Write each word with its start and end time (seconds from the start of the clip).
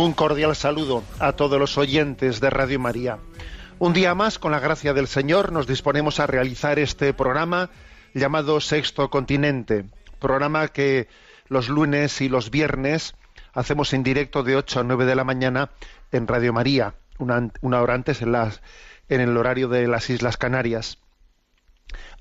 Un 0.00 0.12
cordial 0.12 0.54
saludo 0.54 1.02
a 1.18 1.32
todos 1.32 1.58
los 1.58 1.76
oyentes 1.76 2.38
de 2.38 2.50
Radio 2.50 2.78
María. 2.78 3.18
Un 3.80 3.92
día 3.92 4.14
más, 4.14 4.38
con 4.38 4.52
la 4.52 4.60
gracia 4.60 4.94
del 4.94 5.08
Señor, 5.08 5.50
nos 5.50 5.66
disponemos 5.66 6.20
a 6.20 6.28
realizar 6.28 6.78
este 6.78 7.12
programa 7.12 7.70
llamado 8.14 8.60
Sexto 8.60 9.10
Continente, 9.10 9.86
programa 10.20 10.68
que 10.68 11.08
los 11.48 11.68
lunes 11.68 12.20
y 12.20 12.28
los 12.28 12.52
viernes 12.52 13.16
hacemos 13.52 13.92
en 13.92 14.04
directo 14.04 14.44
de 14.44 14.54
8 14.54 14.78
a 14.78 14.84
9 14.84 15.04
de 15.04 15.16
la 15.16 15.24
mañana 15.24 15.70
en 16.12 16.28
Radio 16.28 16.52
María, 16.52 16.94
una, 17.18 17.50
hora 17.82 17.94
antes 17.94 18.22
en, 18.22 18.30
las, 18.30 18.62
en 19.08 19.20
el 19.20 19.36
horario 19.36 19.66
de 19.66 19.88
las 19.88 20.10
Islas 20.10 20.36
Canarias. 20.36 20.98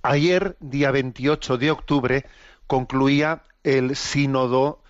Ayer, 0.01 0.57
día 0.61 0.89
28 0.89 1.59
de 1.59 1.69
octubre, 1.69 2.25
concluía 2.65 3.43
el 3.63 3.95
sínodo, 3.95 4.81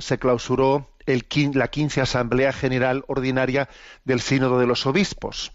se 0.00 0.18
clausuró 0.18 0.90
la 1.54 1.68
15 1.68 2.00
Asamblea 2.02 2.52
General 2.52 3.04
Ordinaria 3.06 3.68
del 4.04 4.20
Sínodo 4.20 4.58
de 4.58 4.66
los 4.66 4.86
Obispos, 4.86 5.52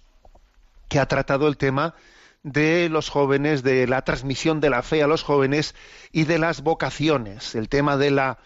que 0.90 1.00
ha 1.00 1.06
tratado 1.08 1.48
el 1.48 1.58
tema 1.58 1.94
de 2.42 2.90
los 2.90 3.10
jóvenes, 3.10 3.64
de 3.64 3.88
la 3.88 4.02
transmisión 4.02 4.60
de 4.60 4.70
la 4.70 4.82
fe 4.82 5.04
a 5.04 5.08
los 5.08 5.24
jóvenes 5.24 5.76
y 6.12 6.26
de 6.26 6.40
las 6.40 6.62
vocaciones, 6.62 7.56
el 7.56 7.70
tema 7.70 7.98
de 7.98 8.12
la, 8.12 8.40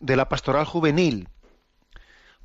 de 0.00 0.16
la 0.16 0.28
pastoral 0.28 0.66
juvenil, 0.66 1.28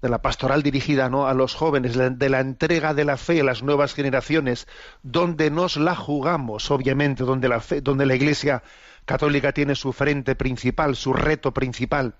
de 0.01 0.09
la 0.09 0.21
pastoral 0.21 0.63
dirigida 0.63 1.09
¿no? 1.09 1.27
a 1.27 1.33
los 1.33 1.55
jóvenes, 1.55 1.95
de 1.95 2.29
la 2.29 2.39
entrega 2.39 2.93
de 2.93 3.05
la 3.05 3.17
fe 3.17 3.41
a 3.41 3.43
las 3.43 3.63
nuevas 3.63 3.93
generaciones, 3.93 4.67
donde 5.03 5.51
nos 5.51 5.77
la 5.77 5.95
jugamos, 5.95 6.71
obviamente, 6.71 7.23
donde 7.23 7.49
la, 7.49 7.59
fe, 7.59 7.81
donde 7.81 8.05
la 8.05 8.15
Iglesia 8.15 8.63
católica 9.05 9.51
tiene 9.51 9.75
su 9.75 9.91
frente 9.91 10.35
principal, 10.35 10.95
su 10.95 11.11
reto 11.11 11.53
principal. 11.53 12.15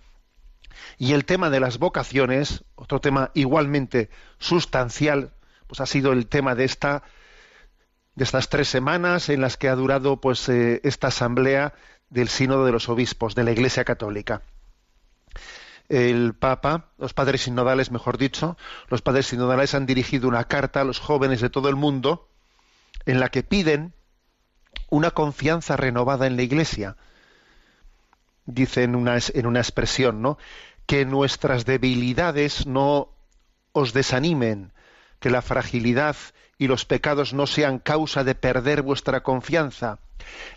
Y 0.98 1.14
el 1.14 1.26
tema 1.26 1.50
de 1.50 1.60
las 1.60 1.78
vocaciones, 1.78 2.64
otro 2.76 3.02
tema 3.02 3.32
igualmente 3.34 4.10
sustancial, 4.38 5.34
pues 5.68 5.82
ha 5.82 5.86
sido 5.86 6.12
el 6.12 6.28
tema 6.28 6.56
de 6.56 6.66
esta 6.66 7.04
de 8.16 8.26
estas 8.26 8.50
tres 8.50 8.68
semanas 8.68 9.30
en 9.30 9.40
las 9.40 9.56
que 9.56 9.70
ha 9.70 9.76
durado 9.76 10.20
pues 10.20 10.50
eh, 10.50 10.82
esta 10.84 11.08
asamblea 11.08 11.74
del 12.10 12.28
sínodo 12.28 12.66
de 12.66 12.74
los 12.74 12.90
obispos 12.90 13.34
de 13.34 13.46
la 13.46 13.52
Iglesia 13.52 13.86
Católica. 13.86 14.42
El 15.88 16.34
Papa, 16.34 16.90
los 16.98 17.14
padres 17.14 17.44
sinodales, 17.44 17.92
mejor 17.92 18.18
dicho, 18.18 18.58
los 18.90 19.02
padres 19.02 19.28
sinodales 19.28 19.74
han 19.74 19.86
dirigido 19.86 20.28
una 20.28 20.44
carta 20.44 20.82
a 20.82 20.84
los 20.84 21.00
jóvenes 21.00 21.40
de 21.40 21.50
todo 21.50 21.70
el 21.70 21.78
mundo 21.78 22.28
en 23.06 23.20
la 23.20 23.30
que 23.30 23.42
piden 23.42 23.94
una 24.90 25.12
confianza 25.12 25.78
renovada 25.78 26.28
en 26.28 26.36
la 26.36 26.44
Iglesia. 26.44 26.98
Dice 28.46 28.84
en 28.84 28.96
una, 28.96 29.18
en 29.34 29.46
una 29.46 29.60
expresión, 29.60 30.22
¿no? 30.22 30.38
Que 30.90 31.06
nuestras 31.06 31.66
debilidades 31.66 32.66
no 32.66 33.10
os 33.74 33.94
desanimen, 33.94 34.74
que 35.20 35.30
la 35.30 35.44
fragilidad 35.44 36.16
y 36.58 36.66
los 36.66 36.86
pecados 36.86 37.32
no 37.32 37.46
sean 37.46 37.78
causa 37.78 38.24
de 38.24 38.34
perder 38.34 38.82
vuestra 38.82 39.22
confianza. 39.22 40.00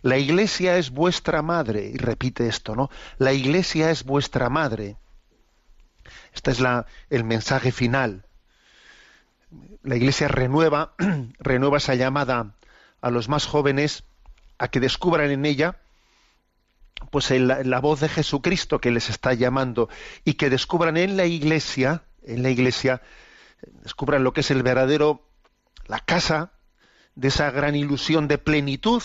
La 0.01 0.17
Iglesia 0.17 0.79
es 0.79 0.89
vuestra 0.89 1.43
madre, 1.43 1.85
y 1.85 1.99
repite 1.99 2.49
esto, 2.49 2.75
¿no? 2.75 2.89
La 3.19 3.35
Iglesia 3.35 3.91
es 3.91 4.05
vuestra 4.05 4.49
madre. 4.49 4.97
Este 6.33 6.51
es 6.51 6.61
la, 6.61 6.87
el 7.11 7.25
mensaje 7.25 7.71
final. 7.71 8.25
La 9.83 9.97
Iglesia 9.97 10.29
renueva, 10.29 10.95
renueva 11.41 11.77
esa 11.77 11.95
llamada 11.95 12.55
a 13.03 13.11
los 13.11 13.29
más 13.29 13.45
jóvenes 13.45 14.05
a 14.57 14.69
que 14.69 14.81
descubran 14.81 15.31
en 15.31 15.45
ella 15.45 15.82
pues 17.11 17.31
la 17.31 17.81
voz 17.81 18.01
de 18.01 18.09
Jesucristo 18.09 18.81
que 18.81 18.91
les 18.91 19.11
está 19.11 19.35
llamando 19.35 19.89
y 20.25 20.35
que 20.35 20.51
descubran 20.51 20.97
en 20.97 21.17
la 21.17 21.27
Iglesia, 21.27 22.05
en 22.23 22.43
la 22.43 22.51
Iglesia, 22.51 23.03
descubran 23.83 24.25
lo 24.25 24.33
que 24.33 24.41
es 24.41 24.51
el 24.51 24.63
verdadero, 24.63 25.29
la 25.87 26.01
casa 26.01 26.53
de 27.15 27.29
esa 27.29 27.51
gran 27.51 27.75
ilusión 27.75 28.29
de 28.29 28.39
plenitud 28.39 29.03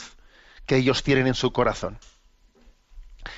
que 0.66 0.78
ellos 0.78 1.04
tienen 1.04 1.28
en 1.28 1.34
su 1.34 1.52
corazón. 1.52 1.98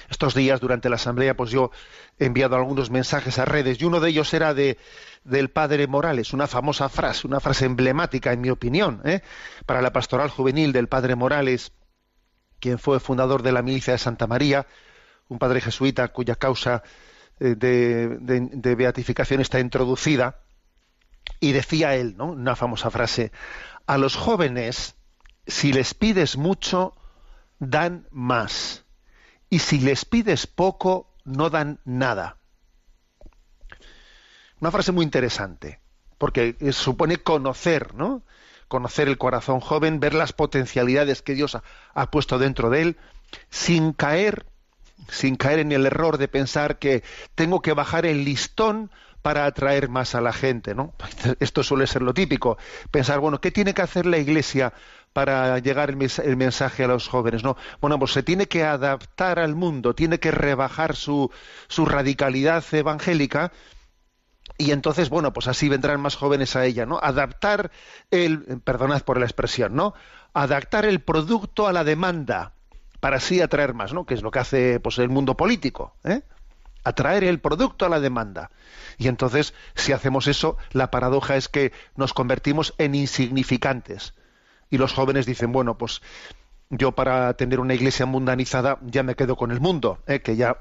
Estos 0.10 0.36
días 0.36 0.60
durante 0.60 0.90
la 0.90 0.96
asamblea, 0.96 1.36
pues 1.36 1.52
yo 1.52 1.72
he 2.20 2.26
enviado 2.26 2.56
algunos 2.56 2.92
mensajes 2.92 3.40
a 3.40 3.46
redes 3.46 3.82
y 3.82 3.86
uno 3.86 4.00
de 4.00 4.10
ellos 4.10 4.34
era 4.34 4.54
de 4.54 4.78
del 5.24 5.50
padre 5.50 5.88
Morales, 5.88 6.34
una 6.34 6.48
famosa 6.48 6.90
frase, 6.90 7.28
una 7.28 7.40
frase 7.40 7.66
emblemática 7.66 8.32
en 8.32 8.42
mi 8.42 8.50
opinión, 8.50 9.02
¿eh? 9.04 9.22
para 9.66 9.82
la 9.82 9.92
pastoral 9.92 10.30
juvenil 10.30 10.72
del 10.72 10.88
padre 10.88 11.16
Morales, 11.16 11.74
quien 12.60 12.80
fue 12.80 13.00
fundador 13.00 13.44
de 13.44 13.52
la 13.52 13.62
milicia 13.62 13.94
de 13.94 14.00
Santa 14.00 14.28
María, 14.28 14.68
un 15.28 15.40
padre 15.40 15.62
jesuita 15.62 16.08
cuya 16.10 16.36
causa 16.36 16.84
eh, 17.40 17.56
de, 17.56 18.18
de- 18.20 18.76
beatificación 18.76 19.42
está 19.42 19.60
introducida, 19.60 20.42
y 21.40 21.52
decía 21.52 21.96
él, 21.96 22.16
¿no? 22.18 22.26
Una 22.32 22.56
famosa 22.56 22.90
frase: 22.90 23.32
a 23.88 23.98
los 23.98 24.16
jóvenes, 24.16 24.96
si 25.48 25.72
les 25.72 25.94
pides 25.94 26.38
mucho, 26.38 26.96
dan 27.60 28.08
más, 28.12 28.86
y 29.50 29.60
si 29.60 29.80
les 29.80 30.06
pides 30.06 30.48
poco, 30.48 31.14
no 31.26 31.50
dan 31.50 31.80
nada. 31.86 32.38
Una 34.60 34.72
frase 34.72 34.92
muy 34.92 35.06
interesante, 35.06 35.80
porque 36.18 36.56
supone 36.72 37.18
conocer, 37.18 37.94
¿no? 37.96 38.24
Conocer 38.70 39.10
el 39.10 39.18
corazón 39.18 39.60
joven, 39.60 40.00
ver 40.00 40.14
las 40.14 40.32
potencialidades 40.32 41.22
que 41.22 41.36
Dios 41.36 41.58
ha, 41.94 42.12
puesto 42.12 42.40
dentro 42.40 42.70
de 42.70 42.82
él, 42.84 42.98
sin 43.50 43.92
caer, 43.92 44.46
sin 45.10 45.36
caer 45.36 45.60
en 45.60 45.74
el 45.74 45.86
error 45.86 46.18
de 46.18 46.30
pensar 46.30 46.80
que 46.80 47.04
tengo 47.36 47.62
que 47.62 47.74
bajar 47.74 48.06
el 48.06 48.24
listón 48.24 48.90
para 49.22 49.46
atraer 49.46 49.90
más 49.90 50.16
a 50.16 50.22
la 50.22 50.32
gente, 50.32 50.74
¿no? 50.74 50.94
Esto 51.42 51.64
suele 51.64 51.88
ser 51.88 52.02
lo 52.02 52.14
típico, 52.14 52.58
pensar, 52.92 53.20
bueno, 53.20 53.42
¿qué 53.42 53.52
tiene 53.52 53.74
que 53.74 53.82
hacer 53.82 54.06
la 54.06 54.18
Iglesia 54.18 54.72
para 55.12 55.60
llegar 55.60 55.90
el 55.90 56.38
mensaje 56.38 56.86
a 56.86 56.88
los 56.88 57.10
jóvenes? 57.10 57.44
No, 57.44 57.58
bueno, 57.82 58.00
pues 58.00 58.14
se 58.14 58.24
tiene 58.24 58.48
que 58.48 58.64
adaptar 58.64 59.40
al 59.40 59.56
mundo, 59.56 59.94
tiene 59.94 60.20
que 60.20 60.32
rebajar 60.32 60.96
su, 60.96 61.30
su 61.68 61.86
radicalidad 61.86 62.64
evangélica 62.72 63.52
y 64.60 64.72
entonces, 64.72 65.10
bueno, 65.10 65.32
pues 65.32 65.48
así 65.48 65.70
vendrán 65.70 66.02
más 66.02 66.18
jóvenes 66.18 66.58
a 66.58 66.66
ella, 66.66 66.86
¿no? 66.86 67.00
Adaptar 67.02 67.72
el, 68.12 68.60
perdonad 68.62 69.04
por 69.04 69.18
la 69.18 69.26
expresión, 69.26 69.74
¿no? 69.74 69.94
Adaptar 70.34 70.86
el 70.86 71.00
producto 71.00 71.66
a 71.66 71.72
la 71.72 71.86
demanda 71.86 72.52
para 73.00 73.18
así 73.18 73.40
atraer 73.40 73.74
más, 73.74 73.94
¿no? 73.94 74.06
Que 74.06 74.16
es 74.16 74.22
lo 74.22 74.32
que 74.32 74.40
hace 74.40 74.82
pues 74.82 75.00
el 75.00 75.08
mundo 75.08 75.38
político, 75.38 75.96
¿eh? 76.04 76.24
Atraer 76.84 77.24
el 77.24 77.40
producto 77.40 77.86
a 77.86 77.90
la 77.90 78.02
demanda. 78.02 78.52
Y 78.98 79.08
entonces, 79.08 79.54
si 79.76 79.94
hacemos 79.94 80.28
eso, 80.28 80.58
la 80.74 80.92
paradoja 80.92 81.38
es 81.38 81.48
que 81.48 81.72
nos 81.96 82.14
convertimos 82.14 82.74
en 82.80 82.96
insignificantes. 82.96 84.14
Y 84.70 84.78
los 84.78 84.92
jóvenes 84.92 85.26
dicen, 85.26 85.54
bueno, 85.54 85.78
pues 85.78 86.02
yo 86.70 86.92
para 86.92 87.34
tener 87.36 87.62
una 87.62 87.76
iglesia 87.76 88.06
mundanizada 88.06 88.78
ya 88.82 89.04
me 89.04 89.16
quedo 89.16 89.38
con 89.38 89.52
el 89.52 89.62
mundo, 89.62 90.00
¿eh? 90.06 90.20
que 90.20 90.36
ya 90.36 90.58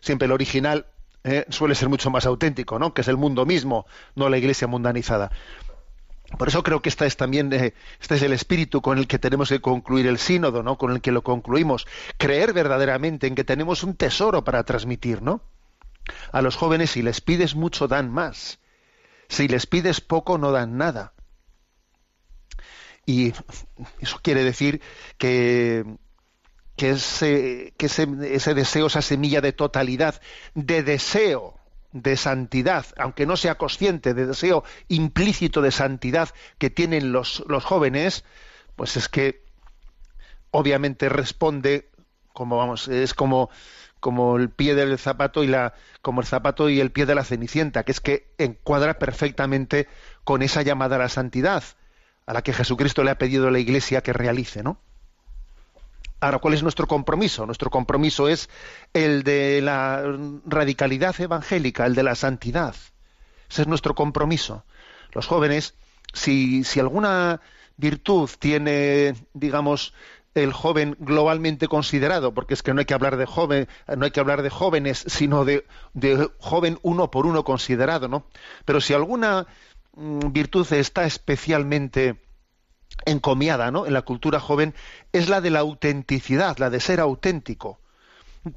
siempre 0.00 0.26
el 0.26 0.32
original 0.32 0.84
eh, 1.28 1.46
suele 1.50 1.74
ser 1.74 1.88
mucho 1.88 2.10
más 2.10 2.26
auténtico, 2.26 2.78
¿no? 2.78 2.94
Que 2.94 3.02
es 3.02 3.08
el 3.08 3.16
mundo 3.16 3.46
mismo, 3.46 3.86
no 4.14 4.28
la 4.28 4.38
iglesia 4.38 4.66
mundanizada. 4.66 5.30
Por 6.36 6.48
eso 6.48 6.62
creo 6.62 6.82
que 6.82 6.88
esta 6.88 7.06
es 7.06 7.16
también 7.16 7.52
eh, 7.52 7.74
este 8.00 8.16
es 8.16 8.22
el 8.22 8.32
espíritu 8.32 8.82
con 8.82 8.98
el 8.98 9.06
que 9.06 9.18
tenemos 9.18 9.48
que 9.48 9.60
concluir 9.60 10.06
el 10.06 10.18
sínodo, 10.18 10.62
¿no? 10.62 10.76
Con 10.76 10.92
el 10.92 11.00
que 11.00 11.12
lo 11.12 11.22
concluimos, 11.22 11.86
creer 12.18 12.52
verdaderamente 12.52 13.26
en 13.26 13.34
que 13.34 13.44
tenemos 13.44 13.82
un 13.82 13.94
tesoro 13.94 14.44
para 14.44 14.64
transmitir, 14.64 15.22
¿no? 15.22 15.40
A 16.32 16.42
los 16.42 16.56
jóvenes 16.56 16.90
si 16.90 17.02
les 17.02 17.20
pides 17.20 17.54
mucho 17.54 17.88
dan 17.88 18.10
más, 18.10 18.58
si 19.28 19.48
les 19.48 19.66
pides 19.66 20.00
poco 20.00 20.38
no 20.38 20.52
dan 20.52 20.76
nada. 20.76 21.12
Y 23.06 23.32
eso 24.00 24.18
quiere 24.22 24.44
decir 24.44 24.82
que, 25.16 25.84
que, 26.78 26.90
ese, 26.90 27.74
que 27.76 27.86
ese, 27.86 28.08
ese 28.30 28.54
deseo, 28.54 28.86
esa 28.86 29.02
semilla 29.02 29.42
de 29.42 29.52
totalidad, 29.52 30.22
de 30.54 30.82
deseo 30.82 31.58
de 31.92 32.16
santidad, 32.16 32.86
aunque 32.96 33.26
no 33.26 33.36
sea 33.36 33.56
consciente, 33.56 34.14
de 34.14 34.26
deseo 34.26 34.62
implícito 34.86 35.60
de 35.60 35.72
santidad 35.72 36.30
que 36.58 36.70
tienen 36.70 37.12
los, 37.12 37.42
los 37.48 37.64
jóvenes, 37.64 38.24
pues 38.76 38.96
es 38.96 39.08
que 39.08 39.44
obviamente 40.52 41.08
responde 41.08 41.90
como 42.32 42.56
vamos, 42.56 42.88
es 42.88 43.12
como 43.12 43.50
como 43.98 44.36
el 44.36 44.48
pie 44.48 44.76
del 44.76 44.96
zapato 44.96 45.42
y 45.42 45.48
la 45.48 45.74
como 46.02 46.20
el 46.20 46.26
zapato 46.28 46.70
y 46.70 46.78
el 46.78 46.92
pie 46.92 47.04
de 47.04 47.16
la 47.16 47.24
cenicienta, 47.24 47.82
que 47.82 47.90
es 47.90 48.00
que 48.00 48.32
encuadra 48.38 49.00
perfectamente 49.00 49.88
con 50.22 50.42
esa 50.42 50.62
llamada 50.62 50.94
a 50.94 51.00
la 51.00 51.08
santidad 51.08 51.64
a 52.26 52.32
la 52.32 52.42
que 52.42 52.52
Jesucristo 52.52 53.02
le 53.02 53.10
ha 53.10 53.18
pedido 53.18 53.48
a 53.48 53.50
la 53.50 53.58
Iglesia 53.58 54.02
que 54.02 54.12
realice, 54.12 54.62
¿no? 54.62 54.80
Ahora, 56.20 56.38
¿cuál 56.38 56.54
es 56.54 56.62
nuestro 56.62 56.86
compromiso? 56.86 57.46
Nuestro 57.46 57.70
compromiso 57.70 58.28
es 58.28 58.48
el 58.92 59.22
de 59.22 59.60
la 59.62 60.02
radicalidad 60.46 61.18
evangélica, 61.20 61.86
el 61.86 61.94
de 61.94 62.02
la 62.02 62.16
santidad. 62.16 62.74
Ese 63.48 63.62
es 63.62 63.68
nuestro 63.68 63.94
compromiso. 63.94 64.64
Los 65.12 65.26
jóvenes, 65.26 65.74
si, 66.12 66.64
si 66.64 66.80
alguna 66.80 67.40
virtud 67.76 68.28
tiene, 68.38 69.14
digamos, 69.32 69.94
el 70.34 70.52
joven 70.52 70.96
globalmente 70.98 71.68
considerado, 71.68 72.34
porque 72.34 72.54
es 72.54 72.62
que 72.62 72.74
no 72.74 72.80
hay 72.80 72.86
que 72.86 72.94
hablar 72.94 73.16
de 73.16 73.26
joven, 73.26 73.68
no 73.96 74.04
hay 74.04 74.10
que 74.10 74.20
hablar 74.20 74.42
de 74.42 74.50
jóvenes, 74.50 75.04
sino 75.06 75.44
de, 75.44 75.66
de 75.94 76.28
joven 76.38 76.78
uno 76.82 77.10
por 77.10 77.26
uno 77.26 77.44
considerado, 77.44 78.08
¿no? 78.08 78.26
Pero 78.64 78.80
si 78.80 78.92
alguna 78.92 79.46
mm, 79.94 80.32
virtud 80.32 80.70
está 80.72 81.04
especialmente 81.04 82.16
encomiada, 83.04 83.70
¿no? 83.70 83.86
En 83.86 83.92
la 83.92 84.02
cultura 84.02 84.40
joven 84.40 84.74
es 85.12 85.28
la 85.28 85.40
de 85.40 85.50
la 85.50 85.60
autenticidad, 85.60 86.58
la 86.58 86.70
de 86.70 86.80
ser 86.80 87.00
auténtico, 87.00 87.80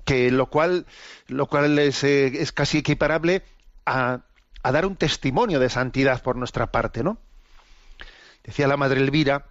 que 0.06 0.32
lo 0.32 0.48
cual, 0.48 0.86
lo 1.28 1.48
cual 1.48 1.78
es, 1.80 2.04
eh, 2.04 2.42
es 2.42 2.52
casi 2.52 2.80
equiparable 2.80 3.44
a, 3.86 4.22
a 4.64 4.72
dar 4.72 4.86
un 4.86 4.96
testimonio 4.96 5.60
de 5.60 5.70
santidad 5.70 6.22
por 6.22 6.36
nuestra 6.36 6.72
parte, 6.72 7.04
¿no? 7.04 7.18
Decía 8.44 8.68
la 8.68 8.78
madre 8.78 9.02
Elvira, 9.02 9.48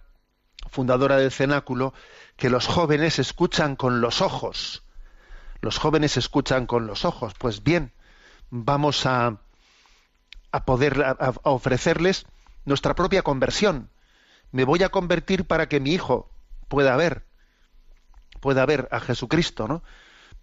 fundadora 0.69 1.17
del 1.17 1.31
cenáculo, 1.31 1.93
que 2.35 2.49
los 2.49 2.67
jóvenes 2.67 3.19
escuchan 3.19 3.75
con 3.75 4.01
los 4.01 4.21
ojos. 4.21 4.83
Los 5.61 5.77
jóvenes 5.77 6.17
escuchan 6.17 6.65
con 6.65 6.87
los 6.87 7.05
ojos. 7.05 7.33
Pues 7.37 7.63
bien, 7.63 7.93
vamos 8.49 9.05
a, 9.05 9.37
a 10.51 10.65
poder 10.65 11.03
a, 11.03 11.33
ofrecerles 11.43 12.25
nuestra 12.65 12.95
propia 12.95 13.21
conversión. 13.21 13.90
Me 14.51 14.63
voy 14.65 14.83
a 14.83 14.89
convertir 14.89 15.45
para 15.45 15.67
que 15.67 15.79
mi 15.79 15.91
hijo 15.91 16.29
pueda 16.67 16.95
ver, 16.95 17.25
pueda 18.39 18.65
ver 18.65 18.87
a 18.91 18.99
Jesucristo, 18.99 19.67
¿no? 19.67 19.83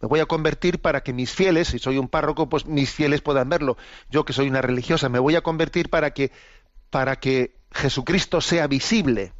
Me 0.00 0.08
voy 0.08 0.20
a 0.20 0.26
convertir 0.26 0.80
para 0.80 1.02
que 1.02 1.12
mis 1.12 1.32
fieles, 1.32 1.68
si 1.68 1.78
soy 1.78 1.98
un 1.98 2.08
párroco, 2.08 2.48
pues 2.48 2.66
mis 2.66 2.90
fieles 2.90 3.20
puedan 3.20 3.48
verlo. 3.48 3.76
Yo 4.10 4.24
que 4.24 4.32
soy 4.32 4.48
una 4.48 4.62
religiosa, 4.62 5.08
me 5.08 5.18
voy 5.18 5.34
a 5.34 5.42
convertir 5.42 5.90
para 5.90 6.12
que 6.12 6.30
para 6.90 7.16
que 7.16 7.58
Jesucristo 7.72 8.40
sea 8.40 8.66
visible 8.66 9.34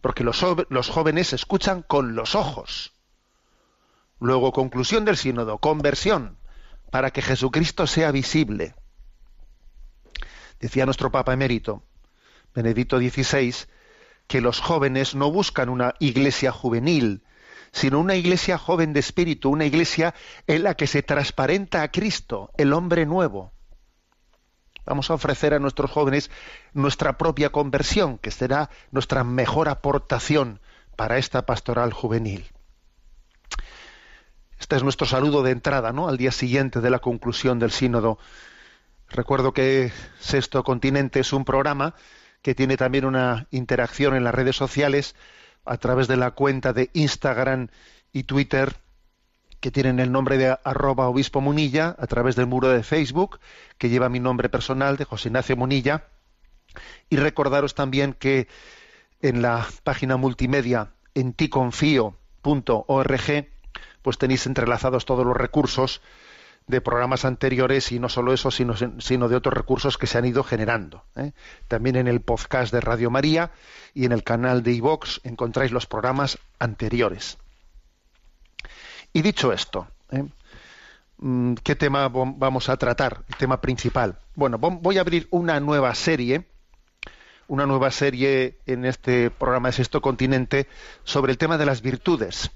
porque 0.00 0.24
los, 0.24 0.44
los 0.68 0.88
jóvenes 0.88 1.32
escuchan 1.32 1.82
con 1.82 2.14
los 2.14 2.34
ojos. 2.34 2.94
Luego, 4.18 4.52
conclusión 4.52 5.04
del 5.04 5.16
sínodo, 5.16 5.58
conversión, 5.58 6.38
para 6.90 7.10
que 7.10 7.22
Jesucristo 7.22 7.86
sea 7.86 8.10
visible. 8.10 8.74
Decía 10.58 10.84
nuestro 10.84 11.10
Papa 11.10 11.32
emérito, 11.32 11.82
Benedicto 12.54 12.98
XVI, 12.98 13.54
que 14.26 14.40
los 14.40 14.60
jóvenes 14.60 15.14
no 15.14 15.30
buscan 15.30 15.68
una 15.68 15.94
iglesia 15.98 16.52
juvenil, 16.52 17.22
sino 17.72 18.00
una 18.00 18.16
iglesia 18.16 18.58
joven 18.58 18.92
de 18.92 19.00
espíritu, 19.00 19.50
una 19.50 19.64
iglesia 19.64 20.14
en 20.46 20.64
la 20.64 20.74
que 20.74 20.86
se 20.86 21.02
transparenta 21.02 21.82
a 21.82 21.90
Cristo, 21.90 22.50
el 22.56 22.72
hombre 22.72 23.06
nuevo. 23.06 23.52
Vamos 24.86 25.10
a 25.10 25.14
ofrecer 25.14 25.54
a 25.54 25.58
nuestros 25.58 25.90
jóvenes 25.90 26.30
nuestra 26.72 27.16
propia 27.18 27.50
conversión, 27.50 28.18
que 28.18 28.30
será 28.30 28.70
nuestra 28.90 29.24
mejor 29.24 29.68
aportación 29.68 30.60
para 30.96 31.18
esta 31.18 31.46
pastoral 31.46 31.92
juvenil. 31.92 32.50
Este 34.58 34.76
es 34.76 34.82
nuestro 34.82 35.06
saludo 35.06 35.42
de 35.42 35.52
entrada, 35.52 35.92
¿no? 35.92 36.08
Al 36.08 36.18
día 36.18 36.32
siguiente 36.32 36.80
de 36.80 36.90
la 36.90 36.98
conclusión 36.98 37.58
del 37.58 37.70
sínodo. 37.70 38.18
Recuerdo 39.08 39.52
que 39.52 39.92
Sexto 40.18 40.62
Continente 40.62 41.20
es 41.20 41.32
un 41.32 41.44
programa 41.44 41.94
que 42.42 42.54
tiene 42.54 42.76
también 42.76 43.04
una 43.04 43.46
interacción 43.50 44.14
en 44.14 44.24
las 44.24 44.34
redes 44.34 44.56
sociales 44.56 45.14
a 45.64 45.76
través 45.76 46.08
de 46.08 46.16
la 46.16 46.32
cuenta 46.32 46.72
de 46.72 46.90
Instagram 46.94 47.68
y 48.12 48.24
Twitter 48.24 48.76
que 49.60 49.70
tienen 49.70 50.00
el 50.00 50.10
nombre 50.10 50.38
de 50.38 50.56
arroba 50.64 51.08
obispo 51.08 51.40
Munilla 51.40 51.94
a 51.98 52.06
través 52.06 52.34
del 52.34 52.46
muro 52.46 52.68
de 52.68 52.82
Facebook, 52.82 53.40
que 53.76 53.90
lleva 53.90 54.08
mi 54.08 54.18
nombre 54.18 54.48
personal 54.48 54.96
de 54.96 55.04
José 55.04 55.28
Ignacio 55.28 55.56
Munilla. 55.56 56.06
Y 57.10 57.16
recordaros 57.16 57.74
también 57.74 58.14
que 58.14 58.48
en 59.20 59.42
la 59.42 59.66
página 59.84 60.16
multimedia 60.16 60.92
en 61.14 61.34
ticonfío.org, 61.34 62.16
pues 64.02 64.18
tenéis 64.18 64.46
entrelazados 64.46 65.04
todos 65.04 65.26
los 65.26 65.36
recursos 65.36 66.00
de 66.66 66.80
programas 66.80 67.24
anteriores 67.24 67.92
y 67.92 67.98
no 67.98 68.08
solo 68.08 68.32
eso, 68.32 68.50
sino, 68.50 68.74
sino 69.00 69.28
de 69.28 69.36
otros 69.36 69.54
recursos 69.54 69.98
que 69.98 70.06
se 70.06 70.18
han 70.18 70.24
ido 70.24 70.44
generando. 70.44 71.04
¿eh? 71.16 71.32
También 71.68 71.96
en 71.96 72.06
el 72.06 72.20
podcast 72.20 72.72
de 72.72 72.80
Radio 72.80 73.10
María 73.10 73.50
y 73.92 74.04
en 74.04 74.12
el 74.12 74.22
canal 74.22 74.62
de 74.62 74.72
iVox 74.72 75.20
encontráis 75.24 75.72
los 75.72 75.86
programas 75.86 76.38
anteriores. 76.58 77.38
Y 79.12 79.22
dicho 79.22 79.52
esto, 79.52 79.88
¿eh? 80.12 80.24
mm, 81.18 81.54
¿qué 81.54 81.74
tema 81.74 82.08
vamos 82.08 82.68
a 82.68 82.76
tratar? 82.76 83.24
El 83.28 83.36
tema 83.36 83.60
principal. 83.60 84.18
Bueno, 84.34 84.58
voy 84.58 84.98
a 84.98 85.00
abrir 85.00 85.26
una 85.30 85.58
nueva 85.58 85.94
serie, 85.94 86.46
una 87.48 87.66
nueva 87.66 87.90
serie 87.90 88.58
en 88.66 88.84
este 88.84 89.30
programa 89.30 89.68
de 89.68 89.72
Sexto 89.72 90.00
Continente 90.00 90.68
sobre 91.02 91.32
el 91.32 91.38
tema 91.38 91.58
de 91.58 91.66
las 91.66 91.82
virtudes. 91.82 92.52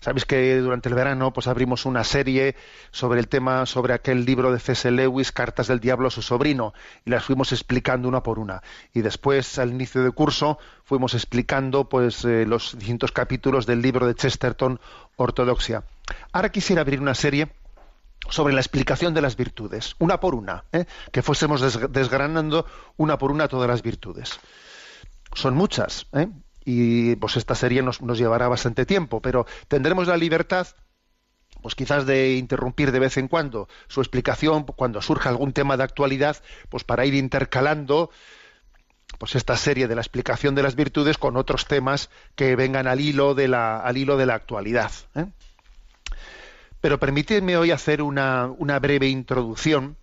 Sabéis 0.00 0.24
que 0.24 0.56
durante 0.56 0.88
el 0.88 0.94
verano 0.94 1.32
pues 1.32 1.46
abrimos 1.46 1.86
una 1.86 2.04
serie 2.04 2.56
sobre 2.90 3.20
el 3.20 3.28
tema, 3.28 3.66
sobre 3.66 3.94
aquel 3.94 4.24
libro 4.24 4.52
de 4.52 4.60
C.S. 4.60 4.90
Lewis, 4.90 5.32
Cartas 5.32 5.68
del 5.68 5.80
Diablo 5.80 6.08
a 6.08 6.10
su 6.10 6.22
sobrino, 6.22 6.74
y 7.04 7.10
las 7.10 7.24
fuimos 7.24 7.52
explicando 7.52 8.08
una 8.08 8.22
por 8.22 8.38
una. 8.38 8.62
Y 8.92 9.02
después, 9.02 9.58
al 9.58 9.70
inicio 9.70 10.02
del 10.02 10.12
curso, 10.14 10.58
fuimos 10.84 11.14
explicando 11.14 11.88
pues 11.88 12.24
eh, 12.24 12.44
los 12.46 12.76
distintos 12.78 13.12
capítulos 13.12 13.66
del 13.66 13.82
libro 13.82 14.06
de 14.06 14.14
Chesterton, 14.14 14.80
Ortodoxia. 15.16 15.84
Ahora 16.32 16.50
quisiera 16.50 16.82
abrir 16.82 17.00
una 17.00 17.14
serie 17.14 17.48
sobre 18.28 18.52
la 18.52 18.60
explicación 18.60 19.14
de 19.14 19.22
las 19.22 19.36
virtudes, 19.36 19.94
una 19.98 20.20
por 20.20 20.34
una, 20.34 20.64
¿eh? 20.72 20.84
que 21.12 21.22
fuésemos 21.22 21.60
desgranando 21.90 22.66
una 22.96 23.18
por 23.18 23.30
una 23.30 23.48
todas 23.48 23.68
las 23.68 23.82
virtudes. 23.82 24.38
Son 25.34 25.54
muchas, 25.54 26.06
¿eh? 26.12 26.28
Y 26.70 27.16
pues 27.16 27.38
esta 27.38 27.54
serie 27.54 27.80
nos, 27.80 27.98
llevará 28.00 28.46
bastante 28.46 28.84
tiempo, 28.84 29.22
pero 29.22 29.46
tendremos 29.68 30.06
la 30.06 30.18
libertad 30.18 30.66
pues 31.62 31.74
quizás 31.74 32.04
de 32.04 32.34
interrumpir 32.34 32.92
de 32.92 32.98
vez 32.98 33.16
en 33.16 33.26
cuando 33.26 33.68
su 33.86 34.02
explicación 34.02 34.64
cuando 34.64 35.00
surja 35.00 35.30
algún 35.30 35.54
tema 35.54 35.78
de 35.78 35.84
actualidad, 35.84 36.36
pues 36.68 36.84
para 36.84 37.06
ir 37.06 37.14
intercalando 37.14 38.10
pues 39.16 39.34
esta 39.34 39.56
serie 39.56 39.88
de 39.88 39.94
la 39.94 40.02
explicación 40.02 40.54
de 40.54 40.62
las 40.62 40.76
virtudes 40.76 41.16
con 41.16 41.38
otros 41.38 41.64
temas 41.64 42.10
que 42.36 42.54
vengan 42.54 42.86
al 42.86 43.00
hilo 43.00 43.34
de 43.34 43.48
la, 43.48 43.78
al 43.78 43.96
hilo 43.96 44.18
de 44.18 44.26
la 44.26 44.34
actualidad. 44.34 44.92
¿eh? 45.14 45.24
Pero 46.82 47.00
permitidme 47.00 47.56
hoy 47.56 47.70
hacer 47.70 48.02
una, 48.02 48.44
una 48.58 48.78
breve 48.78 49.08
introducción 49.08 49.96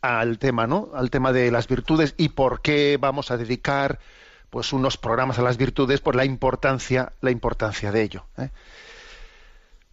al 0.00 0.38
tema, 0.38 0.66
¿no? 0.66 0.88
Al 0.94 1.10
tema 1.10 1.32
de 1.32 1.50
las 1.50 1.68
virtudes 1.68 2.14
y 2.16 2.30
por 2.30 2.62
qué 2.62 2.96
vamos 2.98 3.30
a 3.30 3.36
dedicar 3.36 4.00
pues 4.54 4.72
unos 4.72 4.96
programas 4.96 5.40
a 5.40 5.42
las 5.42 5.56
virtudes 5.56 6.00
por 6.00 6.14
la 6.14 6.24
importancia, 6.24 7.12
la 7.22 7.32
importancia 7.32 7.90
de 7.90 8.02
ello. 8.02 8.24
¿eh? 8.38 8.50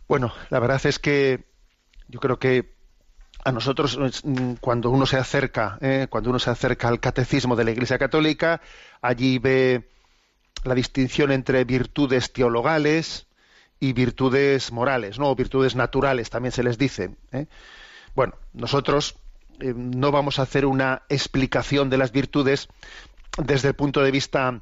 Bueno, 0.07 0.31
la 0.51 0.59
verdad 0.59 0.79
es 0.85 0.99
que 0.99 1.45
yo 2.07 2.19
creo 2.19 2.37
que 2.37 2.75
a 3.43 3.51
nosotros 3.51 3.97
mm, 4.23 4.53
cuando 4.61 4.91
uno 4.91 5.07
se 5.07 5.17
acerca, 5.17 5.79
¿eh? 5.81 6.05
cuando 6.11 6.29
uno 6.29 6.37
se 6.37 6.51
acerca 6.51 6.89
al 6.89 6.99
catecismo 6.99 7.55
de 7.55 7.63
la 7.63 7.71
Iglesia 7.71 7.97
Católica, 7.97 8.61
allí 9.01 9.39
ve 9.39 9.89
la 10.63 10.75
distinción 10.75 11.31
entre 11.31 11.63
virtudes 11.63 12.31
teologales 12.31 13.25
y 13.79 13.93
virtudes 13.93 14.71
morales, 14.71 15.17
no, 15.17 15.33
virtudes 15.33 15.75
naturales 15.75 16.29
también 16.29 16.51
se 16.51 16.61
les 16.61 16.77
dice. 16.77 17.15
¿eh? 17.31 17.47
Bueno, 18.13 18.35
nosotros 18.53 19.15
no 19.57 20.11
vamos 20.11 20.37
a 20.37 20.43
hacer 20.43 20.67
una 20.67 21.01
explicación 21.09 21.89
de 21.89 21.97
las 21.97 22.11
virtudes 22.11 22.69
desde 23.37 23.69
el 23.69 23.73
punto 23.75 24.01
de 24.01 24.11
vista 24.11 24.61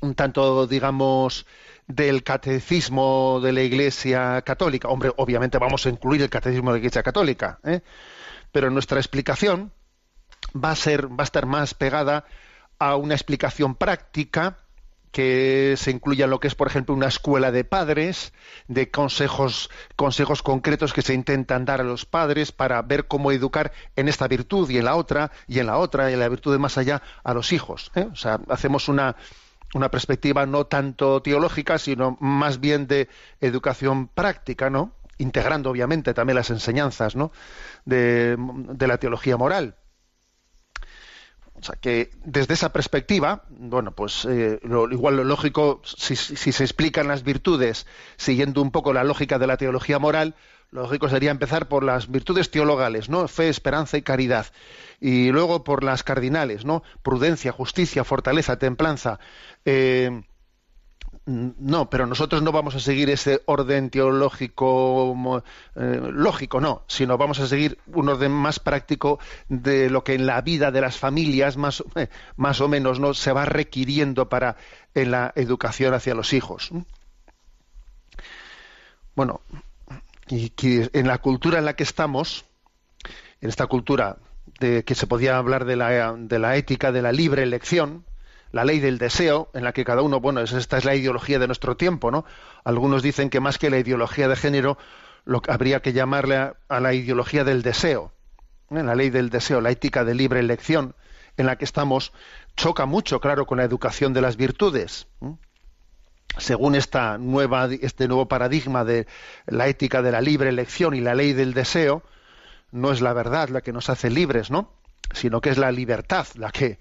un 0.00 0.14
tanto, 0.14 0.66
digamos, 0.66 1.46
del 1.86 2.22
catecismo 2.22 3.40
de 3.42 3.52
la 3.52 3.62
Iglesia 3.62 4.42
Católica. 4.42 4.88
Hombre, 4.88 5.12
obviamente 5.16 5.58
vamos 5.58 5.86
a 5.86 5.88
incluir 5.88 6.22
el 6.22 6.30
catecismo 6.30 6.70
de 6.70 6.74
la 6.74 6.78
Iglesia 6.78 7.02
Católica, 7.02 7.58
¿eh? 7.64 7.80
pero 8.52 8.70
nuestra 8.70 8.98
explicación 8.98 9.72
va 10.54 10.72
a 10.72 10.76
ser, 10.76 11.08
va 11.08 11.22
a 11.22 11.24
estar 11.24 11.46
más 11.46 11.74
pegada 11.74 12.24
a 12.78 12.96
una 12.96 13.14
explicación 13.14 13.74
práctica 13.74 14.58
que 15.16 15.76
se 15.78 15.90
incluya 15.92 16.26
lo 16.26 16.40
que 16.40 16.46
es, 16.46 16.54
por 16.54 16.66
ejemplo, 16.66 16.94
una 16.94 17.06
escuela 17.06 17.50
de 17.50 17.64
padres, 17.64 18.34
de 18.68 18.90
consejos, 18.90 19.70
consejos 19.96 20.42
concretos 20.42 20.92
que 20.92 21.00
se 21.00 21.14
intentan 21.14 21.64
dar 21.64 21.80
a 21.80 21.84
los 21.84 22.04
padres 22.04 22.52
para 22.52 22.82
ver 22.82 23.06
cómo 23.06 23.32
educar 23.32 23.72
en 23.96 24.08
esta 24.08 24.28
virtud 24.28 24.68
y 24.68 24.76
en 24.76 24.84
la 24.84 24.94
otra, 24.94 25.32
y 25.48 25.58
en 25.58 25.68
la 25.68 25.78
otra, 25.78 26.10
y 26.10 26.12
en 26.12 26.20
la 26.20 26.28
virtud 26.28 26.52
de 26.52 26.58
más 26.58 26.76
allá, 26.76 27.00
a 27.24 27.32
los 27.32 27.54
hijos. 27.54 27.90
¿eh? 27.94 28.06
O 28.12 28.14
sea, 28.14 28.40
hacemos 28.50 28.90
una, 28.90 29.16
una 29.72 29.90
perspectiva 29.90 30.44
no 30.44 30.66
tanto 30.66 31.22
teológica, 31.22 31.78
sino 31.78 32.18
más 32.20 32.60
bien 32.60 32.86
de 32.86 33.08
educación 33.40 34.08
práctica, 34.08 34.68
¿no? 34.68 34.92
Integrando, 35.16 35.70
obviamente, 35.70 36.12
también 36.12 36.36
las 36.36 36.50
enseñanzas, 36.50 37.16
¿no? 37.16 37.32
De, 37.86 38.36
de 38.38 38.86
la 38.86 38.98
teología 38.98 39.38
moral. 39.38 39.76
O 41.58 41.64
sea 41.64 41.76
que 41.80 42.10
desde 42.24 42.54
esa 42.54 42.72
perspectiva, 42.72 43.44
bueno, 43.48 43.92
pues 43.92 44.26
eh, 44.26 44.60
lo, 44.62 44.90
igual 44.90 45.16
lo 45.16 45.24
lógico, 45.24 45.80
si, 45.84 46.16
se 46.16 46.64
explican 46.64 47.08
las 47.08 47.22
virtudes 47.22 47.86
siguiendo 48.16 48.60
un 48.60 48.70
poco 48.70 48.92
la 48.92 49.04
lógica 49.04 49.38
de 49.38 49.46
la 49.46 49.56
teología 49.56 49.98
moral, 49.98 50.34
lo 50.70 50.82
lógico 50.82 51.08
sería 51.08 51.30
empezar 51.30 51.68
por 51.68 51.82
las 51.82 52.10
virtudes 52.10 52.50
teologales, 52.50 53.08
¿no? 53.08 53.26
Fe, 53.28 53.48
esperanza 53.48 53.96
y 53.96 54.02
caridad. 54.02 54.46
Y 55.00 55.30
luego 55.30 55.64
por 55.64 55.84
las 55.84 56.02
cardinales, 56.02 56.64
¿no? 56.64 56.82
Prudencia, 57.02 57.52
justicia, 57.52 58.04
fortaleza, 58.04 58.58
templanza. 58.58 59.18
Eh, 59.64 60.22
no, 61.26 61.90
pero 61.90 62.06
nosotros 62.06 62.40
no 62.42 62.52
vamos 62.52 62.76
a 62.76 62.80
seguir 62.80 63.10
ese 63.10 63.42
orden 63.46 63.90
teológico 63.90 65.42
eh, 65.74 66.00
lógico, 66.12 66.60
no, 66.60 66.84
sino 66.86 67.18
vamos 67.18 67.40
a 67.40 67.48
seguir 67.48 67.78
un 67.92 68.08
orden 68.08 68.30
más 68.30 68.60
práctico 68.60 69.18
de 69.48 69.90
lo 69.90 70.04
que 70.04 70.14
en 70.14 70.26
la 70.26 70.40
vida 70.40 70.70
de 70.70 70.80
las 70.80 70.98
familias 70.98 71.56
más, 71.56 71.82
eh, 71.96 72.08
más 72.36 72.60
o 72.60 72.68
menos 72.68 73.00
no 73.00 73.12
se 73.12 73.32
va 73.32 73.44
requiriendo 73.44 74.28
para 74.28 74.56
en 74.94 75.10
la 75.10 75.32
educación 75.34 75.94
hacia 75.94 76.14
los 76.14 76.32
hijos. 76.32 76.70
Bueno, 79.16 79.40
y, 80.28 80.52
y 80.60 80.88
en 80.92 81.08
la 81.08 81.18
cultura 81.18 81.58
en 81.58 81.64
la 81.64 81.74
que 81.74 81.82
estamos, 81.82 82.44
en 83.40 83.48
esta 83.48 83.66
cultura 83.66 84.18
de 84.60 84.84
que 84.84 84.94
se 84.94 85.08
podía 85.08 85.38
hablar 85.38 85.64
de 85.64 85.74
la, 85.74 86.14
de 86.16 86.38
la 86.38 86.56
ética 86.56 86.92
de 86.92 87.02
la 87.02 87.10
libre 87.10 87.42
elección, 87.42 88.04
la 88.56 88.64
ley 88.64 88.80
del 88.80 88.98
deseo, 88.98 89.50
en 89.54 89.64
la 89.64 89.72
que 89.72 89.84
cada 89.84 90.02
uno, 90.02 90.18
bueno, 90.18 90.40
esta 90.40 90.78
es 90.78 90.84
la 90.84 90.94
ideología 90.94 91.38
de 91.38 91.46
nuestro 91.46 91.76
tiempo, 91.76 92.10
¿no? 92.10 92.24
Algunos 92.64 93.02
dicen 93.02 93.30
que 93.30 93.38
más 93.38 93.58
que 93.58 93.70
la 93.70 93.78
ideología 93.78 94.28
de 94.28 94.36
género, 94.36 94.78
lo 95.26 95.42
habría 95.48 95.80
que 95.80 95.92
llamarle 95.92 96.36
a, 96.36 96.56
a 96.68 96.80
la 96.80 96.94
ideología 96.94 97.44
del 97.44 97.62
deseo, 97.62 98.12
¿eh? 98.70 98.82
la 98.82 98.94
ley 98.94 99.10
del 99.10 99.28
deseo, 99.28 99.60
la 99.60 99.70
ética 99.70 100.04
de 100.04 100.14
libre 100.14 100.40
elección, 100.40 100.94
en 101.36 101.46
la 101.46 101.56
que 101.56 101.66
estamos, 101.66 102.12
choca 102.56 102.86
mucho, 102.86 103.20
claro, 103.20 103.46
con 103.46 103.58
la 103.58 103.64
educación 103.64 104.14
de 104.14 104.22
las 104.22 104.36
virtudes. 104.36 105.06
¿eh? 105.20 105.34
Según 106.38 106.74
esta 106.74 107.18
nueva, 107.18 107.68
este 107.80 108.08
nuevo 108.08 108.26
paradigma 108.26 108.84
de 108.84 109.06
la 109.46 109.68
ética 109.68 110.00
de 110.00 110.12
la 110.12 110.22
libre 110.22 110.48
elección 110.48 110.94
y 110.94 111.00
la 111.00 111.14
ley 111.14 111.34
del 111.34 111.52
deseo, 111.52 112.02
no 112.72 112.90
es 112.90 113.02
la 113.02 113.12
verdad 113.12 113.50
la 113.50 113.60
que 113.60 113.72
nos 113.72 113.90
hace 113.90 114.10
libres, 114.10 114.50
¿no? 114.50 114.72
Sino 115.12 115.40
que 115.40 115.50
es 115.50 115.58
la 115.58 115.72
libertad 115.72 116.26
la 116.34 116.50
que 116.50 116.78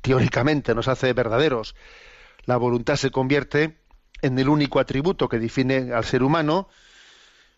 teóricamente 0.00 0.74
nos 0.74 0.88
hace 0.88 1.12
verdaderos. 1.12 1.74
La 2.44 2.56
voluntad 2.56 2.96
se 2.96 3.10
convierte 3.10 3.78
en 4.22 4.38
el 4.38 4.48
único 4.48 4.80
atributo 4.80 5.28
que 5.28 5.38
define 5.38 5.92
al 5.92 6.04
ser 6.04 6.22
humano 6.22 6.68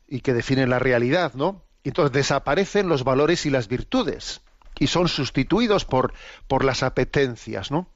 y 0.09 0.21
que 0.21 0.33
define 0.33 0.67
la 0.67 0.79
realidad, 0.79 1.35
¿no? 1.35 1.65
Y 1.83 1.89
entonces 1.89 2.13
desaparecen 2.13 2.89
los 2.89 3.05
valores 3.05 3.47
y 3.47 3.51
las 3.51 3.69
virtudes 3.69 4.41
y 4.79 4.87
son 4.87 5.09
sustituidos 5.09 5.85
por, 5.85 6.15
por 6.49 6.65
las 6.65 6.83
apetencias, 6.83 7.71
¿no? 7.71 7.89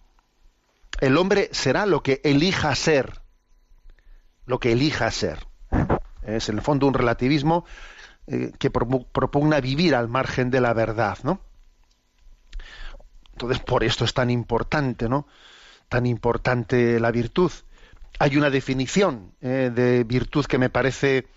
El 1.01 1.17
hombre 1.17 1.49
será 1.53 1.87
lo 1.87 2.03
que 2.03 2.21
elija 2.25 2.75
ser, 2.75 3.21
lo 4.47 4.59
que 4.59 4.73
elija 4.73 5.11
ser. 5.11 5.47
Es 6.23 6.49
en 6.49 6.57
el 6.57 6.63
fondo 6.63 6.87
un 6.87 6.95
relativismo 6.95 7.65
eh, 8.27 8.53
que 8.59 8.71
propugna 8.71 9.61
vivir 9.61 9.95
al 9.95 10.09
margen 10.09 10.51
de 10.51 10.61
la 10.61 10.75
verdad, 10.75 11.19
¿no? 11.23 11.41
Entonces, 13.39 13.61
por 13.61 13.85
esto 13.85 14.05
es 14.05 14.15
tan 14.15 14.31
importante, 14.31 15.09
¿no? 15.09 15.29
Tan 15.89 16.07
importante 16.07 16.99
la 16.99 17.13
virtud. 17.13 17.53
Hay 18.19 18.37
una 18.37 18.51
definición 18.51 19.33
eh, 19.41 19.71
de 19.73 20.03
virtud 20.03 20.45
que 20.47 20.59
me 20.59 20.71
parece 20.71 21.29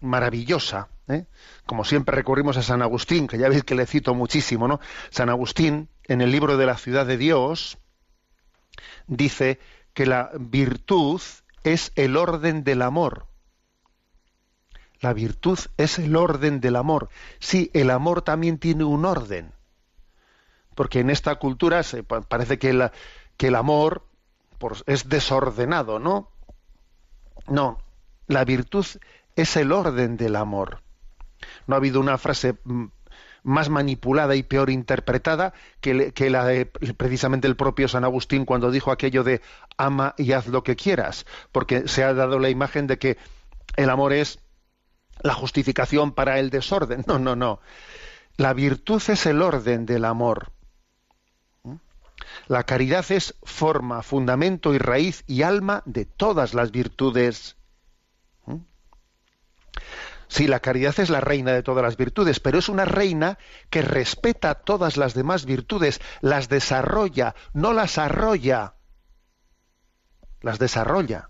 maravillosa. 0.00 0.88
¿eh? 1.08 1.26
Como 1.66 1.84
siempre 1.84 2.16
recurrimos 2.16 2.56
a 2.56 2.62
San 2.62 2.80
Agustín, 2.80 3.26
que 3.26 3.36
ya 3.36 3.50
veis 3.50 3.64
que 3.64 3.74
le 3.74 3.84
cito 3.84 4.14
muchísimo, 4.14 4.66
¿no? 4.66 4.80
San 5.10 5.28
Agustín, 5.28 5.90
en 6.04 6.22
el 6.22 6.32
libro 6.32 6.56
de 6.56 6.64
la 6.64 6.78
ciudad 6.78 7.04
de 7.04 7.18
Dios, 7.18 7.76
dice 9.06 9.60
que 9.92 10.06
la 10.06 10.30
virtud 10.40 11.20
es 11.64 11.92
el 11.96 12.16
orden 12.16 12.64
del 12.64 12.80
amor. 12.80 13.26
La 15.00 15.12
virtud 15.12 15.58
es 15.76 15.98
el 15.98 16.16
orden 16.16 16.62
del 16.62 16.76
amor. 16.76 17.10
Sí, 17.40 17.70
el 17.74 17.90
amor 17.90 18.22
también 18.22 18.56
tiene 18.56 18.84
un 18.84 19.04
orden 19.04 19.52
porque 20.74 21.00
en 21.00 21.10
esta 21.10 21.34
cultura 21.36 21.82
se, 21.82 22.02
parece 22.02 22.58
que, 22.58 22.90
el 23.38 23.54
amor 23.54 24.06
es 24.86 25.08
desordenado, 25.08 25.98
¿no? 25.98 26.30
No, 27.46 27.78
la 28.26 28.44
virtud 28.44 28.86
es 29.36 29.56
el 29.56 29.72
orden 29.72 30.16
del 30.16 30.36
amor. 30.36 30.82
No 31.66 31.74
ha 31.74 31.78
habido 31.78 32.00
una 32.00 32.18
frase 32.18 32.56
mm, 32.64 32.86
más 33.42 33.70
manipulada 33.70 34.34
y 34.36 34.42
peor 34.42 34.70
interpretada 34.70 35.54
que, 35.80 36.12
que, 36.12 36.30
la 36.30 36.44
de 36.44 36.66
precisamente 36.66 37.48
el 37.48 37.56
propio 37.56 37.88
San 37.88 38.04
Agustín 38.04 38.44
cuando 38.44 38.70
dijo 38.70 38.92
aquello 38.92 39.24
de 39.24 39.40
ama 39.78 40.14
y 40.18 40.32
haz 40.32 40.46
lo 40.46 40.62
que 40.62 40.76
quieras, 40.76 41.26
porque 41.50 41.88
se 41.88 42.04
ha 42.04 42.12
dado 42.12 42.38
la 42.38 42.50
imagen 42.50 42.86
de 42.86 42.98
que 42.98 43.16
el 43.76 43.88
amor 43.88 44.12
es 44.12 44.40
la 45.22 45.34
justificación 45.34 46.12
para 46.12 46.38
el 46.38 46.50
desorden. 46.50 47.04
No, 47.10 47.18
no, 47.18 47.36
no. 47.36 47.60
La 48.36 48.52
virtud 48.54 49.02
es 49.08 49.26
el 49.26 49.42
orden 49.42 49.86
del 49.86 50.04
amor. 50.04 50.52
La 52.46 52.64
caridad 52.64 53.04
es 53.10 53.34
forma, 53.42 54.02
fundamento 54.02 54.74
y 54.74 54.78
raíz 54.78 55.24
y 55.26 55.42
alma 55.42 55.82
de 55.86 56.04
todas 56.04 56.54
las 56.54 56.70
virtudes. 56.70 57.56
¿Mm? 58.46 58.58
Sí, 60.28 60.46
la 60.46 60.60
caridad 60.60 60.98
es 60.98 61.10
la 61.10 61.20
reina 61.20 61.52
de 61.52 61.62
todas 61.62 61.82
las 61.82 61.96
virtudes, 61.96 62.40
pero 62.40 62.58
es 62.58 62.68
una 62.68 62.84
reina 62.84 63.38
que 63.68 63.82
respeta 63.82 64.54
todas 64.54 64.96
las 64.96 65.14
demás 65.14 65.44
virtudes, 65.44 66.00
las 66.20 66.48
desarrolla, 66.48 67.34
no 67.52 67.72
las 67.72 67.98
arrolla, 67.98 68.74
las 70.40 70.58
desarrolla. 70.58 71.28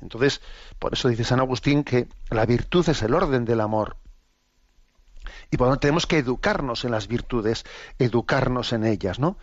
Entonces, 0.00 0.42
por 0.78 0.92
eso 0.92 1.08
dice 1.08 1.24
San 1.24 1.40
Agustín 1.40 1.82
que 1.82 2.08
la 2.28 2.44
virtud 2.44 2.86
es 2.88 3.02
el 3.02 3.14
orden 3.14 3.44
del 3.44 3.60
amor. 3.60 3.96
Y 5.50 5.56
por 5.56 5.66
lo 5.66 5.72
tanto 5.72 5.80
tenemos 5.80 6.06
que 6.06 6.18
educarnos 6.18 6.84
en 6.84 6.90
las 6.90 7.08
virtudes, 7.08 7.64
educarnos 7.98 8.72
en 8.72 8.84
ellas, 8.84 9.18
¿no? 9.18 9.38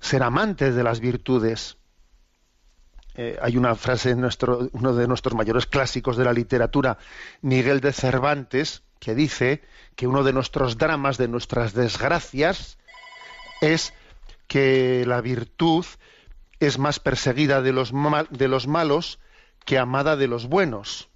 Ser 0.00 0.22
amantes 0.22 0.74
de 0.74 0.82
las 0.82 1.00
virtudes. 1.00 1.76
Eh, 3.14 3.38
hay 3.40 3.56
una 3.56 3.74
frase 3.74 4.10
en 4.10 4.20
nuestro, 4.20 4.68
uno 4.72 4.94
de 4.94 5.08
nuestros 5.08 5.34
mayores 5.34 5.66
clásicos 5.66 6.16
de 6.16 6.24
la 6.24 6.32
literatura, 6.32 6.98
Miguel 7.40 7.80
de 7.80 7.92
Cervantes, 7.92 8.82
que 8.98 9.14
dice 9.14 9.62
que 9.94 10.06
uno 10.06 10.22
de 10.22 10.32
nuestros 10.32 10.78
dramas, 10.78 11.16
de 11.16 11.28
nuestras 11.28 11.72
desgracias, 11.72 12.78
es 13.60 13.94
que 14.46 15.04
la 15.06 15.20
virtud 15.20 15.84
es 16.60 16.78
más 16.78 17.00
perseguida 17.00 17.62
de 17.62 17.72
los, 17.72 17.92
mal, 17.92 18.28
de 18.30 18.48
los 18.48 18.66
malos 18.66 19.18
que 19.64 19.78
amada 19.78 20.16
de 20.16 20.28
los 20.28 20.46
buenos. 20.46 21.08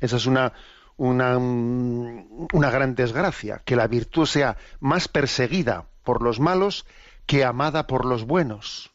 Esa 0.00 0.16
es 0.16 0.26
una, 0.26 0.52
una, 0.96 1.36
una 1.38 2.70
gran 2.70 2.94
desgracia, 2.94 3.62
que 3.64 3.76
la 3.76 3.86
virtud 3.86 4.26
sea 4.26 4.56
más 4.80 5.08
perseguida 5.08 5.86
por 6.02 6.22
los 6.22 6.40
malos 6.40 6.86
que 7.26 7.44
amada 7.44 7.86
por 7.86 8.04
los 8.04 8.24
buenos. 8.24 8.90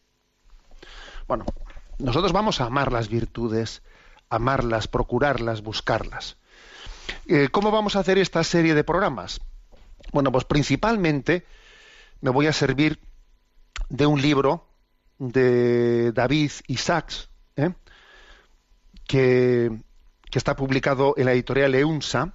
Bueno, 1.28 1.46
nosotros 1.98 2.32
vamos 2.32 2.62
a 2.62 2.66
amar 2.66 2.92
las 2.92 3.10
virtudes, 3.10 3.82
amarlas, 4.30 4.88
procurarlas, 4.88 5.62
buscarlas. 5.62 6.38
Eh, 7.28 7.50
¿Cómo 7.52 7.72
vamos 7.72 7.96
a 7.96 8.00
hacer 8.00 8.18
esta 8.18 8.44
serie 8.44 8.76
de 8.76 8.84
programas? 8.84 9.42
Bueno, 10.12 10.32
pues 10.32 10.46
principalmente 10.46 11.46
me 12.22 12.30
voy 12.30 12.48
a 12.48 12.54
servir 12.54 13.00
de 13.90 14.06
un 14.06 14.22
libro 14.22 14.68
de 15.18 16.12
David 16.14 16.52
Isaacs, 16.68 17.30
¿eh? 17.56 17.74
que 19.08 19.72
que 20.30 20.38
está 20.38 20.56
publicado 20.56 21.14
en 21.18 21.26
la 21.26 21.34
editorial 21.34 21.74
EUNSA, 21.76 22.34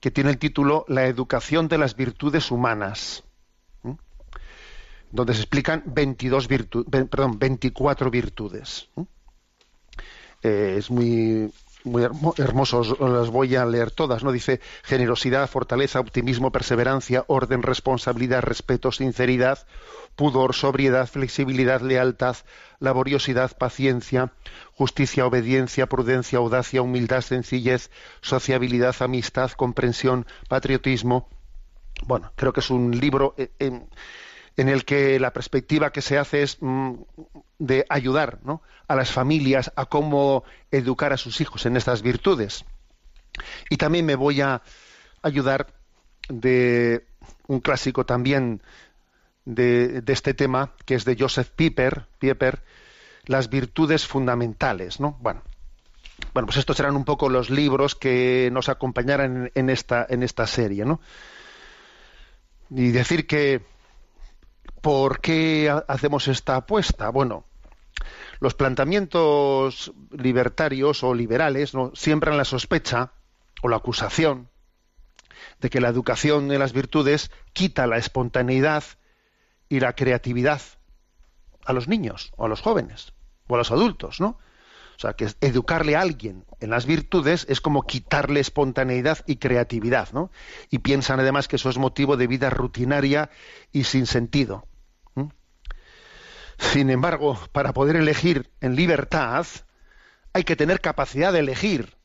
que 0.00 0.10
tiene 0.10 0.30
el 0.30 0.38
título 0.38 0.84
La 0.88 1.06
educación 1.06 1.68
de 1.68 1.78
las 1.78 1.94
virtudes 1.96 2.50
humanas, 2.50 3.24
donde 5.10 5.34
se 5.34 5.40
explican 5.40 5.84
22 5.86 6.48
perdón, 6.90 7.38
24 7.38 8.10
virtudes. 8.10 8.88
Eh, 10.42 10.74
es 10.78 10.90
muy 10.90 11.52
muy 11.84 12.02
hermo- 12.04 12.34
hermosos, 12.38 12.98
las 13.00 13.30
voy 13.30 13.56
a 13.56 13.64
leer 13.66 13.90
todas, 13.90 14.22
¿no? 14.22 14.32
Dice 14.32 14.60
generosidad, 14.82 15.48
fortaleza, 15.48 16.00
optimismo, 16.00 16.52
perseverancia, 16.52 17.24
orden, 17.26 17.62
responsabilidad, 17.62 18.42
respeto, 18.42 18.92
sinceridad, 18.92 19.66
pudor, 20.16 20.54
sobriedad, 20.54 21.08
flexibilidad, 21.08 21.80
lealtad, 21.80 22.36
laboriosidad, 22.78 23.56
paciencia, 23.56 24.32
justicia, 24.74 25.26
obediencia, 25.26 25.86
prudencia, 25.88 26.38
audacia, 26.38 26.82
humildad, 26.82 27.22
sencillez, 27.22 27.90
sociabilidad, 28.20 28.94
amistad, 29.00 29.50
comprensión, 29.52 30.26
patriotismo. 30.48 31.28
Bueno, 32.06 32.32
creo 32.36 32.52
que 32.52 32.60
es 32.60 32.70
un 32.70 32.98
libro 32.98 33.34
eh, 33.38 33.50
en, 33.58 33.88
en 34.56 34.68
el 34.68 34.84
que 34.84 35.18
la 35.18 35.32
perspectiva 35.32 35.92
que 35.92 36.02
se 36.02 36.18
hace 36.18 36.42
es 36.42 36.58
mm, 36.60 36.94
de 37.58 37.86
ayudar 37.88 38.40
¿no? 38.44 38.62
a 38.88 38.94
las 38.94 39.10
familias 39.10 39.72
a 39.76 39.86
cómo 39.86 40.44
educar 40.70 41.12
a 41.12 41.16
sus 41.16 41.40
hijos 41.40 41.66
en 41.66 41.76
estas 41.76 42.02
virtudes. 42.02 42.64
Y 43.70 43.76
también 43.76 44.04
me 44.04 44.14
voy 44.14 44.40
a 44.40 44.62
ayudar 45.22 45.68
de 46.28 47.06
un 47.46 47.60
clásico 47.60 48.04
también 48.04 48.62
de, 49.44 50.02
este 50.06 50.34
tema, 50.34 50.72
que 50.84 50.94
es 50.94 51.04
de 51.04 51.16
Joseph 51.18 51.48
Pieper, 51.48 52.06
Pieper, 52.18 52.62
las 53.24 53.48
virtudes 53.48 54.06
fundamentales, 54.06 55.00
¿no? 55.00 55.16
Bueno, 55.20 55.42
bueno, 56.34 56.46
pues 56.46 56.58
estos 56.58 56.76
serán 56.76 56.96
un 56.96 57.04
poco 57.04 57.28
los 57.28 57.50
libros 57.50 57.94
que 57.94 58.50
nos 58.52 58.68
acompañarán 58.68 59.36
en, 59.36 59.52
en 59.54 59.70
esta, 59.70 60.06
en 60.08 60.22
esta 60.22 60.46
serie, 60.46 60.84
¿no? 60.84 61.00
Y 62.70 62.90
decir 62.90 63.26
que 63.26 63.62
¿por 64.82 65.20
qué 65.20 65.70
ha- 65.70 65.84
hacemos 65.88 66.28
esta 66.28 66.56
apuesta? 66.56 67.08
Bueno, 67.08 67.46
los 68.40 68.54
planteamientos 68.54 69.92
libertarios 70.10 71.02
o 71.02 71.14
liberales 71.14 71.72
¿no? 71.74 71.92
siembran 71.94 72.36
la 72.36 72.44
sospecha 72.44 73.12
o 73.62 73.68
la 73.68 73.76
acusación 73.76 74.50
de 75.60 75.70
que 75.70 75.80
la 75.80 75.88
educación 75.88 76.50
en 76.52 76.58
las 76.58 76.72
virtudes 76.72 77.30
quita 77.52 77.86
la 77.86 77.96
espontaneidad 77.96 78.84
y 79.68 79.80
la 79.80 79.94
creatividad 79.94 80.60
a 81.64 81.72
los 81.72 81.86
niños 81.88 82.32
o 82.36 82.44
a 82.44 82.48
los 82.48 82.60
jóvenes 82.60 83.12
o 83.46 83.54
a 83.54 83.58
los 83.58 83.70
adultos, 83.70 84.20
¿no? 84.20 84.38
O 84.96 85.00
sea, 85.02 85.14
que 85.14 85.28
educarle 85.40 85.96
a 85.96 86.00
alguien 86.00 86.44
en 86.60 86.70
las 86.70 86.86
virtudes 86.86 87.46
es 87.48 87.60
como 87.60 87.82
quitarle 87.82 88.40
espontaneidad 88.40 89.18
y 89.26 89.36
creatividad, 89.36 90.10
¿no? 90.12 90.30
Y 90.70 90.78
piensan 90.80 91.18
además 91.18 91.48
que 91.48 91.56
eso 91.56 91.70
es 91.70 91.78
motivo 91.78 92.16
de 92.16 92.26
vida 92.26 92.50
rutinaria 92.50 93.30
y 93.72 93.84
sin 93.84 94.06
sentido. 94.06 94.66
Sin 96.62 96.88
embargo, 96.90 97.38
para 97.52 97.72
poder 97.72 97.96
elegir 97.96 98.50
en 98.60 98.76
libertad, 98.76 99.46
hay 100.32 100.44
que 100.44 100.56
tener 100.56 100.80
capacidad 100.80 101.32
de 101.32 101.40
elegir. 101.40 101.96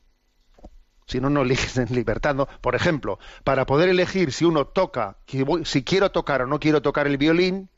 Si 1.06 1.20
no, 1.20 1.30
no 1.30 1.42
eliges 1.42 1.78
en 1.78 1.94
libertad. 1.94 2.34
¿no? 2.34 2.46
Por 2.60 2.74
ejemplo, 2.74 3.18
para 3.44 3.64
poder 3.64 3.88
elegir 3.88 4.32
si 4.32 4.44
uno 4.44 4.66
toca, 4.66 5.16
si 5.64 5.84
quiero 5.84 6.10
tocar 6.10 6.42
o 6.42 6.46
no 6.46 6.60
quiero 6.60 6.82
tocar 6.82 7.06
el 7.06 7.16
violín, 7.16 7.70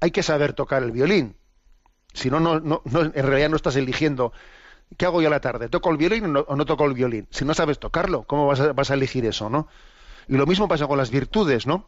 hay 0.00 0.10
que 0.10 0.22
saber 0.22 0.52
tocar 0.52 0.82
el 0.82 0.92
violín. 0.92 1.36
Si 2.12 2.30
no, 2.30 2.38
no, 2.38 2.60
no, 2.60 2.82
no, 2.84 3.00
en 3.00 3.12
realidad 3.12 3.48
no 3.48 3.56
estás 3.56 3.74
eligiendo. 3.74 4.32
¿Qué 4.96 5.06
hago 5.06 5.22
yo 5.22 5.28
a 5.28 5.30
la 5.30 5.40
tarde? 5.40 5.68
¿Toco 5.70 5.90
el 5.90 5.96
violín 5.96 6.26
o 6.26 6.28
no, 6.28 6.40
o 6.40 6.54
no 6.54 6.66
toco 6.66 6.84
el 6.84 6.92
violín? 6.92 7.26
Si 7.30 7.44
no 7.44 7.54
sabes 7.54 7.78
tocarlo, 7.78 8.24
¿cómo 8.24 8.46
vas 8.46 8.60
a, 8.60 8.72
vas 8.74 8.90
a 8.90 8.94
elegir 8.94 9.24
eso, 9.24 9.48
no? 9.48 9.66
Y 10.28 10.36
lo 10.36 10.46
mismo 10.46 10.68
pasa 10.68 10.86
con 10.86 10.98
las 10.98 11.10
virtudes, 11.10 11.66
¿no? 11.66 11.86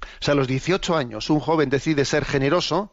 O 0.00 0.20
sea, 0.20 0.32
a 0.32 0.36
los 0.36 0.46
18 0.46 0.96
años 0.96 1.28
un 1.28 1.40
joven 1.40 1.68
decide 1.68 2.04
ser 2.04 2.24
generoso. 2.24 2.92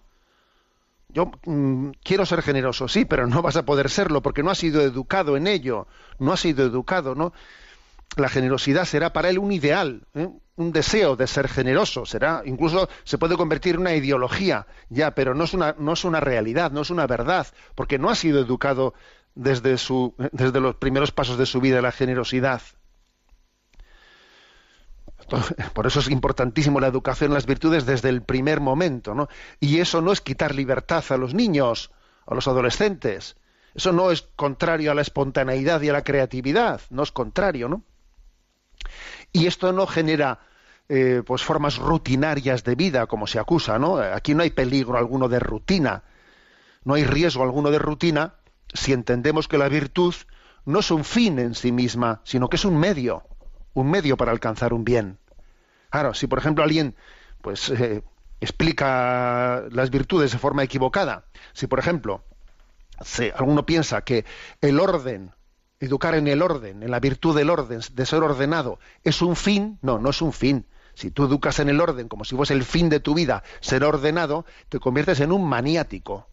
Yo 1.13 1.31
mm, 1.45 1.91
quiero 2.03 2.25
ser 2.25 2.41
generoso, 2.41 2.87
sí, 2.87 3.05
pero 3.05 3.27
no 3.27 3.41
vas 3.41 3.55
a 3.55 3.65
poder 3.65 3.89
serlo 3.89 4.21
porque 4.21 4.41
no 4.41 4.49
has 4.49 4.57
sido 4.57 4.81
educado 4.81 5.37
en 5.37 5.47
ello, 5.47 5.87
no 6.17 6.33
has 6.33 6.39
sido 6.39 6.65
educado, 6.65 7.13
¿no? 7.13 7.33
La 8.15 8.29
generosidad 8.29 8.85
será 8.85 9.13
para 9.13 9.29
él 9.29 9.39
un 9.39 9.51
ideal, 9.51 10.03
¿eh? 10.15 10.29
un 10.55 10.71
deseo 10.71 11.15
de 11.15 11.27
ser 11.27 11.47
generoso, 11.47 12.05
será 12.05 12.41
incluso 12.45 12.89
se 13.03 13.17
puede 13.17 13.37
convertir 13.37 13.75
en 13.75 13.81
una 13.81 13.95
ideología, 13.95 14.67
ya, 14.89 15.11
pero 15.15 15.33
no 15.33 15.45
es 15.45 15.53
una 15.53 15.75
no 15.77 15.93
es 15.93 16.03
una 16.03 16.19
realidad, 16.19 16.71
no 16.71 16.81
es 16.81 16.89
una 16.89 17.07
verdad, 17.07 17.47
porque 17.75 17.97
no 17.97 18.09
ha 18.09 18.15
sido 18.15 18.39
educado 18.39 18.93
desde 19.35 19.77
su 19.77 20.15
desde 20.31 20.59
los 20.59 20.75
primeros 20.75 21.11
pasos 21.11 21.37
de 21.37 21.45
su 21.45 21.61
vida 21.61 21.81
la 21.81 21.91
generosidad. 21.91 22.61
Por 25.73 25.87
eso 25.87 25.99
es 25.99 26.09
importantísimo 26.09 26.79
la 26.79 26.87
educación 26.87 27.31
en 27.31 27.35
las 27.35 27.45
virtudes 27.45 27.85
desde 27.85 28.09
el 28.09 28.21
primer 28.21 28.59
momento, 28.59 29.15
¿no? 29.15 29.27
Y 29.59 29.79
eso 29.79 30.01
no 30.01 30.11
es 30.11 30.21
quitar 30.21 30.55
libertad 30.55 31.03
a 31.09 31.17
los 31.17 31.33
niños, 31.33 31.91
a 32.25 32.35
los 32.35 32.47
adolescentes. 32.47 33.35
Eso 33.73 33.91
no 33.91 34.11
es 34.11 34.27
contrario 34.35 34.91
a 34.91 34.95
la 34.95 35.01
espontaneidad 35.01 35.81
y 35.81 35.89
a 35.89 35.93
la 35.93 36.03
creatividad, 36.03 36.81
no 36.89 37.03
es 37.03 37.11
contrario, 37.11 37.69
¿no? 37.69 37.83
Y 39.31 39.47
esto 39.47 39.71
no 39.71 39.87
genera 39.87 40.39
eh, 40.89 41.23
pues 41.25 41.43
formas 41.43 41.77
rutinarias 41.77 42.63
de 42.63 42.75
vida, 42.75 43.07
como 43.07 43.25
se 43.25 43.39
acusa, 43.39 43.79
¿no? 43.79 43.97
Aquí 43.97 44.35
no 44.35 44.43
hay 44.43 44.51
peligro 44.51 44.97
alguno 44.97 45.27
de 45.27 45.39
rutina, 45.39 46.03
no 46.83 46.93
hay 46.93 47.05
riesgo 47.05 47.43
alguno 47.43 47.71
de 47.71 47.79
rutina 47.79 48.35
si 48.73 48.93
entendemos 48.93 49.47
que 49.47 49.57
la 49.57 49.69
virtud 49.69 50.13
no 50.65 50.79
es 50.79 50.91
un 50.91 51.03
fin 51.03 51.39
en 51.39 51.55
sí 51.55 51.71
misma, 51.71 52.21
sino 52.23 52.49
que 52.49 52.57
es 52.57 52.65
un 52.65 52.77
medio, 52.77 53.23
un 53.73 53.89
medio 53.89 54.17
para 54.17 54.31
alcanzar 54.31 54.73
un 54.73 54.83
bien. 54.83 55.17
Claro, 55.89 56.13
si 56.13 56.27
por 56.27 56.39
ejemplo 56.39 56.63
alguien 56.63 56.95
pues 57.41 57.69
eh, 57.69 58.03
explica 58.39 59.63
las 59.71 59.89
virtudes 59.89 60.31
de 60.31 60.39
forma 60.39 60.63
equivocada, 60.63 61.25
si 61.53 61.67
por 61.67 61.79
ejemplo 61.79 62.23
se, 63.01 63.31
alguno 63.31 63.65
piensa 63.65 64.01
que 64.01 64.25
el 64.61 64.79
orden, 64.79 65.31
educar 65.79 66.15
en 66.15 66.27
el 66.27 66.41
orden, 66.41 66.83
en 66.83 66.91
la 66.91 66.99
virtud 66.99 67.35
del 67.35 67.49
orden, 67.49 67.81
de 67.91 68.05
ser 68.05 68.23
ordenado, 68.23 68.79
es 69.03 69.21
un 69.21 69.35
fin, 69.35 69.77
no, 69.81 69.99
no 69.99 70.09
es 70.09 70.21
un 70.21 70.33
fin. 70.33 70.65
Si 70.95 71.09
tú 71.09 71.25
educas 71.25 71.59
en 71.59 71.69
el 71.69 71.81
orden 71.81 72.07
como 72.07 72.23
si 72.23 72.35
fuese 72.35 72.53
el 72.53 72.63
fin 72.63 72.89
de 72.89 72.99
tu 72.99 73.15
vida, 73.15 73.43
ser 73.61 73.83
ordenado, 73.83 74.45
te 74.69 74.79
conviertes 74.79 75.19
en 75.19 75.31
un 75.31 75.47
maniático 75.47 76.27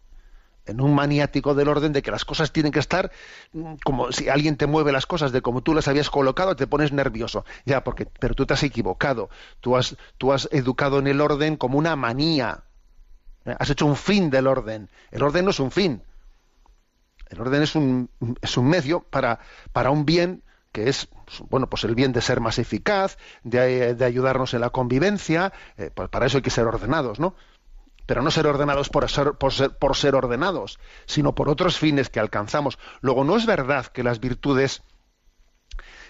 en 0.65 0.81
un 0.81 0.93
maniático 0.93 1.55
del 1.55 1.67
orden 1.67 1.93
de 1.93 2.01
que 2.01 2.11
las 2.11 2.25
cosas 2.25 2.51
tienen 2.51 2.71
que 2.71 2.79
estar 2.79 3.11
mm, 3.53 3.75
como 3.83 4.11
si 4.11 4.29
alguien 4.29 4.57
te 4.57 4.67
mueve 4.67 4.91
las 4.91 5.05
cosas 5.05 5.31
de 5.31 5.41
como 5.41 5.61
tú 5.61 5.73
las 5.73 5.87
habías 5.87 6.09
colocado, 6.09 6.55
te 6.55 6.67
pones 6.67 6.91
nervioso. 6.91 7.45
Ya, 7.65 7.83
porque, 7.83 8.05
pero 8.05 8.35
tú 8.35 8.45
te 8.45 8.53
has 8.53 8.63
equivocado. 8.63 9.29
Tú 9.59 9.75
has, 9.77 9.97
tú 10.17 10.33
has 10.33 10.47
educado 10.51 10.99
en 10.99 11.07
el 11.07 11.21
orden 11.21 11.57
como 11.57 11.77
una 11.77 11.95
manía. 11.95 12.63
Has 13.45 13.69
hecho 13.69 13.85
un 13.85 13.95
fin 13.95 14.29
del 14.29 14.47
orden. 14.47 14.89
El 15.09 15.23
orden 15.23 15.45
no 15.45 15.51
es 15.51 15.59
un 15.59 15.71
fin. 15.71 16.03
El 17.29 17.41
orden 17.41 17.63
es 17.63 17.75
un, 17.75 18.09
es 18.41 18.57
un 18.57 18.67
medio 18.67 19.01
para, 19.01 19.39
para 19.71 19.89
un 19.89 20.05
bien 20.05 20.43
que 20.71 20.87
es 20.87 21.09
bueno 21.49 21.69
pues 21.69 21.83
el 21.83 21.95
bien 21.95 22.13
de 22.13 22.21
ser 22.21 22.39
más 22.39 22.59
eficaz, 22.59 23.17
de, 23.43 23.93
de 23.95 24.05
ayudarnos 24.05 24.53
en 24.53 24.61
la 24.61 24.69
convivencia, 24.69 25.51
eh, 25.77 25.91
pues 25.93 26.09
para 26.09 26.25
eso 26.25 26.37
hay 26.37 26.43
que 26.43 26.49
ser 26.49 26.65
ordenados, 26.65 27.19
¿no? 27.19 27.35
Pero 28.05 28.21
no 28.21 28.31
ser 28.31 28.47
ordenados 28.47 28.89
por 28.89 29.09
ser, 29.09 30.15
ordenados, 30.15 30.79
sino 31.05 31.35
por 31.35 31.49
otros 31.49 31.77
fines 31.77 32.09
que 32.09 32.19
alcanzamos. 32.19 32.79
Luego, 33.01 33.23
no 33.23 33.37
es 33.37 33.45
verdad 33.45 33.87
que 33.87 34.03
las 34.03 34.19
virtudes 34.19 34.83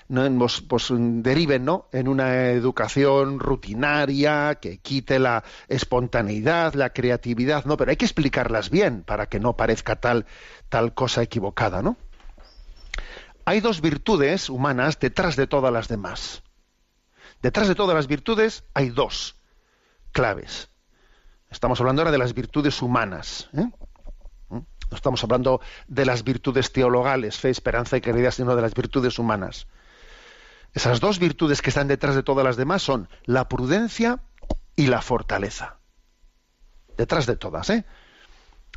nos, 0.08 0.62
pues, 0.62 0.88
deriven 0.90 1.64
¿no? 1.64 1.88
en 1.92 2.08
una 2.08 2.50
educación 2.50 3.40
rutinaria 3.40 4.56
que 4.56 4.80
quite 4.80 5.20
la 5.20 5.44
espontaneidad, 5.68 6.74
la 6.74 6.92
creatividad, 6.92 7.66
no, 7.66 7.78
pero 7.78 7.92
hay 7.92 7.98
que 7.98 8.06
explicarlas 8.06 8.70
bien 8.70 9.04
para 9.04 9.28
que 9.28 9.40
no 9.40 9.56
parezca 9.56 9.96
tal, 9.96 10.26
tal 10.70 10.94
cosa 10.94 11.22
equivocada, 11.22 11.82
¿no? 11.82 11.98
Hay 13.46 13.60
dos 13.60 13.82
virtudes 13.82 14.50
humanas 14.50 15.00
detrás 15.00 15.36
de 15.36 15.48
todas 15.48 15.74
las 15.74 15.88
demás. 15.88 16.44
Detrás 17.42 17.68
de 17.68 17.76
todas 17.76 17.96
las 17.96 18.08
virtudes 18.08 18.64
hay 18.74 18.90
dos 18.90 19.36
claves. 20.12 20.71
Estamos 21.52 21.80
hablando 21.82 22.02
ahora 22.02 22.12
de 22.12 22.18
las 22.18 22.34
virtudes 22.34 22.82
humanas. 22.82 23.50
¿eh? 23.54 23.70
No 24.50 24.98
estamos 24.98 25.24
hablando 25.24 25.62
de 25.88 26.06
las 26.06 26.24
virtudes 26.24 26.72
teologales, 26.72 27.38
fe, 27.38 27.50
esperanza 27.50 27.98
y 27.98 28.02
caridad, 28.02 28.32
sino 28.32 28.56
de 28.56 28.62
las 28.62 28.74
virtudes 28.74 29.20
humanas. 29.20 29.68
Esas 30.74 31.02
dos 31.02 31.20
virtudes 31.20 31.62
que 31.62 31.70
están 31.70 31.88
detrás 31.88 32.16
de 32.16 32.24
todas 32.24 32.46
las 32.46 32.56
demás 32.56 32.82
son 32.82 33.10
la 33.26 33.48
prudencia 33.48 34.20
y 34.76 34.88
la 34.88 35.02
fortaleza. 35.02 35.78
Detrás 36.98 37.26
de 37.26 37.36
todas, 37.36 37.70
¿eh? 37.70 37.86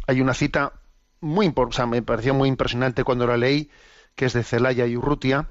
Hay 0.06 0.20
una 0.20 0.34
cita 0.34 0.72
muy 1.20 1.52
o 1.54 1.72
sea, 1.72 1.86
me 1.86 2.02
pareció 2.02 2.34
muy 2.34 2.48
impresionante 2.48 3.04
cuando 3.04 3.26
la 3.26 3.36
leí, 3.36 3.70
que 4.14 4.26
es 4.26 4.32
de 4.34 4.42
Celaya 4.42 4.86
y 4.86 4.96
Urrutia, 4.96 5.48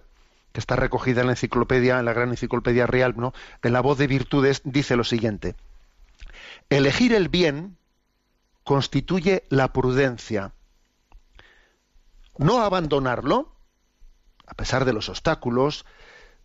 que 0.52 0.60
está 0.60 0.76
recogida 0.76 1.22
en 1.22 1.28
la 1.28 1.34
enciclopedia, 1.34 2.00
en 2.00 2.06
la 2.06 2.14
gran 2.14 2.30
enciclopedia 2.30 2.86
real, 2.86 3.16
¿no? 3.18 3.34
En 3.64 3.74
la 3.74 3.82
voz 3.82 3.98
de 3.98 4.08
virtudes 4.08 4.62
dice 4.64 4.96
lo 4.96 5.04
siguiente: 5.04 5.56
Elegir 6.70 7.14
el 7.14 7.30
bien 7.30 7.78
constituye 8.64 9.44
la 9.50 9.74
prudencia. 9.74 10.54
No 12.38 12.62
abandonarlo, 12.62 13.56
a 14.48 14.54
pesar 14.56 14.86
de 14.86 14.94
los 14.94 15.10
obstáculos, 15.10 15.86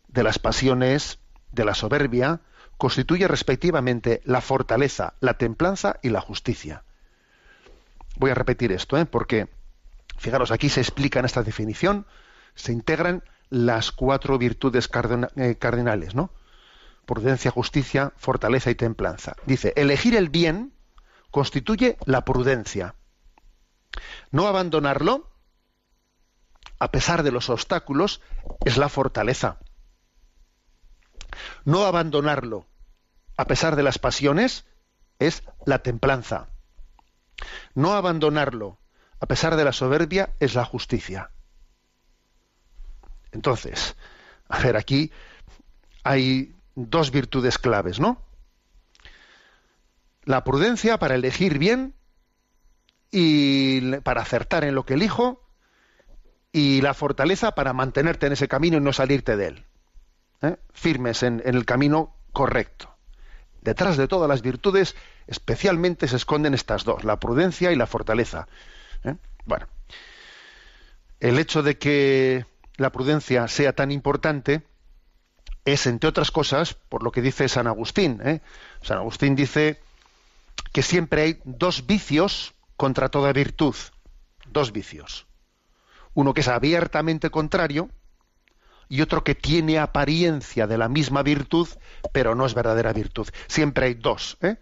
de 0.09 0.23
las 0.23 0.39
pasiones, 0.39 1.19
de 1.53 1.65
la 1.65 1.75
soberbia, 1.75 2.41
constituye 2.77 3.27
respectivamente 3.27 4.21
la 4.25 4.41
fortaleza, 4.41 5.15
la 5.21 5.35
templanza 5.35 5.99
y 6.03 6.11
la 6.11 6.21
justicia. 6.21 6.85
Voy 8.17 8.31
a 8.31 8.35
repetir 8.35 8.73
esto, 8.73 8.99
¿eh? 8.99 9.07
porque, 9.07 9.49
fijaros, 10.17 10.51
aquí 10.51 10.69
se 10.69 10.81
explica 10.81 11.19
en 11.19 11.25
esta 11.25 11.43
definición 11.43 12.07
se 12.59 12.73
integran 12.73 13.23
las 13.51 13.93
cuatro 13.93 14.37
virtudes 14.37 14.91
eh, 15.37 15.57
cardinales, 15.59 16.15
¿no? 16.15 16.31
Prudencia, 17.09 17.51
justicia, 17.51 18.13
fortaleza 18.19 18.69
y 18.69 18.75
templanza. 18.75 19.35
Dice, 19.47 19.73
elegir 19.77 20.15
el 20.15 20.29
bien 20.29 20.75
constituye 21.31 21.97
la 22.05 22.27
prudencia. 22.27 22.97
No 24.31 24.47
abandonarlo, 24.47 25.33
a 26.79 26.91
pesar 26.91 27.23
de 27.23 27.33
los 27.33 27.49
obstáculos, 27.49 28.21
es 28.63 28.77
la 28.77 28.91
fortaleza. 28.91 29.59
No 31.65 31.87
abandonarlo, 31.87 32.67
a 33.39 33.47
pesar 33.47 33.75
de 33.75 33.85
las 33.85 33.99
pasiones, 33.99 34.67
es 35.19 35.45
la 35.65 35.79
templanza. 35.79 36.49
No 37.73 37.95
abandonarlo, 37.95 38.81
a 39.19 39.25
pesar 39.25 39.57
de 39.57 39.65
la 39.65 39.73
soberbia, 39.73 40.35
es 40.41 40.55
la 40.55 40.67
justicia. 40.67 41.31
Entonces, 43.33 43.97
a 44.51 44.59
ver, 44.59 44.77
aquí 44.77 45.11
hay 46.05 46.55
dos 46.87 47.11
virtudes 47.11 47.59
claves, 47.59 47.99
¿no? 47.99 48.23
La 50.25 50.45
prudencia 50.45 50.99
para 50.99 51.17
elegir 51.17 51.59
bien 51.59 51.95
y 53.11 53.97
para 53.99 54.23
acertar 54.23 54.65
en 54.65 54.75
lo 54.75 54.85
que 54.85 54.95
elijo 54.95 55.43
y 56.53 56.81
la 56.81 56.95
fortaleza 56.95 57.53
para 57.53 57.73
mantenerte 57.73 58.27
en 58.27 58.35
ese 58.35 58.49
camino 58.49 58.77
y 58.77 58.81
no 58.81 58.93
salirte 58.93 59.37
de 59.37 59.47
él. 59.49 59.65
¿eh? 60.43 60.57
Firmes 60.73 61.23
en, 61.23 61.43
en 61.45 61.55
el 61.57 61.65
camino 61.65 62.15
correcto. 62.33 62.95
Detrás 63.63 63.97
de 63.97 64.07
todas 64.07 64.29
las 64.29 64.43
virtudes, 64.43 64.95
especialmente 65.27 66.07
se 66.07 66.17
esconden 66.17 66.55
estas 66.55 66.85
dos, 66.85 67.05
la 67.05 67.19
prudencia 67.19 67.73
y 67.73 67.77
la 67.77 67.87
fortaleza. 67.87 68.47
¿eh? 69.05 69.17
Bueno, 69.47 69.67
el 71.21 71.39
hecho 71.39 71.63
de 71.63 71.77
que 71.77 72.47
la 72.77 72.93
prudencia 72.93 73.49
sea 73.49 73.73
tan 73.73 73.91
importante 73.91 74.63
es, 75.73 75.87
entre 75.87 76.09
otras 76.09 76.31
cosas, 76.31 76.75
por 76.75 77.03
lo 77.03 77.11
que 77.11 77.23
dice 77.23 77.49
San 77.49 77.67
Agustín. 77.67 78.21
¿eh? 78.25 78.41
San 78.83 78.99
Agustín 78.99 79.35
dice 79.37 79.81
que 80.73 80.83
siempre 80.83 81.23
hay 81.23 81.41
dos 81.45 81.87
vicios 81.87 82.55
contra 82.77 83.09
toda 83.09 83.33
virtud. 83.33 83.75
Dos 84.47 84.73
vicios. 84.73 85.27
Uno 86.15 86.35
que 86.35 86.41
es 86.41 86.49
abiertamente 86.49 87.31
contrario 87.31 87.91
y 88.89 89.03
otro 89.03 89.23
que 89.23 89.35
tiene 89.35 89.79
apariencia 89.79 90.67
de 90.67 90.79
la 90.79 90.89
misma 90.89 91.23
virtud, 91.23 91.69
pero 92.13 92.35
no 92.35 92.47
es 92.47 92.55
verdadera 92.55 92.93
virtud. 92.93 93.29
Siempre 93.47 93.87
hay 93.87 93.95
dos. 93.95 94.39
¿eh? 94.41 94.57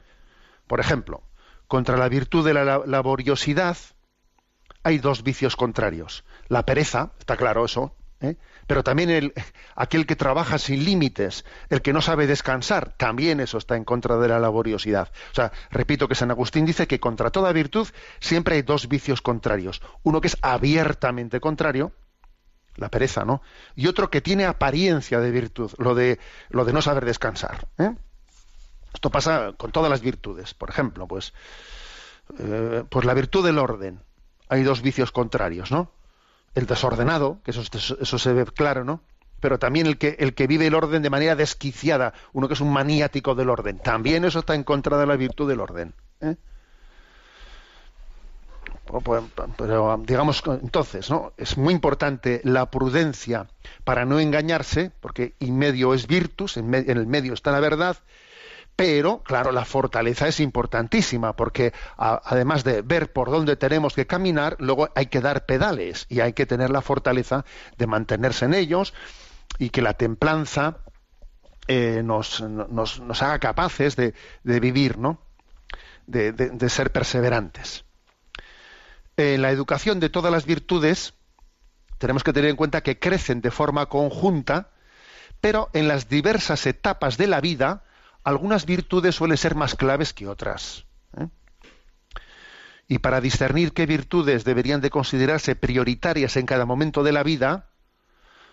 Por 0.67 0.81
ejemplo, 0.81 1.23
contra 1.69 1.97
la 1.97 2.09
virtud 2.09 2.45
de 2.45 2.55
la 2.55 2.65
la- 2.65 2.83
laboriosidad 2.87 3.77
hay 4.83 4.99
dos 4.99 5.23
vicios 5.23 5.57
contrarios. 5.57 6.25
La 6.49 6.65
pereza, 6.65 7.13
está 7.19 7.37
claro 7.37 7.65
eso, 7.65 7.95
¿eh? 8.21 8.37
Pero 8.67 8.83
también 8.83 9.11
el, 9.11 9.33
aquel 9.75 10.07
que 10.07 10.17
trabaja 10.17 10.59
sin 10.59 10.85
límites, 10.85 11.45
el 11.69 11.83
que 11.83 11.93
no 11.93 12.01
sabe 12.01 12.27
descansar, 12.27 12.95
también 12.97 13.41
eso 13.41 13.59
está 13.59 13.77
en 13.77 13.85
contra 13.85 14.17
de 14.17 14.29
la 14.29 14.39
laboriosidad. 14.39 15.11
O 15.33 15.35
sea, 15.35 15.53
repito 15.71 16.09
que 16.09 16.15
San 16.15 16.31
Agustín 16.31 16.67
dice 16.67 16.87
que 16.87 17.01
contra 17.01 17.31
toda 17.31 17.53
virtud 17.53 17.89
siempre 18.21 18.57
hay 18.57 18.63
dos 18.63 18.89
vicios 18.89 19.23
contrarios. 19.23 19.83
Uno 20.03 20.21
que 20.21 20.29
es 20.29 20.37
abiertamente 20.43 21.41
contrario, 21.41 21.93
la 22.77 22.91
pereza, 22.91 23.25
¿no? 23.25 23.43
Y 23.75 23.87
otro 23.87 24.11
que 24.11 24.21
tiene 24.21 24.45
apariencia 24.45 25.21
de 25.21 25.31
virtud, 25.31 25.73
lo 25.79 25.95
de, 25.95 26.19
lo 26.51 26.65
de 26.65 26.73
no 26.73 26.83
saber 26.83 27.05
descansar. 27.05 27.69
¿eh? 27.79 27.95
Esto 28.93 29.11
pasa 29.11 29.53
con 29.57 29.73
todas 29.73 29.91
las 29.91 30.01
virtudes. 30.01 30.55
Por 30.55 30.71
ejemplo, 30.71 31.07
pues, 31.07 31.33
eh, 32.39 32.85
pues 32.89 33.05
la 33.05 33.15
virtud 33.15 33.45
del 33.45 33.59
orden. 33.59 34.01
Hay 34.49 34.63
dos 34.63 34.81
vicios 34.81 35.11
contrarios, 35.11 35.73
¿no? 35.73 35.91
El 36.57 36.67
desordenado, 36.67 37.39
que 37.45 37.53
eso, 37.53 37.63
eso 37.63 38.19
se 38.19 38.33
ve 38.33 38.45
claro, 38.47 38.83
¿no? 38.85 39.01
Pero 39.41 39.59
también 39.59 39.87
el 39.87 39.99
que, 39.99 40.17
el 40.19 40.35
que 40.35 40.49
vive 40.49 40.67
el 40.67 40.75
orden 40.75 41.03
de 41.03 41.11
manera 41.11 41.37
desquiciada, 41.37 42.15
uno 42.33 42.49
que 42.49 42.55
es 42.55 42.61
un 42.61 42.73
maniático 42.73 43.35
del 43.35 43.51
orden. 43.51 43.79
También 43.79 44.25
eso 44.25 44.41
está 44.41 44.55
en 44.55 44.65
contra 44.65 44.99
de 44.99 45.07
la 45.07 45.17
virtud 45.17 45.49
del 45.49 45.61
orden. 45.61 45.95
¿eh? 46.21 46.37
O, 48.89 49.01
pues, 49.01 49.23
Pero 49.57 50.03
digamos 50.05 50.43
entonces, 50.47 51.11
¿no? 51.11 51.33
Es 51.37 51.59
muy 51.59 51.75
importante 51.75 52.41
la 52.45 52.71
prudencia 52.71 53.49
para 53.85 54.05
no 54.05 54.19
engañarse, 54.19 54.93
porque 55.01 55.35
en 55.41 55.59
medio 55.59 55.93
es 55.93 56.07
virtus, 56.07 56.57
en, 56.57 56.73
en 56.73 56.97
el 56.97 57.07
medio 57.07 57.35
está 57.35 57.53
la 57.53 57.61
verdad, 57.61 57.99
pero, 58.77 59.23
claro, 59.23 59.53
la 59.53 59.65
fortaleza 59.65 60.29
es 60.29 60.39
importantísima, 60.39 61.35
porque 61.35 61.73
además 61.97 62.63
de 62.63 62.83
ver 62.83 63.13
por 63.13 63.31
dónde 63.31 63.57
tenemos 63.57 63.95
que 63.95 64.07
caminar, 64.07 64.57
luego 64.61 64.91
hay 64.95 65.07
que 65.07 65.23
dar 65.23 65.47
pedales 65.47 66.05
y 66.11 66.21
hay 66.21 66.35
que 66.35 66.45
tener 66.45 66.69
la 66.71 66.83
fortaleza 66.83 67.47
de 67.79 67.87
mantenerse 67.87 68.45
en 68.45 68.53
ellos 68.53 68.93
y 69.59 69.71
que 69.71 69.81
la 69.81 69.95
templanza 69.95 70.79
eh, 71.69 72.03
nos, 72.05 72.43
haga 73.23 73.39
capaces 73.39 73.97
de, 73.97 74.13
vivir, 74.45 74.99
¿no? 74.99 75.21
De 76.07 76.69
ser 76.69 76.93
perseverantes. 76.93 77.87
En 79.17 79.41
la 79.41 79.51
educación 79.51 79.99
de 79.99 80.11
todas 80.11 80.31
las 80.31 80.45
virtudes 80.45 81.15
tenemos 81.97 82.23
que 82.23 82.35
tener 82.35 82.51
en 82.51 82.57
cuenta 82.57 82.83
que 82.83 82.99
crecen 82.99 83.41
de 83.41 83.51
forma 83.51 83.87
conjunta, 83.87 84.69
pero 85.41 85.71
en 85.73 85.89
las 85.89 86.09
diversas 86.09 86.67
etapas 86.67 87.17
de 87.17 87.27
la 87.27 87.41
vida, 87.41 87.85
algunas 88.27 88.67
virtudes 88.67 89.15
suelen 89.15 89.37
ser 89.37 89.55
más 89.55 89.77
claves 89.77 90.13
que 90.13 90.27
otras. 90.27 90.85
¿eh? 91.17 91.29
Y 92.89 92.99
para 92.99 93.21
discernir 93.21 93.73
qué 93.73 93.87
virtudes 93.87 94.45
deberían 94.45 94.81
de 94.81 94.91
considerarse 94.91 95.55
prioritarias 95.55 96.37
en 96.37 96.45
cada 96.45 96.67
momento 96.67 97.05
de 97.05 97.13
la 97.13 97.23
vida, 97.23 97.71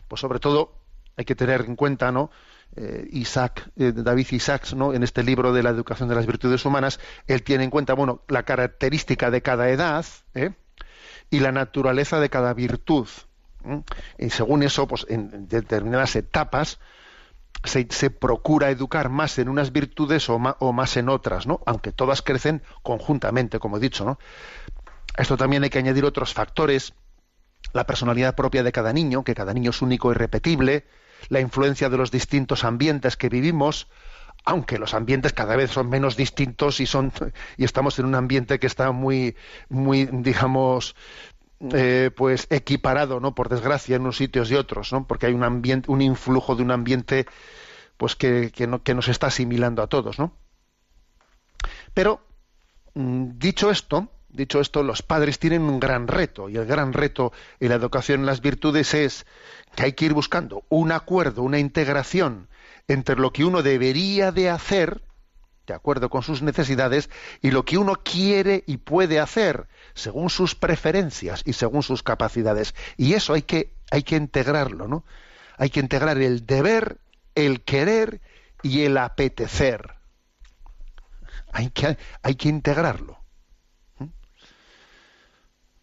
pues 0.07 0.21
sobre 0.21 0.39
todo 0.39 0.75
hay 1.17 1.25
que 1.25 1.33
tener 1.33 1.61
en 1.61 1.75
cuenta, 1.75 2.11
¿no? 2.11 2.29
Eh, 2.75 3.07
Isaac, 3.13 3.71
eh, 3.75 3.93
David 3.95 4.27
Isaacs, 4.29 4.75
¿no? 4.75 4.93
En 4.93 5.01
este 5.01 5.23
libro 5.23 5.53
de 5.53 5.63
la 5.63 5.71
educación 5.71 6.07
de 6.07 6.15
las 6.15 6.27
virtudes 6.27 6.63
humanas, 6.65 6.99
él 7.25 7.41
tiene 7.41 7.63
en 7.63 7.71
cuenta, 7.71 7.95
bueno, 7.95 8.21
la 8.27 8.43
característica 8.43 9.31
de 9.31 9.41
cada 9.41 9.69
edad, 9.69 10.05
y 11.31 11.39
la 11.39 11.51
naturaleza 11.51 12.19
de 12.19 12.29
cada 12.29 12.53
virtud. 12.53 13.07
Y 14.19 14.29
según 14.29 14.61
eso, 14.61 14.87
pues 14.87 15.07
en 15.09 15.47
determinadas 15.47 16.15
etapas 16.15 16.79
se, 17.63 18.09
procura 18.09 18.69
educar 18.69 19.09
más 19.09 19.37
en 19.39 19.49
unas 19.49 19.71
virtudes 19.71 20.29
o, 20.29 20.39
ma- 20.39 20.57
o 20.59 20.73
más 20.73 20.97
en 20.97 21.09
otras, 21.09 21.47
¿no? 21.47 21.61
Aunque 21.65 21.91
todas 21.91 22.21
crecen 22.21 22.61
conjuntamente, 22.83 23.59
como 23.59 23.77
he 23.77 23.79
dicho, 23.79 24.05
¿no? 24.05 24.19
A 25.17 25.21
esto 25.21 25.37
también 25.37 25.63
hay 25.63 25.69
que 25.69 25.79
añadir 25.79 26.05
otros 26.05 26.33
factores, 26.33 26.93
la 27.73 27.85
personalidad 27.85 28.35
propia 28.35 28.63
de 28.63 28.71
cada 28.71 28.93
niño, 28.93 29.23
que 29.23 29.35
cada 29.35 29.53
niño 29.53 29.71
es 29.71 29.81
único 29.81 30.11
y 30.11 30.15
repetible, 30.15 30.85
la 31.29 31.39
influencia 31.41 31.89
de 31.89 31.97
los 31.97 32.11
distintos 32.11 32.63
ambientes 32.63 33.17
que 33.17 33.29
vivimos, 33.29 33.87
aunque 34.45 34.77
los 34.79 34.93
ambientes 34.93 35.33
cada 35.33 35.55
vez 35.55 35.71
son 35.71 35.89
menos 35.89 36.17
distintos 36.17 36.79
y 36.81 36.85
son 36.85 37.13
y 37.57 37.63
estamos 37.63 37.99
en 37.99 38.05
un 38.05 38.15
ambiente 38.15 38.59
que 38.59 38.67
está 38.67 38.91
muy 38.91 39.35
muy 39.69 40.05
digamos 40.11 40.95
eh, 41.71 42.11
pues 42.15 42.47
equiparado 42.49 43.19
no 43.19 43.35
por 43.35 43.47
desgracia 43.49 43.95
en 43.95 44.01
unos 44.01 44.17
sitios 44.17 44.51
y 44.51 44.55
otros 44.55 44.91
no 44.91 45.07
porque 45.07 45.27
hay 45.27 45.33
un 45.33 45.43
ambiente 45.43 45.89
un 45.91 46.01
influjo 46.01 46.55
de 46.55 46.63
un 46.63 46.71
ambiente 46.71 47.25
pues 47.97 48.15
que, 48.15 48.51
que, 48.53 48.67
no- 48.67 48.83
que 48.83 48.93
nos 48.95 49.07
está 49.07 49.27
asimilando 49.27 49.81
a 49.81 49.87
todos 49.87 50.19
no 50.19 50.35
pero 51.93 52.21
mm, 52.95 53.37
dicho 53.37 53.69
esto 53.71 54.09
dicho 54.29 54.59
esto 54.59 54.83
los 54.83 55.01
padres 55.03 55.39
tienen 55.39 55.61
un 55.63 55.79
gran 55.79 56.07
reto 56.07 56.49
y 56.49 56.57
el 56.57 56.65
gran 56.65 56.91
reto 56.93 57.31
en 57.59 57.69
la 57.69 57.75
educación 57.75 58.21
en 58.21 58.25
las 58.25 58.41
virtudes 58.41 58.93
es 58.93 59.25
que 59.75 59.83
hay 59.83 59.93
que 59.93 60.05
ir 60.05 60.13
buscando 60.13 60.63
un 60.69 60.91
acuerdo 60.91 61.43
una 61.43 61.59
integración 61.59 62.49
entre 62.87 63.15
lo 63.15 63.31
que 63.31 63.45
uno 63.45 63.61
debería 63.63 64.31
de 64.31 64.49
hacer 64.49 65.01
de 65.65 65.73
acuerdo 65.73 66.09
con 66.09 66.23
sus 66.23 66.41
necesidades 66.41 67.09
y 67.41 67.51
lo 67.51 67.63
que 67.63 67.77
uno 67.77 67.95
quiere 68.03 68.63
y 68.67 68.77
puede 68.77 69.19
hacer 69.19 69.67
según 69.93 70.29
sus 70.29 70.55
preferencias 70.55 71.41
y 71.45 71.53
según 71.53 71.83
sus 71.83 72.03
capacidades. 72.03 72.75
Y 72.97 73.13
eso 73.13 73.33
hay 73.33 73.43
que 73.43 73.73
hay 73.91 74.03
que 74.03 74.15
integrarlo 74.15 74.87
no 74.87 75.05
hay 75.57 75.69
que 75.69 75.79
integrar 75.79 76.17
el 76.17 76.45
deber 76.45 76.99
el 77.35 77.63
querer 77.63 78.21
y 78.61 78.83
el 78.83 78.97
apetecer. 78.97 79.95
Hay 81.51 81.69
que 81.69 81.97
hay 82.21 82.35
que 82.35 82.49
integrarlo. 82.49 83.19
¿Mm? 83.99 84.07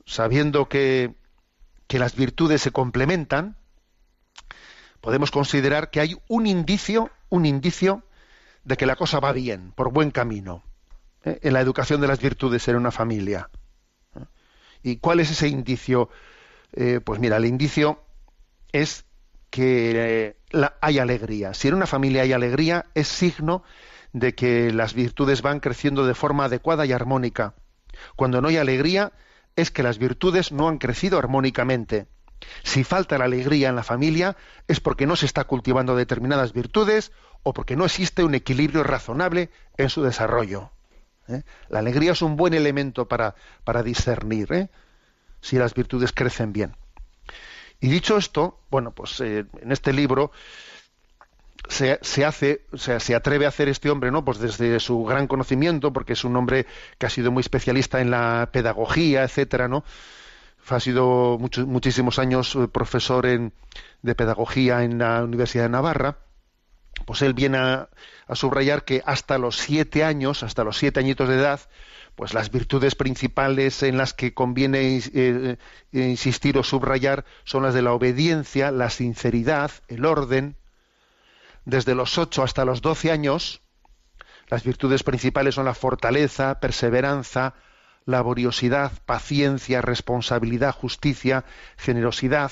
sabiendo 0.04 0.68
que 0.68 1.14
que 1.86 1.98
las 1.98 2.14
virtudes 2.14 2.60
se 2.60 2.70
complementan 2.70 3.56
podemos 5.00 5.30
considerar 5.30 5.90
que 5.90 6.00
hay 6.00 6.16
un 6.28 6.46
indicio 6.46 7.10
un 7.30 7.46
indicio 7.46 8.04
de 8.64 8.76
que 8.76 8.86
la 8.86 8.96
cosa 8.96 9.20
va 9.20 9.32
bien, 9.32 9.72
por 9.72 9.92
buen 9.92 10.10
camino, 10.10 10.62
¿eh? 11.24 11.38
en 11.42 11.52
la 11.52 11.60
educación 11.60 12.00
de 12.00 12.08
las 12.08 12.20
virtudes 12.20 12.66
en 12.68 12.76
una 12.76 12.90
familia. 12.90 13.50
¿eh? 14.16 14.24
¿Y 14.82 14.96
cuál 14.96 15.20
es 15.20 15.30
ese 15.30 15.48
indicio? 15.48 16.10
Eh, 16.72 17.00
pues 17.04 17.20
mira, 17.20 17.36
el 17.36 17.46
indicio 17.46 18.02
es 18.72 19.04
que 19.50 20.36
hay 20.80 20.98
alegría. 20.98 21.54
Si 21.54 21.68
en 21.68 21.74
una 21.74 21.86
familia 21.86 22.22
hay 22.22 22.32
alegría, 22.32 22.86
es 22.94 23.08
signo 23.08 23.64
de 24.12 24.34
que 24.34 24.72
las 24.72 24.94
virtudes 24.94 25.42
van 25.42 25.60
creciendo 25.60 26.06
de 26.06 26.14
forma 26.14 26.44
adecuada 26.44 26.86
y 26.86 26.92
armónica. 26.92 27.54
Cuando 28.16 28.40
no 28.40 28.48
hay 28.48 28.58
alegría, 28.58 29.12
es 29.56 29.70
que 29.70 29.82
las 29.82 29.98
virtudes 29.98 30.52
no 30.52 30.68
han 30.68 30.78
crecido 30.78 31.18
armónicamente. 31.18 32.06
Si 32.62 32.84
falta 32.84 33.18
la 33.18 33.24
alegría 33.24 33.68
en 33.68 33.76
la 33.76 33.82
familia 33.82 34.36
es 34.66 34.80
porque 34.80 35.06
no 35.06 35.16
se 35.16 35.26
está 35.26 35.44
cultivando 35.44 35.96
determinadas 35.96 36.52
virtudes 36.52 37.12
o 37.42 37.52
porque 37.52 37.76
no 37.76 37.84
existe 37.84 38.24
un 38.24 38.34
equilibrio 38.34 38.82
razonable 38.82 39.50
en 39.76 39.88
su 39.88 40.02
desarrollo. 40.02 40.70
¿eh? 41.28 41.42
La 41.68 41.78
alegría 41.78 42.12
es 42.12 42.22
un 42.22 42.36
buen 42.36 42.54
elemento 42.54 43.08
para, 43.08 43.34
para 43.64 43.82
discernir 43.82 44.52
¿eh? 44.52 44.68
si 45.40 45.56
las 45.56 45.74
virtudes 45.74 46.12
crecen 46.12 46.52
bien. 46.52 46.76
Y 47.80 47.88
dicho 47.88 48.16
esto, 48.18 48.60
bueno, 48.70 48.92
pues 48.92 49.20
eh, 49.20 49.46
en 49.60 49.72
este 49.72 49.92
libro 49.92 50.32
se, 51.68 51.98
se, 52.02 52.24
hace, 52.24 52.66
o 52.72 52.78
sea, 52.78 53.00
se 53.00 53.14
atreve 53.14 53.46
a 53.46 53.48
hacer 53.48 53.68
este 53.68 53.90
hombre, 53.90 54.10
¿no? 54.10 54.24
Pues 54.24 54.38
desde 54.38 54.80
su 54.80 55.02
gran 55.04 55.26
conocimiento, 55.26 55.92
porque 55.92 56.12
es 56.12 56.24
un 56.24 56.36
hombre 56.36 56.66
que 56.98 57.06
ha 57.06 57.10
sido 57.10 57.30
muy 57.30 57.40
especialista 57.40 58.00
en 58.00 58.10
la 58.10 58.50
pedagogía, 58.52 59.22
etcétera, 59.22 59.68
¿no? 59.68 59.84
Ha 60.68 60.78
sido 60.78 61.36
muchos, 61.38 61.66
muchísimos 61.66 62.18
años 62.18 62.56
profesor 62.70 63.26
en, 63.26 63.52
de 64.02 64.14
pedagogía 64.14 64.84
en 64.84 64.98
la 64.98 65.24
Universidad 65.24 65.64
de 65.64 65.70
Navarra. 65.70 66.18
Pues 67.06 67.22
él 67.22 67.34
viene 67.34 67.58
a, 67.58 67.88
subrayar 68.34 68.84
que 68.84 69.02
hasta 69.06 69.38
los 69.38 69.56
siete 69.56 70.04
años, 70.04 70.42
hasta 70.42 70.64
los 70.64 70.78
siete 70.78 71.00
añitos 71.00 71.28
de 71.28 71.36
edad, 71.36 71.60
pues 72.14 72.34
las 72.34 72.50
virtudes 72.50 72.94
principales 72.94 73.82
en 73.82 73.96
las 73.96 74.14
que 74.14 74.34
conviene 74.34 75.00
eh, 75.14 75.56
insistir 75.92 76.58
o 76.58 76.62
subrayar 76.62 77.24
son 77.44 77.62
las 77.62 77.74
de 77.74 77.82
la 77.82 77.92
obediencia, 77.92 78.70
la 78.70 78.90
sinceridad, 78.90 79.70
el 79.88 80.04
orden. 80.04 80.56
Desde 81.64 81.94
los 81.94 82.18
ocho 82.18 82.42
hasta 82.42 82.64
los 82.64 82.82
doce 82.82 83.10
años, 83.10 83.62
las 84.48 84.64
virtudes 84.64 85.02
principales 85.02 85.54
son 85.54 85.64
la 85.64 85.74
fortaleza, 85.74 86.60
perseverancia, 86.60 87.54
laboriosidad, 88.04 88.92
paciencia, 89.06 89.80
responsabilidad, 89.80 90.74
justicia, 90.74 91.44
generosidad. 91.76 92.50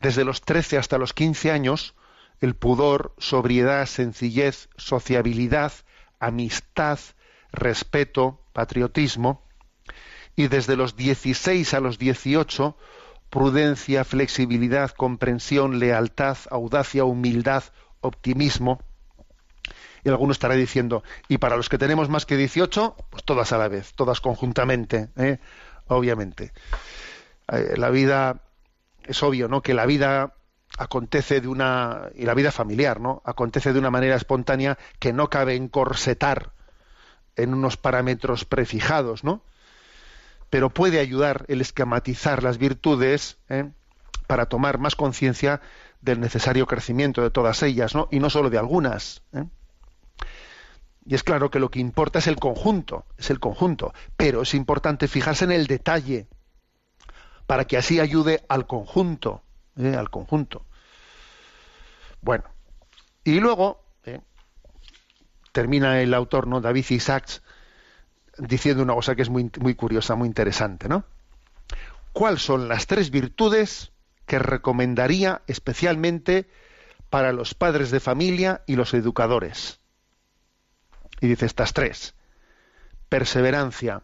Desde 0.00 0.24
los 0.24 0.40
trece 0.40 0.78
hasta 0.78 0.98
los 0.98 1.12
quince 1.12 1.50
años, 1.50 1.94
el 2.40 2.54
pudor, 2.54 3.14
sobriedad, 3.18 3.86
sencillez, 3.86 4.68
sociabilidad, 4.76 5.72
amistad, 6.20 6.98
respeto, 7.52 8.40
patriotismo, 8.52 9.42
y 10.36 10.46
desde 10.46 10.76
los 10.76 10.96
16 10.96 11.74
a 11.74 11.80
los 11.80 11.98
18, 11.98 12.76
prudencia, 13.28 14.04
flexibilidad, 14.04 14.90
comprensión, 14.90 15.80
lealtad, 15.80 16.38
audacia, 16.50 17.04
humildad, 17.04 17.64
optimismo. 18.00 18.80
Y 20.04 20.08
alguno 20.08 20.30
estará 20.30 20.54
diciendo, 20.54 21.02
y 21.26 21.38
para 21.38 21.56
los 21.56 21.68
que 21.68 21.76
tenemos 21.76 22.08
más 22.08 22.24
que 22.24 22.36
18, 22.36 22.94
pues 23.10 23.24
todas 23.24 23.52
a 23.52 23.58
la 23.58 23.66
vez, 23.66 23.94
todas 23.94 24.20
conjuntamente, 24.20 25.08
¿eh? 25.16 25.38
obviamente. 25.88 26.52
Eh, 27.50 27.74
la 27.76 27.90
vida, 27.90 28.42
es 29.04 29.22
obvio, 29.22 29.48
¿no? 29.48 29.60
Que 29.60 29.74
la 29.74 29.86
vida 29.86 30.34
acontece 30.78 31.40
de 31.40 31.48
una, 31.48 32.08
y 32.14 32.24
la 32.24 32.34
vida 32.34 32.52
familiar, 32.52 33.00
¿no? 33.00 33.20
Acontece 33.24 33.72
de 33.72 33.78
una 33.78 33.90
manera 33.90 34.16
espontánea 34.16 34.78
que 35.00 35.12
no 35.12 35.28
cabe 35.28 35.56
encorsetar 35.56 36.52
en 37.36 37.52
unos 37.52 37.76
parámetros 37.76 38.44
prefijados, 38.44 39.24
¿no? 39.24 39.42
Pero 40.50 40.70
puede 40.70 41.00
ayudar 41.00 41.44
el 41.48 41.60
esquematizar 41.60 42.42
las 42.42 42.58
virtudes 42.58 43.38
¿eh? 43.48 43.70
para 44.26 44.46
tomar 44.46 44.78
más 44.78 44.94
conciencia 44.94 45.60
del 46.00 46.20
necesario 46.20 46.66
crecimiento 46.66 47.22
de 47.22 47.30
todas 47.30 47.62
ellas, 47.62 47.94
¿no? 47.94 48.08
Y 48.10 48.20
no 48.20 48.30
solo 48.30 48.48
de 48.48 48.58
algunas. 48.58 49.22
¿eh? 49.32 49.44
Y 51.04 51.14
es 51.14 51.24
claro 51.24 51.50
que 51.50 51.58
lo 51.58 51.70
que 51.70 51.80
importa 51.80 52.20
es 52.20 52.28
el 52.28 52.36
conjunto, 52.36 53.04
es 53.18 53.30
el 53.30 53.40
conjunto, 53.40 53.92
pero 54.16 54.42
es 54.42 54.54
importante 54.54 55.08
fijarse 55.08 55.44
en 55.44 55.52
el 55.52 55.66
detalle 55.66 56.28
para 57.46 57.64
que 57.64 57.76
así 57.76 57.98
ayude 57.98 58.44
al 58.48 58.66
conjunto, 58.66 59.42
¿eh? 59.76 59.96
al 59.96 60.10
conjunto. 60.10 60.67
Bueno, 62.20 62.44
y 63.24 63.40
luego 63.40 63.88
termina 65.52 66.00
el 66.00 66.14
autor, 66.14 66.46
¿no? 66.46 66.60
David 66.60 66.86
Isaacs, 66.88 67.42
diciendo 68.38 68.82
una 68.82 68.94
cosa 68.94 69.16
que 69.16 69.22
es 69.22 69.28
muy, 69.28 69.50
muy 69.60 69.74
curiosa, 69.74 70.14
muy 70.14 70.28
interesante, 70.28 70.88
¿no? 70.88 71.04
¿Cuáles 72.12 72.42
son 72.42 72.68
las 72.68 72.86
tres 72.86 73.10
virtudes 73.10 73.92
que 74.26 74.38
recomendaría 74.38 75.42
especialmente 75.46 76.48
para 77.10 77.32
los 77.32 77.54
padres 77.54 77.90
de 77.90 78.00
familia 78.00 78.62
y 78.66 78.76
los 78.76 78.94
educadores? 78.94 79.80
Y 81.20 81.26
dice 81.26 81.46
estas 81.46 81.72
tres. 81.72 82.14
Perseverancia, 83.08 84.02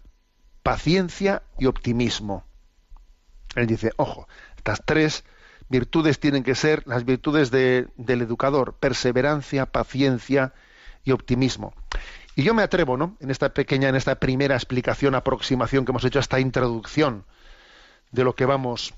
paciencia 0.63 1.43
y 1.59 1.67
optimismo. 1.67 2.45
Él 3.55 3.67
dice, 3.67 3.93
ojo, 3.97 4.27
estas 4.57 4.83
tres 4.85 5.25
virtudes 5.75 6.21
tienen 6.21 6.45
que 6.45 6.55
ser 6.55 6.87
las 6.87 7.05
virtudes 7.05 7.51
de, 7.51 7.89
del 7.97 8.23
educador, 8.23 8.75
perseverancia, 8.75 9.67
paciencia 9.67 10.53
y 11.03 11.11
optimismo. 11.11 11.75
Y 12.37 12.45
yo 12.45 12.55
me 12.55 12.63
atrevo, 12.63 12.97
¿no? 12.97 13.17
En 13.19 13.33
esta 13.33 13.49
pequeña, 13.53 13.89
en 13.89 13.97
esta 13.97 14.15
primera 14.21 14.55
explicación, 14.55 15.17
aproximación 15.17 15.85
que 15.85 15.91
hemos 15.91 16.05
hecho 16.05 16.21
a 16.21 16.27
esta 16.27 16.39
introducción 16.39 17.25
de 18.13 18.23
lo 18.23 18.37
que 18.37 18.47
vamos 18.47 18.95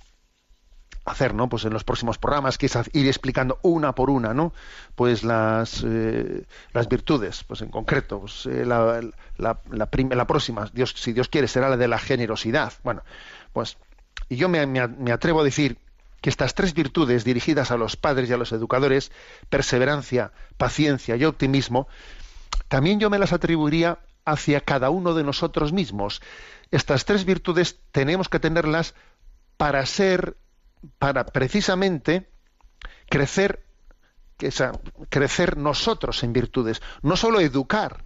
a 1.07 1.13
hacer, 1.13 1.33
¿no? 1.33 1.49
Pues 1.49 1.65
en 1.65 1.73
los 1.73 1.83
próximos 1.83 2.19
programas, 2.19 2.59
que 2.59 2.67
es 2.67 2.79
ir 2.93 3.07
explicando 3.07 3.59
una 3.63 3.95
por 3.95 4.11
una, 4.11 4.35
¿no? 4.35 4.53
Pues 4.97 5.25
las, 5.25 5.83
eh, 5.83 6.45
virtudes, 6.91 7.43
pues 7.45 7.63
en 7.63 7.71
concreto, 7.71 8.21
pues, 8.21 8.45
eh, 8.45 8.67
la, 8.67 10.27
próxima, 10.27 10.71
Dios, 10.75 10.93
si 10.95 11.15
Dios 11.15 11.31
quiere, 11.31 11.49
será 11.49 11.71
la 11.71 11.79
de 11.79 11.89
la 11.89 11.99
generosidad. 11.99 12.75
Bueno, 12.85 13.03
pues, 13.55 13.79
y 14.29 14.37
yo 14.37 14.51
me 14.51 15.13
atrevo 15.13 15.41
a 15.41 15.45
decir 15.45 15.79
que 16.27 16.31
estas 16.31 16.57
tres 16.57 16.75
virtudes 16.75 17.23
dirigidas 17.23 17.71
a 17.71 17.77
los 17.77 17.95
padres 17.95 18.29
y 18.29 18.33
a 18.33 18.37
los 18.37 18.51
educadores, 18.51 19.13
perseverancia, 19.49 20.33
paciencia 20.57 21.15
y 21.15 21.25
optimismo, 21.25 21.87
también 22.67 22.99
yo 22.99 23.11
me 23.11 23.21
las 23.21 23.33
atribuiría 23.33 24.01
hacia 24.25 24.61
cada 24.61 24.91
uno 24.91 25.15
de 25.15 25.23
nosotros 25.23 25.73
mismos. 25.73 26.21
Estas 26.73 27.05
tres 27.05 27.25
virtudes 27.25 27.79
tenemos 27.93 28.29
que 28.29 28.41
tenerlas 28.41 28.97
para 29.57 29.87
ser, 29.87 30.37
para 30.99 31.27
precisamente 31.27 32.29
crecer, 33.09 33.63
crecer 35.09 35.57
nosotros 35.57 36.25
en 36.25 36.33
virtudes, 36.33 36.83
no 37.03 37.17
solo 37.17 37.39
educar 37.39 38.03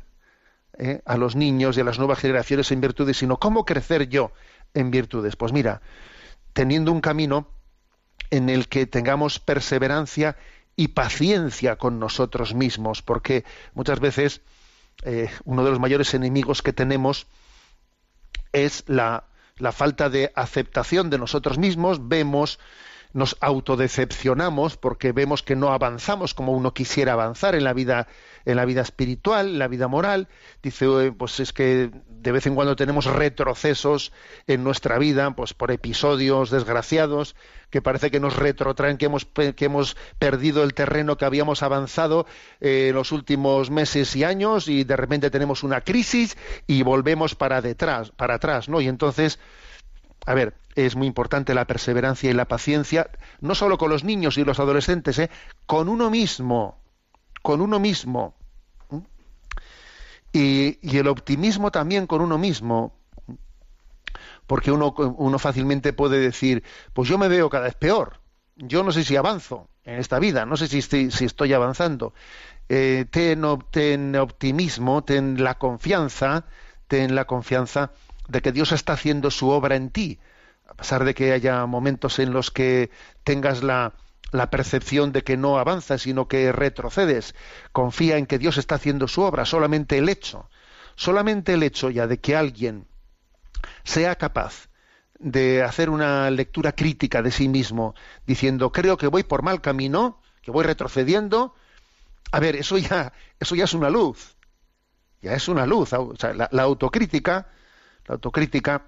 ¿eh? 0.76 1.00
a 1.06 1.16
los 1.16 1.36
niños 1.36 1.78
y 1.78 1.80
a 1.80 1.84
las 1.84 1.96
nuevas 1.96 2.18
generaciones 2.18 2.70
en 2.70 2.82
virtudes, 2.82 3.16
sino 3.16 3.38
cómo 3.38 3.64
crecer 3.64 4.10
yo 4.10 4.30
en 4.74 4.90
virtudes. 4.90 5.36
Pues 5.36 5.54
mira, 5.54 5.80
teniendo 6.52 6.92
un 6.92 7.00
camino 7.00 7.48
en 8.30 8.48
el 8.48 8.68
que 8.68 8.86
tengamos 8.86 9.38
perseverancia 9.38 10.36
y 10.76 10.88
paciencia 10.88 11.76
con 11.76 11.98
nosotros 11.98 12.54
mismos, 12.54 13.02
porque 13.02 13.44
muchas 13.74 14.00
veces 14.00 14.40
eh, 15.02 15.30
uno 15.44 15.64
de 15.64 15.70
los 15.70 15.80
mayores 15.80 16.14
enemigos 16.14 16.62
que 16.62 16.72
tenemos 16.72 17.26
es 18.52 18.84
la, 18.86 19.24
la 19.58 19.72
falta 19.72 20.08
de 20.08 20.32
aceptación 20.34 21.10
de 21.10 21.18
nosotros 21.18 21.58
mismos, 21.58 22.08
vemos 22.08 22.58
nos 23.12 23.36
autodecepcionamos 23.40 24.76
porque 24.76 25.12
vemos 25.12 25.42
que 25.42 25.56
no 25.56 25.72
avanzamos 25.72 26.34
como 26.34 26.52
uno 26.52 26.74
quisiera 26.74 27.14
avanzar 27.14 27.54
en 27.54 27.64
la 27.64 27.72
vida 27.72 28.08
en 28.44 28.56
la 28.56 28.64
vida 28.64 28.80
espiritual, 28.80 29.48
en 29.48 29.58
la 29.58 29.68
vida 29.68 29.88
moral. 29.88 30.28
Dice, 30.62 31.12
pues 31.12 31.40
es 31.40 31.52
que 31.52 31.90
de 32.08 32.32
vez 32.32 32.46
en 32.46 32.54
cuando 32.54 32.76
tenemos 32.76 33.06
retrocesos 33.06 34.12
en 34.46 34.64
nuestra 34.64 34.98
vida, 34.98 35.30
pues 35.32 35.54
por 35.54 35.70
episodios 35.70 36.50
desgraciados 36.50 37.36
que 37.70 37.82
parece 37.82 38.10
que 38.10 38.20
nos 38.20 38.36
retrotraen, 38.36 38.96
que 38.96 39.06
hemos, 39.06 39.24
que 39.24 39.64
hemos 39.64 39.96
perdido 40.18 40.64
el 40.64 40.74
terreno 40.74 41.16
que 41.16 41.24
habíamos 41.24 41.62
avanzado 41.62 42.26
eh, 42.60 42.88
en 42.88 42.94
los 42.94 43.12
últimos 43.12 43.70
meses 43.70 44.16
y 44.16 44.24
años 44.24 44.68
y 44.68 44.84
de 44.84 44.96
repente 44.96 45.30
tenemos 45.30 45.62
una 45.62 45.80
crisis 45.82 46.36
y 46.66 46.82
volvemos 46.82 47.36
para 47.36 47.62
detrás, 47.62 48.10
para 48.10 48.34
atrás, 48.34 48.68
¿no? 48.68 48.80
Y 48.80 48.88
entonces, 48.88 49.38
a 50.30 50.34
ver, 50.34 50.54
es 50.76 50.94
muy 50.94 51.08
importante 51.08 51.54
la 51.54 51.64
perseverancia 51.64 52.30
y 52.30 52.34
la 52.34 52.46
paciencia, 52.46 53.10
no 53.40 53.56
solo 53.56 53.78
con 53.78 53.90
los 53.90 54.04
niños 54.04 54.38
y 54.38 54.44
los 54.44 54.60
adolescentes, 54.60 55.18
¿eh? 55.18 55.28
con 55.66 55.88
uno 55.88 56.08
mismo, 56.08 56.78
con 57.42 57.60
uno 57.60 57.80
mismo. 57.80 58.36
Y, 60.32 60.78
y, 60.82 60.98
el 60.98 61.08
optimismo 61.08 61.72
también 61.72 62.06
con 62.06 62.20
uno 62.20 62.38
mismo. 62.38 62.94
Porque 64.46 64.70
uno, 64.70 64.94
uno 64.96 65.38
fácilmente 65.40 65.92
puede 65.92 66.20
decir, 66.20 66.62
pues 66.92 67.08
yo 67.08 67.18
me 67.18 67.26
veo 67.26 67.50
cada 67.50 67.64
vez 67.64 67.74
peor. 67.74 68.20
Yo 68.54 68.84
no 68.84 68.92
sé 68.92 69.02
si 69.02 69.16
avanzo 69.16 69.68
en 69.82 69.98
esta 69.98 70.20
vida, 70.20 70.46
no 70.46 70.56
sé 70.56 70.68
si 70.68 70.78
estoy, 71.24 71.52
avanzando. 71.52 72.14
Eh, 72.68 73.06
ten 73.10 73.44
optimismo, 74.14 75.02
ten 75.02 75.42
la 75.42 75.58
confianza, 75.58 76.44
ten 76.86 77.16
la 77.16 77.24
confianza 77.24 77.90
de 78.30 78.42
que 78.42 78.52
Dios 78.52 78.72
está 78.72 78.92
haciendo 78.94 79.30
su 79.30 79.48
obra 79.48 79.76
en 79.76 79.90
ti, 79.90 80.18
a 80.68 80.74
pesar 80.74 81.04
de 81.04 81.14
que 81.14 81.32
haya 81.32 81.66
momentos 81.66 82.18
en 82.18 82.32
los 82.32 82.50
que 82.50 82.90
tengas 83.24 83.62
la, 83.62 83.92
percepción 84.50 85.10
de 85.10 85.24
que 85.24 85.36
no 85.36 85.58
avanzas, 85.58 86.02
sino 86.02 86.28
que 86.28 86.52
retrocedes. 86.52 87.34
Confía 87.72 88.16
en 88.16 88.26
que 88.26 88.38
Dios 88.38 88.58
está 88.58 88.76
haciendo 88.76 89.08
su 89.08 89.22
obra. 89.22 89.44
Solamente 89.44 89.98
el 89.98 90.08
hecho, 90.08 90.48
solamente 90.94 91.54
el 91.54 91.64
hecho 91.64 91.90
ya 91.90 92.06
de 92.06 92.20
que 92.20 92.36
alguien 92.36 92.86
sea 93.82 94.14
capaz 94.14 94.68
de 95.18 95.64
hacer 95.64 95.90
una 95.90 96.30
lectura 96.30 96.72
crítica 96.72 97.22
de 97.22 97.32
sí 97.32 97.48
mismo, 97.48 97.94
diciendo, 98.26 98.70
creo 98.70 98.96
que 98.96 99.08
voy 99.08 99.24
por 99.24 99.42
mal 99.42 99.60
camino, 99.60 100.20
que 100.40 100.52
voy 100.52 100.64
retrocediendo, 100.64 101.54
a 102.30 102.38
ver, 102.38 102.54
eso 102.54 102.78
ya, 102.78 103.12
eso 103.40 103.56
ya 103.56 103.64
es 103.64 103.74
una 103.74 103.90
luz. 103.90 104.36
Ya 105.20 105.34
es 105.34 105.48
una 105.48 105.66
luz. 105.66 105.90
La 105.92 106.62
autocrítica, 106.62 107.48
la 108.06 108.14
autocrítica 108.14 108.86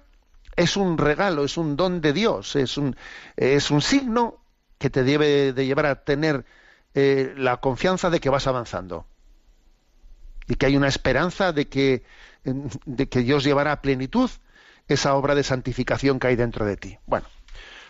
es 0.55 0.77
un 0.77 0.97
regalo, 0.97 1.43
es 1.45 1.57
un 1.57 1.75
don 1.75 2.01
de 2.01 2.13
Dios, 2.13 2.55
es 2.55 2.77
un, 2.77 2.95
es 3.35 3.71
un 3.71 3.81
signo 3.81 4.43
que 4.77 4.89
te 4.89 5.03
debe 5.03 5.53
de 5.53 5.65
llevar 5.65 5.85
a 5.85 6.03
tener 6.03 6.45
eh, 6.93 7.33
la 7.37 7.57
confianza 7.57 8.09
de 8.09 8.19
que 8.19 8.29
vas 8.29 8.47
avanzando 8.47 9.07
y 10.47 10.55
que 10.55 10.65
hay 10.65 10.77
una 10.77 10.87
esperanza 10.87 11.53
de 11.53 11.67
que, 11.69 12.03
de 12.43 13.07
que 13.07 13.19
Dios 13.19 13.43
llevará 13.43 13.71
a 13.71 13.81
plenitud 13.81 14.29
esa 14.87 15.15
obra 15.15 15.35
de 15.35 15.43
santificación 15.43 16.19
que 16.19 16.27
hay 16.27 16.35
dentro 16.35 16.65
de 16.65 16.77
ti. 16.77 16.97
Bueno, 17.05 17.25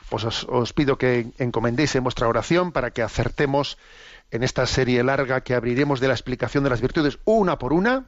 pues 0.10 0.24
os, 0.24 0.46
os 0.48 0.74
pido 0.74 0.98
que 0.98 1.32
encomendéis 1.40 1.96
en 1.96 2.04
vuestra 2.04 2.28
oración 2.28 2.72
para 2.72 2.92
que 2.92 3.02
acertemos 3.02 3.78
en 4.32 4.44
esta 4.44 4.66
serie 4.68 5.04
larga 5.04 5.42
que 5.42 5.56
abriremos 5.56 6.00
de 6.00 6.08
la 6.08 6.14
explicación 6.14 6.64
de 6.64 6.70
las 6.70 6.82
virtudes 6.82 7.20
una 7.26 7.58
por 7.58 7.74
una, 7.74 8.06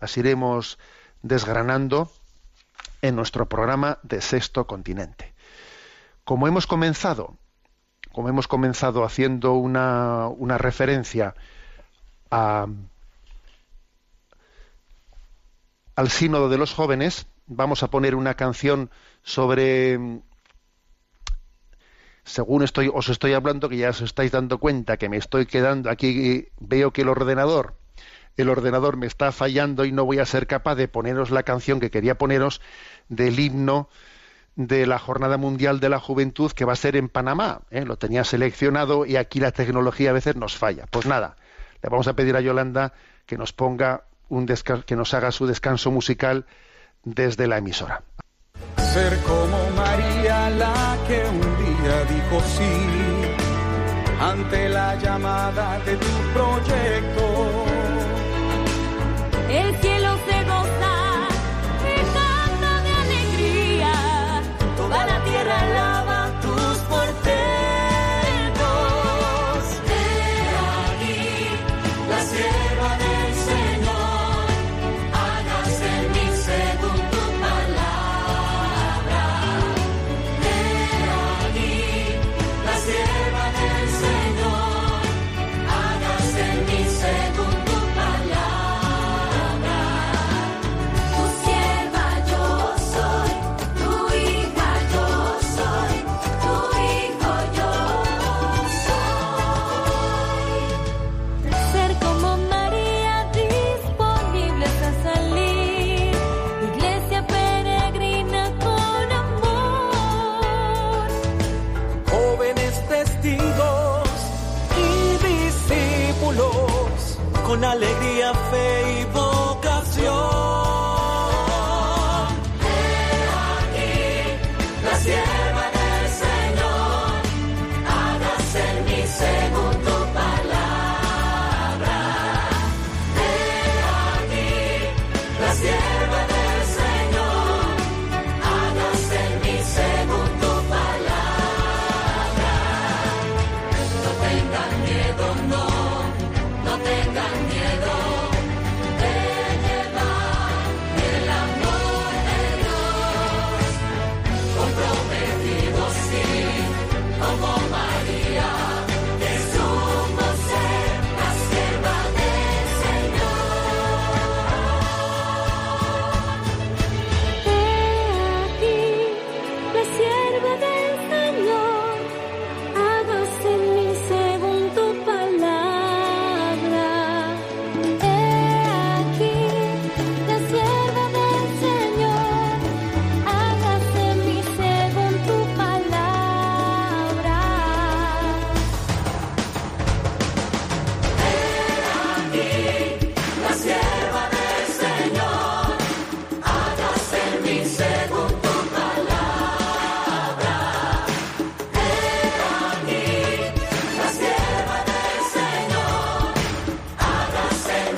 las 0.00 0.16
iremos 0.16 0.78
desgranando 1.22 2.10
en 3.02 3.16
nuestro 3.16 3.48
programa 3.48 3.98
de 4.02 4.20
Sexto 4.20 4.66
Continente. 4.66 5.34
Como 6.24 6.46
hemos 6.46 6.66
comenzado, 6.66 7.36
como 8.12 8.28
hemos 8.28 8.48
comenzado 8.48 9.04
haciendo 9.04 9.54
una, 9.54 10.28
una 10.28 10.58
referencia 10.58 11.34
a, 12.30 12.66
al 15.96 16.10
sínodo 16.10 16.48
de 16.48 16.58
los 16.58 16.72
jóvenes, 16.72 17.26
vamos 17.46 17.82
a 17.82 17.88
poner 17.88 18.14
una 18.14 18.34
canción 18.34 18.90
sobre 19.22 19.98
según 22.24 22.62
estoy 22.62 22.90
os 22.92 23.08
estoy 23.08 23.32
hablando 23.32 23.68
que 23.68 23.78
ya 23.78 23.90
os 23.90 24.00
estáis 24.02 24.30
dando 24.30 24.58
cuenta 24.58 24.98
que 24.98 25.08
me 25.08 25.16
estoy 25.16 25.46
quedando 25.46 25.90
aquí 25.90 26.48
veo 26.60 26.92
que 26.92 27.02
el 27.02 27.08
ordenador 27.08 27.79
el 28.40 28.48
ordenador 28.48 28.96
me 28.96 29.06
está 29.06 29.32
fallando 29.32 29.84
y 29.84 29.92
no 29.92 30.04
voy 30.04 30.18
a 30.18 30.26
ser 30.26 30.46
capaz 30.46 30.74
de 30.74 30.88
poneros 30.88 31.30
la 31.30 31.42
canción 31.42 31.80
que 31.80 31.90
quería 31.90 32.16
poneros 32.16 32.60
del 33.08 33.38
himno 33.38 33.88
de 34.56 34.86
la 34.86 34.98
Jornada 34.98 35.36
Mundial 35.36 35.80
de 35.80 35.88
la 35.88 35.98
Juventud 35.98 36.52
que 36.52 36.64
va 36.64 36.74
a 36.74 36.76
ser 36.76 36.96
en 36.96 37.08
Panamá. 37.08 37.62
¿eh? 37.70 37.84
Lo 37.84 37.96
tenía 37.96 38.24
seleccionado 38.24 39.06
y 39.06 39.16
aquí 39.16 39.40
la 39.40 39.52
tecnología 39.52 40.10
a 40.10 40.14
veces 40.14 40.36
nos 40.36 40.56
falla. 40.56 40.86
Pues 40.90 41.06
nada, 41.06 41.36
le 41.82 41.88
vamos 41.88 42.08
a 42.08 42.14
pedir 42.14 42.36
a 42.36 42.40
Yolanda 42.40 42.92
que 43.26 43.38
nos 43.38 43.52
ponga 43.52 44.04
un 44.28 44.46
que 44.46 44.96
nos 44.96 45.14
haga 45.14 45.32
su 45.32 45.46
descanso 45.46 45.90
musical 45.90 46.46
desde 47.04 47.46
la 47.46 47.58
emisora. 47.58 48.02
Ser 48.76 49.18
como 49.22 49.70
María 49.76 50.50
la 50.50 50.98
que 51.06 51.22
un 51.24 51.40
día 51.40 52.04
dijo 52.04 52.40
sí 52.46 53.40
ante 54.20 54.68
la 54.68 54.94
llamada 54.96 55.78
de 55.80 55.96
tu 55.96 56.06
proyecto. 56.34 57.29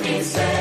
Hágase 0.03 0.41
en 0.41 0.52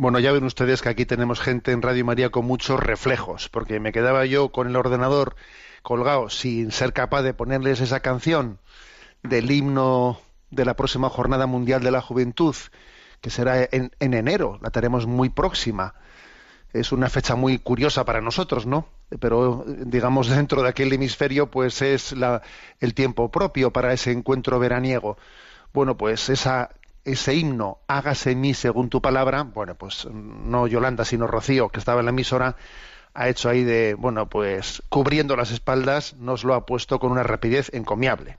Bueno, 0.00 0.18
ya 0.18 0.32
ven 0.32 0.44
ustedes 0.44 0.80
que 0.80 0.88
aquí 0.88 1.04
tenemos 1.04 1.40
gente 1.40 1.72
en 1.72 1.82
Radio 1.82 2.06
María 2.06 2.30
con 2.30 2.46
muchos 2.46 2.80
reflejos, 2.80 3.50
porque 3.50 3.80
me 3.80 3.92
quedaba 3.92 4.24
yo 4.24 4.48
con 4.48 4.66
el 4.66 4.76
ordenador 4.76 5.36
colgado 5.82 6.30
sin 6.30 6.72
ser 6.72 6.94
capaz 6.94 7.20
de 7.20 7.34
ponerles 7.34 7.82
esa 7.82 8.00
canción 8.00 8.60
del 9.22 9.50
himno 9.50 10.18
de 10.50 10.64
la 10.64 10.74
próxima 10.74 11.10
Jornada 11.10 11.44
Mundial 11.44 11.82
de 11.82 11.90
la 11.90 12.00
Juventud, 12.00 12.56
que 13.20 13.28
será 13.28 13.62
en, 13.62 13.92
en 14.00 14.14
enero, 14.14 14.58
la 14.62 14.70
tenemos 14.70 15.04
muy 15.04 15.28
próxima. 15.28 15.92
Es 16.72 16.92
una 16.92 17.10
fecha 17.10 17.34
muy 17.34 17.58
curiosa 17.58 18.06
para 18.06 18.22
nosotros, 18.22 18.64
¿no? 18.64 18.86
Pero 19.20 19.66
digamos 19.66 20.30
dentro 20.30 20.62
de 20.62 20.70
aquel 20.70 20.94
hemisferio, 20.94 21.50
pues 21.50 21.82
es 21.82 22.12
la, 22.12 22.40
el 22.78 22.94
tiempo 22.94 23.30
propio 23.30 23.70
para 23.70 23.92
ese 23.92 24.12
encuentro 24.12 24.58
veraniego. 24.58 25.18
Bueno, 25.74 25.98
pues 25.98 26.30
esa, 26.30 26.70
ese 27.04 27.34
himno, 27.34 27.78
hágase 27.88 28.32
en 28.32 28.40
mí 28.40 28.54
según 28.54 28.90
tu 28.90 29.00
palabra, 29.00 29.42
bueno, 29.42 29.74
pues 29.74 30.06
no 30.10 30.66
Yolanda, 30.66 31.04
sino 31.04 31.26
Rocío, 31.26 31.68
que 31.68 31.78
estaba 31.78 32.00
en 32.00 32.06
la 32.06 32.10
emisora, 32.10 32.56
ha 33.14 33.28
hecho 33.28 33.48
ahí 33.48 33.64
de, 33.64 33.94
bueno, 33.94 34.28
pues 34.28 34.82
cubriendo 34.88 35.36
las 35.36 35.50
espaldas, 35.50 36.14
nos 36.16 36.44
lo 36.44 36.54
ha 36.54 36.66
puesto 36.66 36.98
con 36.98 37.10
una 37.10 37.22
rapidez 37.22 37.70
encomiable. 37.72 38.38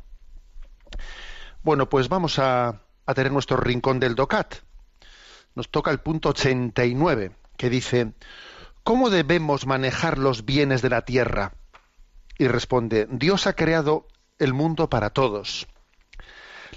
Bueno, 1.64 1.90
pues 1.90 2.10
vamos 2.10 2.40
a, 2.40 2.82
a 3.06 3.14
tener 3.14 3.32
nuestro 3.32 3.58
rincón 3.58 4.00
del 4.00 4.16
DOCAT. 4.16 4.56
Nos 5.56 5.70
toca 5.70 5.92
el 5.92 6.00
punto 6.00 6.30
89, 6.30 7.32
que 7.58 7.70
dice, 7.70 8.14
¿cómo 8.84 9.10
debemos 9.10 9.68
manejar 9.68 10.18
los 10.18 10.46
bienes 10.46 10.82
de 10.82 10.90
la 10.90 11.02
tierra? 11.04 11.54
Y 12.38 12.48
responde, 12.48 13.08
Dios 13.12 13.48
ha 13.48 13.54
creado 13.54 14.08
el 14.40 14.54
mundo 14.54 14.90
para 14.90 15.12
todos. 15.12 15.68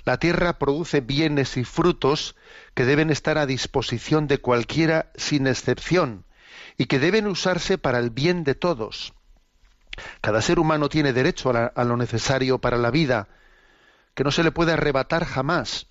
La 0.04 0.18
tierra 0.18 0.58
produce 0.58 1.00
bienes 1.00 1.56
y 1.56 1.64
frutos 1.64 2.36
que 2.74 2.84
deben 2.84 3.10
estar 3.10 3.38
a 3.38 3.46
disposición 3.46 4.26
de 4.26 4.38
cualquiera 4.38 5.10
sin 5.14 5.46
excepción 5.46 6.26
y 6.76 6.86
que 6.86 6.98
deben 6.98 7.26
usarse 7.26 7.78
para 7.78 7.98
el 7.98 8.10
bien 8.10 8.44
de 8.44 8.54
todos. 8.54 9.14
Cada 10.20 10.42
ser 10.42 10.58
humano 10.58 10.88
tiene 10.88 11.12
derecho 11.12 11.50
a, 11.50 11.84
lo 11.84 11.96
necesario 11.96 12.58
para 12.58 12.76
la 12.76 12.90
vida, 12.90 13.28
que 14.14 14.24
no 14.24 14.30
se 14.30 14.42
le 14.42 14.52
puede 14.52 14.72
arrebatar 14.72 15.24
jamás, 15.24 15.86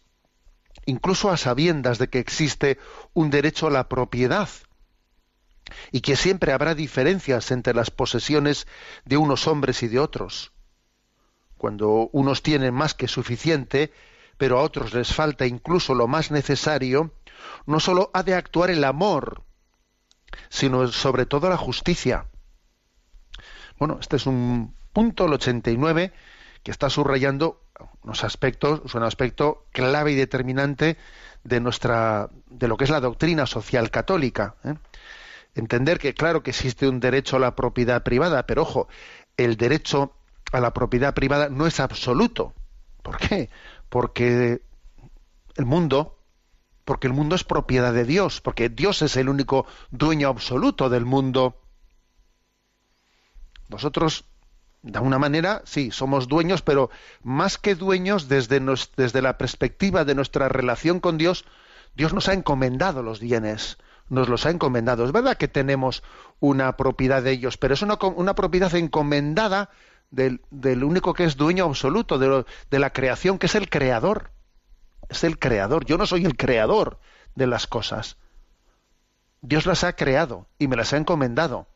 incluso 0.86 1.32
a 1.32 1.38
sabiendas 1.38 1.98
de 1.98 2.10
que 2.10 2.20
existe 2.20 2.78
un 3.14 3.30
derecho 3.30 3.68
a 3.68 3.72
la 3.72 3.90
propiedad 3.90 4.50
y 5.92 6.02
que 6.02 6.16
siempre 6.16 6.52
habrá 6.52 6.76
diferencias 6.76 7.50
entre 7.52 7.74
las 7.74 7.90
posesiones 7.90 8.68
de 9.06 9.18
unos 9.18 9.48
hombres 9.48 9.82
y 9.82 9.88
de 9.88 10.00
otros. 10.00 10.53
Cuando 11.64 12.10
unos 12.12 12.44
tienen 12.44 12.74
más 12.74 12.94
que 12.94 13.08
suficiente, 13.08 13.94
pero 14.38 14.60
a 14.60 14.64
otros 14.64 14.94
les 14.94 15.14
falta 15.14 15.46
incluso 15.46 15.96
lo 15.96 16.10
más 16.10 16.30
necesario, 16.30 17.14
no 17.66 17.80
sólo 17.80 18.12
ha 18.14 18.22
de 18.22 18.36
actuar 18.36 18.70
el 18.70 18.84
amor, 18.84 19.44
sino 20.50 20.86
sobre 20.90 21.26
todo 21.26 21.48
la 21.48 21.56
justicia. 21.56 22.26
Bueno, 23.80 23.98
este 24.02 24.18
es 24.18 24.26
un 24.26 24.76
punto, 24.92 25.26
el 25.26 25.32
89, 25.36 26.12
que 26.64 26.72
está 26.72 26.90
subrayando 26.90 27.62
unos 28.02 28.26
aspectos, 28.26 28.94
un 28.94 29.04
aspecto 29.04 29.66
clave 29.72 30.12
y 30.12 30.16
determinante 30.16 30.98
de 31.46 31.62
nuestra, 31.62 32.30
de 32.48 32.68
lo 32.68 32.76
que 32.76 32.84
es 32.84 32.90
la 32.90 33.00
doctrina 33.00 33.46
social 33.46 33.90
católica. 33.90 34.58
¿eh? 34.66 34.74
Entender 35.56 35.98
que, 35.98 36.14
claro, 36.14 36.44
que 36.44 36.50
existe 36.50 36.90
un 36.90 37.00
derecho 37.00 37.38
a 37.38 37.40
la 37.40 37.56
propiedad 37.56 38.04
privada, 38.04 38.46
pero 38.46 38.64
ojo, 38.64 38.90
el 39.38 39.56
derecho 39.56 40.18
a 40.54 40.60
la 40.62 40.74
propiedad 40.74 41.14
privada 41.14 41.50
no 41.50 41.68
es 41.68 41.80
absoluto. 41.80 42.54
¿Por 43.02 43.18
qué? 43.18 43.50
Porque 43.90 44.64
el 45.56 45.66
mundo, 45.66 46.20
porque 46.86 47.08
el 47.08 47.14
mundo 47.14 47.36
es 47.36 47.44
propiedad 47.44 47.94
de 47.94 48.06
Dios, 48.06 48.42
porque 48.42 48.70
Dios 48.70 49.02
es 49.02 49.18
el 49.18 49.30
único 49.30 49.66
dueño 49.92 50.30
absoluto 50.30 50.90
del 50.90 51.06
mundo. 51.06 51.60
Nosotros, 53.70 54.26
de 54.82 54.98
alguna 54.98 55.20
manera, 55.20 55.62
sí, 55.66 55.92
somos 55.92 56.28
dueños, 56.28 56.62
pero 56.62 56.90
más 57.24 57.58
que 57.58 57.76
dueños 57.76 58.28
desde, 58.28 58.60
nos- 58.60 58.92
desde 58.96 59.22
la 59.22 59.38
perspectiva 59.38 60.06
de 60.06 60.16
nuestra 60.16 60.50
relación 60.50 61.00
con 61.00 61.18
Dios, 61.18 61.46
Dios 61.96 62.14
nos 62.14 62.28
ha 62.28 62.34
encomendado 62.34 63.04
los 63.04 63.20
bienes, 63.20 63.78
nos 64.10 64.30
los 64.30 64.46
ha 64.46 64.52
encomendado. 64.52 65.06
Es 65.06 65.12
verdad 65.12 65.38
que 65.38 65.48
tenemos 65.48 66.04
una 66.40 66.76
propiedad 66.78 67.24
de 67.24 67.32
ellos, 67.32 67.58
pero 67.58 67.74
es 67.74 67.82
una, 67.82 67.98
una 68.16 68.36
propiedad 68.36 68.74
encomendada 68.76 69.70
del, 70.14 70.84
único 70.84 71.14
que 71.14 71.24
es 71.24 71.36
dueño 71.38 71.66
absoluto 71.66 72.20
de, 72.20 72.28
lo- 72.28 72.46
de 72.70 72.80
la 72.80 72.92
creación, 72.94 73.40
que 73.40 73.48
es 73.48 73.56
el 73.56 73.70
creador. 73.70 74.32
Es 75.10 75.24
el 75.24 75.40
creador. 75.40 75.86
Yo 75.86 75.98
no 75.98 76.06
soy 76.06 76.24
el 76.26 76.38
creador 76.38 77.00
de 77.36 77.48
las 77.48 77.66
cosas. 77.68 78.18
Dios 79.42 79.66
las 79.66 79.84
ha 79.84 79.94
creado 79.96 80.48
y 80.60 80.68
me 80.68 80.76
las 80.76 80.94
ha 80.94 80.98
encomendado. 80.98 81.68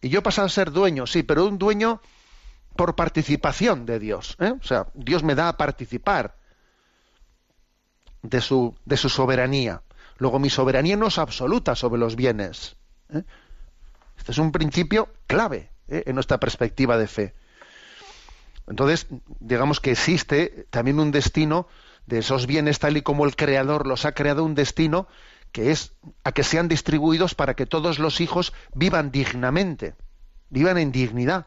Y 0.00 0.10
yo 0.10 0.20
he 0.20 0.22
pasado 0.22 0.46
a 0.46 0.50
ser 0.50 0.70
dueño, 0.70 1.06
sí, 1.06 1.22
pero 1.22 1.46
un 1.46 1.58
dueño 1.58 2.00
por 2.76 2.94
participación 2.94 3.86
de 3.86 3.98
Dios. 3.98 4.36
¿eh? 4.38 4.52
O 4.60 4.64
sea, 4.64 4.88
Dios 4.94 5.22
me 5.24 5.34
da 5.34 5.48
a 5.48 5.56
participar 5.56 6.36
de 8.22 8.40
su, 8.40 8.76
de 8.84 8.96
su 8.96 9.08
soberanía. 9.08 9.82
Luego, 10.18 10.38
mi 10.38 10.50
soberanía 10.50 10.96
no 10.96 11.06
es 11.08 11.18
absoluta 11.18 11.74
sobre 11.74 11.98
los 12.00 12.16
bienes. 12.16 12.76
¿eh? 13.12 13.24
Este 14.16 14.32
es 14.32 14.38
un 14.38 14.52
principio 14.52 15.08
clave 15.26 15.70
¿eh? 15.88 16.04
en 16.06 16.14
nuestra 16.14 16.38
perspectiva 16.38 16.96
de 16.96 17.06
fe. 17.06 17.34
Entonces, 18.68 19.06
digamos 19.40 19.80
que 19.80 19.92
existe 19.92 20.66
también 20.70 21.00
un 21.00 21.10
destino 21.10 21.66
de 22.06 22.18
esos 22.18 22.46
bienes 22.46 22.78
tal 22.78 22.96
y 22.96 23.02
como 23.02 23.24
el 23.24 23.36
Creador 23.36 23.86
los 23.86 24.04
ha 24.04 24.12
creado, 24.12 24.44
un 24.44 24.54
destino 24.54 25.08
que 25.52 25.70
es 25.70 25.92
a 26.24 26.32
que 26.32 26.44
sean 26.44 26.68
distribuidos 26.68 27.34
para 27.34 27.54
que 27.54 27.66
todos 27.66 27.98
los 27.98 28.20
hijos 28.20 28.52
vivan 28.74 29.10
dignamente, 29.10 29.94
vivan 30.50 30.78
en 30.78 30.92
dignidad. 30.92 31.46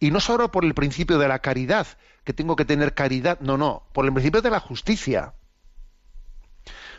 Y 0.00 0.10
no 0.10 0.20
solo 0.20 0.50
por 0.50 0.64
el 0.64 0.74
principio 0.74 1.18
de 1.18 1.28
la 1.28 1.40
caridad, 1.40 1.86
que 2.24 2.32
tengo 2.32 2.56
que 2.56 2.64
tener 2.64 2.94
caridad, 2.94 3.40
no, 3.40 3.56
no, 3.56 3.84
por 3.92 4.04
el 4.04 4.12
principio 4.12 4.42
de 4.42 4.50
la 4.50 4.60
justicia. 4.60 5.34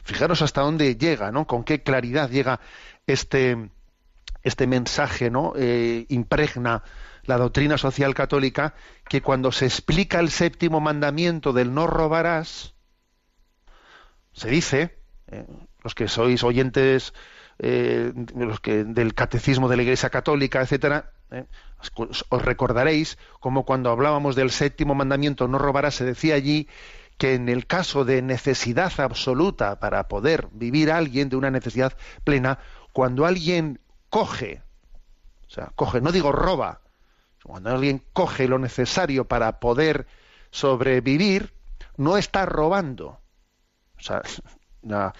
Fijaros 0.03 0.41
hasta 0.41 0.61
dónde 0.61 0.95
llega, 0.95 1.31
¿no? 1.31 1.45
Con 1.45 1.63
qué 1.63 1.83
claridad 1.83 2.29
llega 2.29 2.59
este, 3.07 3.69
este 4.43 4.67
mensaje, 4.67 5.29
¿no? 5.29 5.53
Eh, 5.55 6.05
impregna 6.09 6.83
la 7.23 7.37
doctrina 7.37 7.77
social 7.77 8.13
católica 8.13 8.73
que 9.07 9.21
cuando 9.21 9.51
se 9.51 9.65
explica 9.65 10.19
el 10.19 10.29
séptimo 10.29 10.79
mandamiento 10.79 11.53
del 11.53 11.73
no 11.73 11.87
robarás, 11.87 12.73
se 14.33 14.49
dice, 14.49 14.97
eh, 15.27 15.45
los 15.83 15.95
que 15.95 16.07
sois 16.07 16.43
oyentes 16.43 17.13
eh, 17.61 18.13
los 18.35 18.61
que 18.61 18.85
del 18.85 19.13
catecismo 19.13 19.67
de 19.67 19.75
la 19.75 19.83
Iglesia 19.83 20.09
Católica, 20.09 20.61
etcétera, 20.61 21.11
os, 21.97 22.41
recordaréis 22.41 23.17
como 23.41 23.65
cuando 23.65 23.91
hablábamos 23.91 24.35
del 24.35 24.49
séptimo 24.49 24.95
mandamiento 24.95 25.47
no 25.47 25.57
robarás 25.57 25.95
se 25.95 26.05
decía 26.05 26.35
allí 26.35 26.67
que 27.17 27.35
en 27.35 27.49
el 27.49 27.67
caso 27.67 28.05
de 28.05 28.21
necesidad 28.21 28.93
absoluta 29.01 29.79
para 29.79 30.07
poder 30.07 30.47
vivir 30.53 30.89
alguien 30.89 31.27
de 31.27 31.35
una 31.35 31.51
necesidad 31.51 31.91
plena, 32.23 32.59
cuando 32.93 33.25
alguien 33.25 33.81
coge, 34.09 34.61
o 35.47 35.49
sea, 35.49 35.71
coge, 35.75 36.01
no 36.01 36.11
digo 36.11 36.31
roba, 36.31 36.81
cuando 37.43 37.71
alguien 37.71 38.03
coge 38.13 38.47
lo 38.47 38.59
necesario 38.59 39.25
para 39.25 39.59
poder 39.59 40.07
sobrevivir, 40.51 41.53
no 41.97 42.17
está 42.17 42.45
robando. 42.45 43.19
O 43.97 44.01
sea, 44.01 44.21
la, 44.81 45.13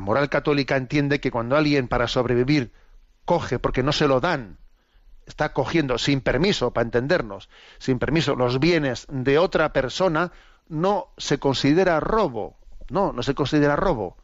moral 0.00 0.28
católica 0.28 0.76
entiende 0.76 1.20
que 1.20 1.30
cuando 1.30 1.56
alguien 1.56 1.88
para 1.88 2.08
sobrevivir 2.08 2.72
coge 3.24 3.58
porque 3.58 3.82
no 3.82 3.92
se 3.92 4.08
lo 4.08 4.20
dan, 4.20 4.58
está 5.26 5.52
cogiendo 5.52 5.98
sin 5.98 6.20
permiso, 6.20 6.72
para 6.72 6.84
entendernos, 6.84 7.48
sin 7.78 7.98
permiso 7.98 8.34
los 8.34 8.60
bienes 8.60 9.06
de 9.08 9.38
otra 9.38 9.72
persona, 9.72 10.32
no 10.68 11.12
se 11.16 11.38
considera 11.38 12.00
robo. 12.00 12.56
No, 12.90 13.12
no 13.12 13.22
se 13.22 13.34
considera 13.34 13.76
robo. 13.76 14.16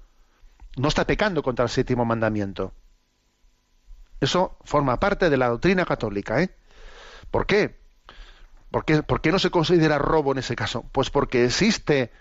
No 0.77 0.89
está 0.89 1.07
pecando 1.07 1.43
contra 1.43 1.65
el 1.65 1.71
séptimo 1.71 2.05
mandamiento. 2.05 2.75
Eso 4.21 4.57
forma 4.65 5.01
parte 5.01 5.31
de 5.31 5.37
la 5.37 5.49
doctrina 5.49 5.85
católica, 5.85 6.43
¿eh? 6.43 6.51
¿Por 7.31 7.47
qué? 7.47 7.79
¿Por 8.71 8.85
qué, 9.21 9.33
no 9.33 9.39
se 9.39 9.51
considera 9.51 9.99
robo 9.99 10.33
en 10.33 10.39
ese 10.39 10.55
caso? 10.55 10.85
Pues 10.93 11.11
porque 11.11 11.45
existe 11.45 12.13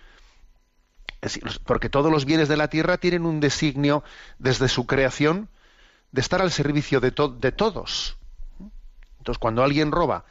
porque 1.66 1.90
todos 1.90 2.12
los 2.12 2.26
bienes 2.26 2.48
de 2.48 2.56
la 2.56 2.70
tierra 2.70 2.98
tienen 2.98 3.26
un 3.26 3.42
designio 3.42 4.04
desde 4.40 4.70
su 4.70 4.88
creación 4.88 5.50
de 6.12 6.22
estar 6.22 6.42
al 6.42 6.52
servicio 6.52 7.02
de, 7.02 7.14
de 7.40 7.52
todos. 7.52 8.18
Entonces, 9.20 9.38
cuando 9.38 9.64
alguien 9.64 9.92
roba, 9.92 10.24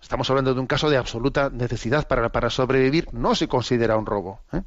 estamos 0.00 0.28
hablando 0.28 0.54
de 0.54 0.60
un 0.60 0.66
caso 0.66 0.90
de 0.90 0.98
absoluta 0.98 1.50
necesidad 1.50 2.06
para, 2.06 2.28
para 2.30 2.50
sobrevivir, 2.50 3.12
no 3.12 3.34
se 3.34 3.48
considera 3.48 3.96
un 3.96 4.06
robo. 4.06 4.40
¿eh? 4.52 4.62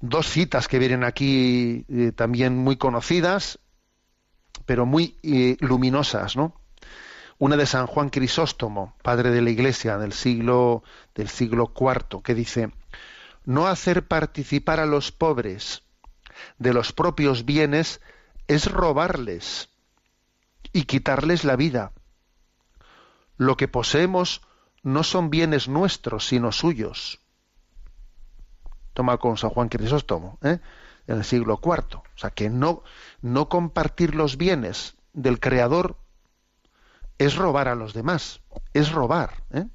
Dos 0.00 0.28
citas 0.28 0.68
que 0.68 0.78
vienen 0.78 1.02
aquí 1.02 1.86
eh, 1.88 2.12
también 2.14 2.56
muy 2.56 2.76
conocidas, 2.76 3.58
pero 4.70 4.86
muy 4.86 5.18
eh, 5.24 5.56
luminosas, 5.58 6.36
¿no? 6.36 6.54
Una 7.38 7.56
de 7.56 7.66
San 7.66 7.88
Juan 7.88 8.08
Crisóstomo, 8.08 8.94
padre 9.02 9.32
de 9.32 9.42
la 9.42 9.50
Iglesia 9.50 9.98
del 9.98 10.12
siglo 10.12 10.84
del 11.12 11.28
siglo 11.28 11.72
IV, 11.76 12.22
que 12.22 12.36
dice: 12.36 12.70
no 13.44 13.66
hacer 13.66 14.06
participar 14.06 14.78
a 14.78 14.86
los 14.86 15.10
pobres 15.10 15.82
de 16.58 16.72
los 16.72 16.92
propios 16.92 17.44
bienes 17.44 18.00
es 18.46 18.70
robarles 18.70 19.70
y 20.72 20.84
quitarles 20.84 21.42
la 21.42 21.56
vida. 21.56 21.90
Lo 23.36 23.56
que 23.56 23.66
poseemos 23.66 24.40
no 24.84 25.02
son 25.02 25.30
bienes 25.30 25.66
nuestros, 25.66 26.28
sino 26.28 26.52
suyos. 26.52 27.18
Toma 28.92 29.18
con 29.18 29.36
San 29.36 29.50
Juan 29.50 29.68
Crisóstomo, 29.68 30.38
¿eh? 30.42 30.60
En 31.10 31.18
el 31.18 31.24
siglo 31.24 31.60
IV. 31.62 31.96
O 31.98 32.18
sea, 32.18 32.30
que 32.30 32.48
no, 32.50 32.82
no 33.20 33.48
compartir 33.48 34.14
los 34.14 34.36
bienes 34.36 34.94
del 35.12 35.40
Creador 35.40 35.96
es 37.18 37.36
robar 37.36 37.68
a 37.68 37.74
los 37.74 37.92
demás, 37.92 38.40
es 38.72 38.92
robar. 38.92 39.42
¿eh? 39.52 39.66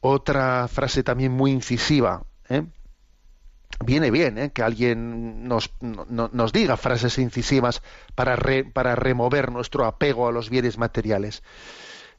Otra 0.00 0.66
frase 0.68 1.02
también 1.02 1.32
muy 1.32 1.52
incisiva. 1.52 2.24
¿eh? 2.48 2.64
Viene 3.84 4.10
bien 4.10 4.36
¿eh? 4.38 4.52
que 4.52 4.62
alguien 4.62 5.46
nos, 5.48 5.70
no- 5.80 6.06
no- 6.08 6.30
nos 6.32 6.52
diga 6.52 6.76
frases 6.76 7.18
incisivas 7.18 7.82
para, 8.14 8.36
re- 8.36 8.64
para 8.64 8.96
remover 8.96 9.50
nuestro 9.52 9.86
apego 9.86 10.28
a 10.28 10.32
los 10.32 10.50
bienes 10.50 10.76
materiales. 10.76 11.42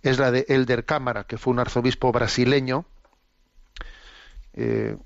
Es 0.01 0.17
la 0.17 0.31
de 0.31 0.45
Elder 0.47 0.85
Cámara, 0.85 1.25
que 1.25 1.37
fue 1.37 1.51
un 1.53 1.59
arzobispo 1.59 2.11
brasileño, 2.11 2.85
eh, 4.53 4.97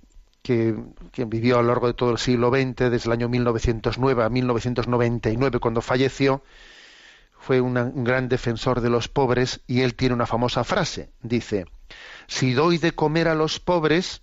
que, 0.47 1.25
vivió 1.25 1.59
a 1.59 1.61
lo 1.61 1.67
largo 1.67 1.87
de 1.87 1.93
todo 1.93 2.11
el 2.11 2.17
siglo 2.17 2.49
XX, 2.49 2.89
desde 2.89 3.07
el 3.07 3.11
año 3.11 3.27
1909 3.27 4.23
a 4.23 4.29
1999, 4.29 5.59
cuando 5.59 5.81
falleció, 5.81 6.41
fue 7.37 7.59
un 7.59 8.05
gran 8.05 8.29
defensor 8.29 8.79
de 8.79 8.89
los 8.89 9.09
pobres 9.09 9.59
y 9.67 9.81
él 9.81 9.95
tiene 9.95 10.15
una 10.15 10.25
famosa 10.25 10.63
frase. 10.63 11.11
Dice, 11.21 11.65
si 12.27 12.53
doy 12.53 12.77
de 12.77 12.93
comer 12.93 13.27
a 13.27 13.35
los 13.35 13.59
pobres, 13.59 14.21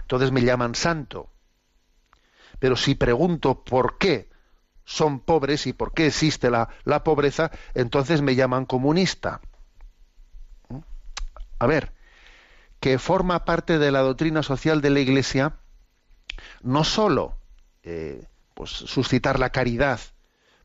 entonces 0.00 0.32
me 0.32 0.42
llaman 0.42 0.74
santo. 0.74 1.28
Pero 2.58 2.74
si 2.74 2.94
pregunto 2.94 3.64
por 3.64 3.98
qué 3.98 4.30
son 4.86 5.20
pobres 5.20 5.66
y 5.66 5.74
por 5.74 5.92
qué 5.92 6.06
existe 6.06 6.48
la, 6.48 6.70
la 6.84 7.04
pobreza, 7.04 7.50
entonces 7.74 8.22
me 8.22 8.34
llaman 8.34 8.64
comunista. 8.64 9.42
¿Mm? 10.70 10.78
A 11.58 11.66
ver, 11.66 11.92
que 12.80 12.98
forma 12.98 13.44
parte 13.44 13.78
de 13.78 13.90
la 13.90 14.00
doctrina 14.00 14.42
social 14.42 14.80
de 14.80 14.90
la 14.90 15.00
Iglesia 15.00 15.56
no 16.62 16.84
sólo 16.84 17.36
eh, 17.82 18.26
pues, 18.54 18.70
suscitar 18.70 19.38
la 19.38 19.50
caridad 19.50 20.00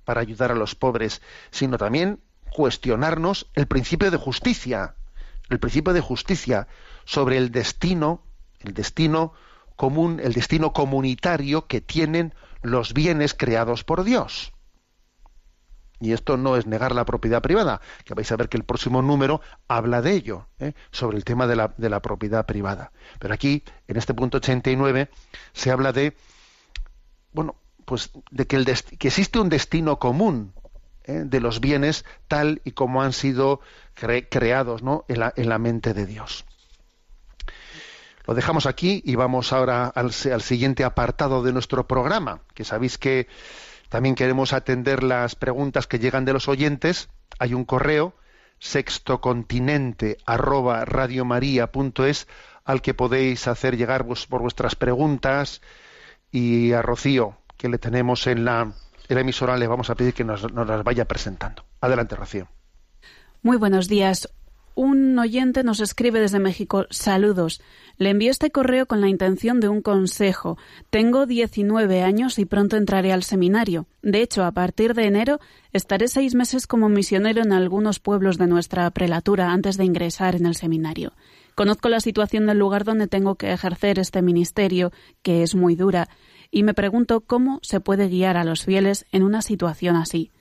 para 0.05 0.21
ayudar 0.21 0.51
a 0.51 0.55
los 0.55 0.75
pobres, 0.75 1.21
sino 1.51 1.77
también 1.77 2.19
cuestionarnos 2.51 3.49
el 3.53 3.67
principio 3.67 4.11
de 4.11 4.17
justicia, 4.17 4.95
el 5.49 5.59
principio 5.59 5.93
de 5.93 6.01
justicia 6.01 6.67
sobre 7.05 7.37
el 7.37 7.51
destino, 7.51 8.23
el 8.59 8.73
destino 8.73 9.33
común, 9.75 10.19
el 10.21 10.33
destino 10.33 10.73
comunitario 10.73 11.67
que 11.67 11.81
tienen 11.81 12.33
los 12.61 12.93
bienes 12.93 13.33
creados 13.33 13.83
por 13.83 14.03
Dios. 14.03 14.53
Y 16.01 16.13
esto 16.13 16.35
no 16.35 16.57
es 16.57 16.65
negar 16.65 16.93
la 16.93 17.05
propiedad 17.05 17.41
privada, 17.41 17.79
que 18.03 18.15
vais 18.15 18.29
a 18.31 18.35
ver 18.35 18.49
que 18.49 18.57
el 18.57 18.63
próximo 18.63 19.01
número 19.03 19.39
habla 19.67 20.01
de 20.01 20.13
ello, 20.13 20.47
¿eh? 20.59 20.73
sobre 20.91 21.17
el 21.17 21.23
tema 21.23 21.45
de 21.47 21.55
la, 21.55 21.73
de 21.77 21.89
la 21.89 22.01
propiedad 22.01 22.45
privada. 22.45 22.91
Pero 23.19 23.33
aquí, 23.33 23.63
en 23.87 23.97
este 23.97 24.13
punto 24.15 24.37
89, 24.37 25.09
se 25.53 25.69
habla 25.71 25.93
de, 25.93 26.17
bueno, 27.33 27.55
pues 27.85 28.11
de 28.31 28.47
que, 28.47 28.57
existe 28.99 29.39
un 29.39 29.49
destino 29.49 29.99
común 29.99 30.53
¿eh? 31.03 31.23
de 31.25 31.39
los 31.39 31.59
bienes 31.59 32.03
tal 32.27 32.61
y 32.65 32.71
como 32.71 33.01
han 33.03 33.13
sido 33.13 33.59
cre- 33.95 34.27
creados 34.29 34.81
¿no? 34.81 35.05
en, 35.07 35.19
la, 35.19 35.33
en 35.35 35.49
la 35.49 35.59
mente 35.59 35.93
de 35.93 36.05
Dios. 36.07 36.45
Lo 38.25 38.33
dejamos 38.35 38.65
aquí 38.65 39.01
y 39.05 39.15
vamos 39.15 39.51
ahora 39.51 39.87
al, 39.87 40.11
al 40.31 40.41
siguiente 40.41 40.83
apartado 40.83 41.43
de 41.43 41.53
nuestro 41.53 41.87
programa, 41.87 42.41
que 42.53 42.63
sabéis 42.63 42.97
que 42.97 43.27
también 43.91 44.15
queremos 44.15 44.53
atender 44.53 45.03
las 45.03 45.35
preguntas 45.35 45.85
que 45.85 45.99
llegan 45.99 46.23
de 46.23 46.31
los 46.31 46.47
oyentes. 46.47 47.09
Hay 47.39 47.53
un 47.53 47.65
correo 47.65 48.15
sextocontinente 48.57 50.17
arroba 50.25 50.85
al 52.63 52.81
que 52.81 52.93
podéis 52.93 53.47
hacer 53.49 53.75
llegar 53.75 54.03
vos- 54.03 54.27
por 54.27 54.41
vuestras 54.41 54.75
preguntas 54.75 55.61
y 56.31 56.71
a 56.71 56.81
Rocío, 56.81 57.35
que 57.57 57.67
le 57.67 57.79
tenemos 57.79 58.27
en 58.27 58.45
la, 58.45 58.61
en 59.09 59.15
la 59.15 59.21
emisora, 59.21 59.57
le 59.57 59.67
vamos 59.67 59.89
a 59.89 59.95
pedir 59.95 60.13
que 60.13 60.23
nos, 60.23 60.49
nos 60.53 60.65
las 60.67 60.83
vaya 60.85 61.05
presentando. 61.05 61.65
Adelante, 61.81 62.15
Rocío. 62.15 62.47
Muy 63.41 63.57
buenos 63.57 63.89
días. 63.89 64.29
Un 64.73 65.19
oyente 65.19 65.63
nos 65.63 65.81
escribe 65.81 66.21
desde 66.21 66.39
México. 66.39 66.85
Saludos. 66.91 67.61
Le 67.97 68.09
envío 68.09 68.31
este 68.31 68.51
correo 68.51 68.85
con 68.85 69.01
la 69.01 69.09
intención 69.09 69.59
de 69.59 69.69
un 69.69 69.81
consejo. 69.81 70.57
Tengo 70.89 71.25
19 71.25 72.01
años 72.03 72.39
y 72.39 72.45
pronto 72.45 72.77
entraré 72.77 73.11
al 73.11 73.23
seminario. 73.23 73.87
De 74.01 74.21
hecho, 74.21 74.43
a 74.43 74.51
partir 74.51 74.93
de 74.93 75.05
enero 75.05 75.39
estaré 75.73 76.07
seis 76.07 76.35
meses 76.35 76.67
como 76.67 76.89
misionero 76.89 77.41
en 77.41 77.53
algunos 77.53 77.99
pueblos 77.99 78.37
de 78.37 78.47
nuestra 78.47 78.89
prelatura 78.91 79.51
antes 79.51 79.77
de 79.77 79.85
ingresar 79.85 80.35
en 80.35 80.45
el 80.45 80.55
seminario. 80.55 81.13
Conozco 81.55 81.89
la 81.89 81.99
situación 81.99 82.45
del 82.45 82.57
lugar 82.57 82.85
donde 82.85 83.07
tengo 83.07 83.35
que 83.35 83.51
ejercer 83.51 83.99
este 83.99 84.21
ministerio, 84.21 84.91
que 85.21 85.43
es 85.43 85.53
muy 85.53 85.75
dura, 85.75 86.07
y 86.49 86.63
me 86.63 86.73
pregunto 86.73 87.21
cómo 87.21 87.59
se 87.61 87.79
puede 87.79 88.07
guiar 88.07 88.37
a 88.37 88.43
los 88.43 88.65
fieles 88.65 89.05
en 89.11 89.23
una 89.23 89.41
situación 89.41 89.95
así. 89.95 90.31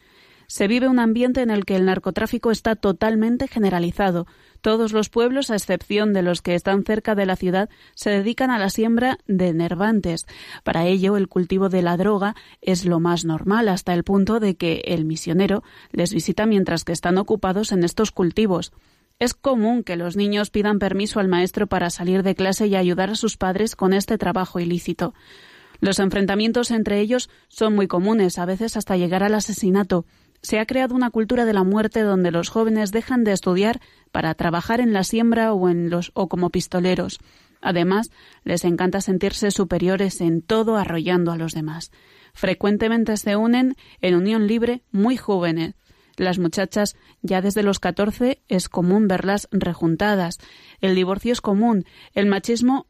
Se 0.46 0.66
vive 0.66 0.88
un 0.88 0.98
ambiente 0.98 1.42
en 1.42 1.50
el 1.50 1.64
que 1.64 1.76
el 1.76 1.84
narcotráfico 1.84 2.50
está 2.50 2.74
totalmente 2.74 3.46
generalizado. 3.46 4.26
Todos 4.60 4.92
los 4.92 5.08
pueblos, 5.08 5.50
a 5.50 5.56
excepción 5.56 6.12
de 6.12 6.22
los 6.22 6.42
que 6.42 6.54
están 6.54 6.84
cerca 6.84 7.14
de 7.14 7.24
la 7.24 7.36
ciudad, 7.36 7.70
se 7.94 8.10
dedican 8.10 8.50
a 8.50 8.58
la 8.58 8.68
siembra 8.68 9.18
de 9.26 9.54
nervantes. 9.54 10.26
Para 10.64 10.86
ello, 10.86 11.16
el 11.16 11.28
cultivo 11.28 11.68
de 11.70 11.82
la 11.82 11.96
droga 11.96 12.34
es 12.60 12.84
lo 12.84 13.00
más 13.00 13.24
normal, 13.24 13.68
hasta 13.68 13.94
el 13.94 14.04
punto 14.04 14.38
de 14.38 14.56
que 14.56 14.82
el 14.84 15.06
misionero 15.06 15.62
les 15.92 16.12
visita 16.12 16.44
mientras 16.44 16.84
que 16.84 16.92
están 16.92 17.16
ocupados 17.16 17.72
en 17.72 17.84
estos 17.84 18.10
cultivos. 18.10 18.72
Es 19.18 19.34
común 19.34 19.82
que 19.82 19.96
los 19.96 20.16
niños 20.16 20.50
pidan 20.50 20.78
permiso 20.78 21.20
al 21.20 21.28
maestro 21.28 21.66
para 21.66 21.90
salir 21.90 22.22
de 22.22 22.34
clase 22.34 22.66
y 22.66 22.76
ayudar 22.76 23.10
a 23.10 23.14
sus 23.14 23.36
padres 23.36 23.76
con 23.76 23.92
este 23.92 24.18
trabajo 24.18 24.60
ilícito. 24.60 25.14
Los 25.80 25.98
enfrentamientos 25.98 26.70
entre 26.70 27.00
ellos 27.00 27.30
son 27.48 27.74
muy 27.74 27.86
comunes, 27.86 28.38
a 28.38 28.44
veces 28.44 28.76
hasta 28.76 28.96
llegar 28.96 29.22
al 29.22 29.34
asesinato. 29.34 30.04
Se 30.42 30.58
ha 30.58 30.66
creado 30.66 30.94
una 30.94 31.10
cultura 31.10 31.44
de 31.44 31.52
la 31.52 31.64
muerte 31.64 32.00
donde 32.02 32.30
los 32.30 32.48
jóvenes 32.48 32.92
dejan 32.92 33.24
de 33.24 33.32
estudiar 33.32 33.80
para 34.10 34.34
trabajar 34.34 34.80
en 34.80 34.92
la 34.92 35.04
siembra 35.04 35.52
o 35.52 35.68
en 35.68 35.90
los 35.90 36.12
o 36.14 36.28
como 36.28 36.50
pistoleros. 36.50 37.18
Además, 37.60 38.10
les 38.44 38.64
encanta 38.64 39.00
sentirse 39.00 39.50
superiores 39.50 40.20
en 40.20 40.40
todo 40.40 40.76
arrollando 40.76 41.30
a 41.32 41.36
los 41.36 41.52
demás. 41.52 41.90
Frecuentemente 42.32 43.16
se 43.16 43.36
unen 43.36 43.76
en 44.00 44.14
unión 44.14 44.46
libre 44.46 44.82
muy 44.90 45.16
jóvenes. 45.16 45.74
Las 46.16 46.38
muchachas 46.38 46.96
ya 47.22 47.40
desde 47.40 47.62
los 47.62 47.78
14 47.78 48.42
es 48.48 48.68
común 48.68 49.08
verlas 49.08 49.48
rejuntadas. 49.52 50.38
El 50.80 50.94
divorcio 50.94 51.32
es 51.32 51.40
común. 51.40 51.84
El 52.14 52.26
machismo 52.26 52.86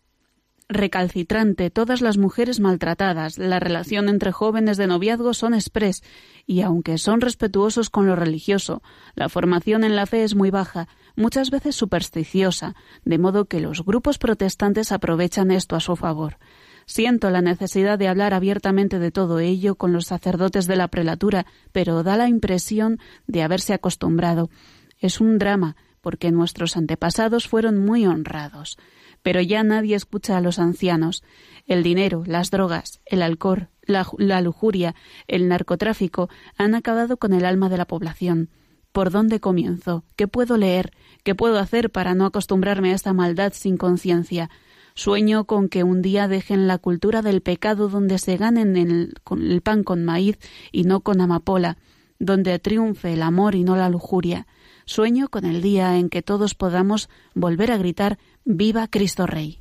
recalcitrante, 0.71 1.69
todas 1.69 2.01
las 2.01 2.17
mujeres 2.17 2.61
maltratadas, 2.61 3.39
la 3.39 3.59
relación 3.59 4.09
entre 4.09 4.31
jóvenes 4.31 4.77
de 4.77 4.87
noviazgo 4.87 5.35
son 5.35 5.53
express 5.53 6.03
y 6.47 6.63
aunque 6.63 6.97
son 6.97 7.21
respetuosos 7.21 7.91
con 7.91 8.07
lo 8.07 8.15
religioso, 8.15 8.81
la 9.15 9.29
formación 9.29 9.83
en 9.83 9.97
la 9.97 10.07
fe 10.07 10.23
es 10.23 10.37
muy 10.37 10.51
baja, 10.51 10.89
muchas 11.17 11.51
veces 11.51 11.75
supersticiosa, 11.75 12.77
de 13.05 13.19
modo 13.19 13.47
que 13.47 13.61
los 13.61 13.85
grupos 13.85 14.19
protestantes 14.19 14.93
aprovechan 14.93 15.51
esto 15.51 15.75
a 15.75 15.81
su 15.81 15.97
favor. 15.97 16.39
Siento 16.87 17.31
la 17.31 17.43
necesidad 17.43 17.99
de 17.99 18.09
hablar 18.09 18.33
abiertamente 18.33 18.99
de 18.99 19.11
todo 19.11 19.41
ello 19.41 19.75
con 19.75 19.93
los 19.93 20.07
sacerdotes 20.07 20.67
de 20.67 20.77
la 20.77 20.89
prelatura, 20.89 21.47
pero 21.73 22.03
da 22.03 22.17
la 22.17 22.29
impresión 22.29 22.99
de 23.27 23.43
haberse 23.43 23.75
acostumbrado. 23.75 24.51
Es 24.99 25.21
un 25.21 25.39
drama, 25.39 25.77
porque 26.01 26.31
nuestros 26.31 26.77
antepasados 26.77 27.49
fueron 27.49 27.79
muy 27.79 28.07
honrados 28.07 28.79
pero 29.23 29.41
ya 29.41 29.63
nadie 29.63 29.97
escucha 29.97 30.37
a 30.37 30.41
los 30.41 30.59
ancianos. 30.59 31.23
El 31.67 31.83
dinero, 31.83 32.23
las 32.27 32.51
drogas, 32.51 33.01
el 33.07 33.23
alcohol, 33.23 33.69
la, 33.83 34.41
lujuria, 34.41 34.95
el 35.27 35.49
narcotráfico 35.49 36.29
han 36.57 36.75
acabado 36.75 37.17
con 37.17 37.33
el 37.33 37.45
alma 37.45 37.69
de 37.69 37.77
la 37.77 37.87
población. 37.87 38.51
¿Por 38.93 39.11
dónde 39.11 39.41
comienzo? 39.41 40.05
¿Qué 40.17 40.27
puedo 40.27 40.57
leer? 40.57 40.93
¿Qué 41.23 41.35
puedo 41.35 41.59
hacer 41.59 41.91
para 41.91 42.15
no 42.15 42.25
acostumbrarme 42.27 42.93
a 42.93 42.95
esta 42.95 43.13
maldad 43.13 43.53
sin 43.55 43.77
conciencia? 43.77 44.51
Sueño 44.95 45.45
con 45.45 45.69
que 45.69 45.85
un 45.85 46.03
día 46.03 46.27
dejen 46.27 46.67
la 46.67 46.79
cultura 46.79 47.23
del 47.23 47.41
pecado 47.41 47.89
donde 47.89 48.19
se 48.19 48.37
ganen 48.37 48.77
el 48.77 49.63
pan 49.63 49.85
con 49.85 50.05
maíz 50.05 50.39
y 50.73 50.85
no 50.85 51.01
con 51.01 51.21
amapola, 51.21 51.79
donde 52.19 52.59
triunfe 52.59 53.13
el 53.13 53.23
amor 53.23 53.55
y 53.55 53.63
no 53.63 53.77
la 53.77 53.89
lujuria. 53.89 54.47
Sueño 54.85 55.29
con 55.29 55.45
el 55.45 55.63
día 55.63 55.97
en 55.99 56.09
que 56.09 56.21
todos 56.21 56.55
podamos 56.57 57.09
volver 57.35 57.71
a 57.71 57.79
gritar 57.79 58.19
Viva 58.45 58.89
Cristo 58.89 59.27
Rey. 59.27 59.61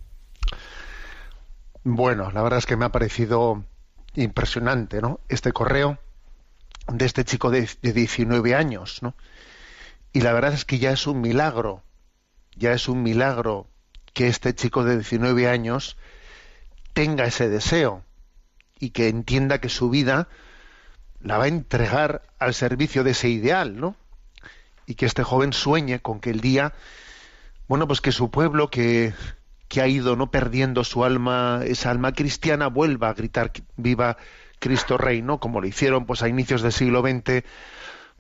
Bueno, 1.84 2.32
la 2.32 2.42
verdad 2.42 2.60
es 2.60 2.66
que 2.66 2.76
me 2.76 2.86
ha 2.86 2.92
parecido 2.92 3.64
impresionante, 4.16 5.02
¿no? 5.02 5.20
Este 5.30 5.52
correo 5.52 6.00
de 6.88 7.06
este 7.06 7.24
chico 7.24 7.52
de, 7.52 7.70
de 7.82 7.94
19 7.94 8.56
años, 8.56 9.02
¿no? 9.02 9.16
Y 10.12 10.22
la 10.22 10.34
verdad 10.34 10.54
es 10.54 10.66
que 10.66 10.80
ya 10.80 10.92
es 10.92 11.08
un 11.08 11.22
milagro, 11.22 11.84
ya 12.56 12.74
es 12.74 12.88
un 12.88 13.04
milagro 13.04 13.68
que 14.14 14.28
este 14.28 14.54
chico 14.56 14.84
de 14.84 14.96
19 14.96 15.48
años 15.48 15.98
tenga 16.94 17.26
ese 17.26 17.48
deseo 17.48 18.04
y 18.80 18.90
que 18.90 19.08
entienda 19.08 19.60
que 19.60 19.70
su 19.70 19.90
vida 19.90 20.28
la 21.22 21.38
va 21.38 21.46
a 21.46 21.50
entregar 21.50 22.24
al 22.40 22.54
servicio 22.54 23.04
de 23.04 23.12
ese 23.12 23.30
ideal, 23.30 23.80
¿no? 23.80 23.96
Y 24.86 24.96
que 24.96 25.06
este 25.06 25.24
joven 25.24 25.54
sueñe 25.54 26.00
con 26.00 26.20
que 26.20 26.32
el 26.32 26.42
día 26.42 26.74
bueno, 27.70 27.88
pues 27.88 28.02
que 28.02 28.12
su 28.12 28.32
pueblo 28.32 28.70
que, 28.70 29.14
que 29.68 29.80
ha 29.82 29.88
ido 29.88 30.16
no 30.16 30.32
perdiendo 30.32 30.84
su 30.84 31.06
alma, 31.06 31.62
esa 31.66 31.92
alma 31.92 32.12
cristiana, 32.12 32.68
vuelva 32.68 33.10
a 33.10 33.14
gritar 33.14 33.52
viva 33.78 34.18
Cristo 34.58 34.98
Rey, 34.98 35.22
¿no? 35.22 35.40
Como 35.40 35.62
lo 35.62 35.68
hicieron 35.68 36.06
pues 36.06 36.24
a 36.24 36.28
inicios 36.28 36.64
del 36.64 36.74
siglo 36.74 37.02
XX 37.02 37.46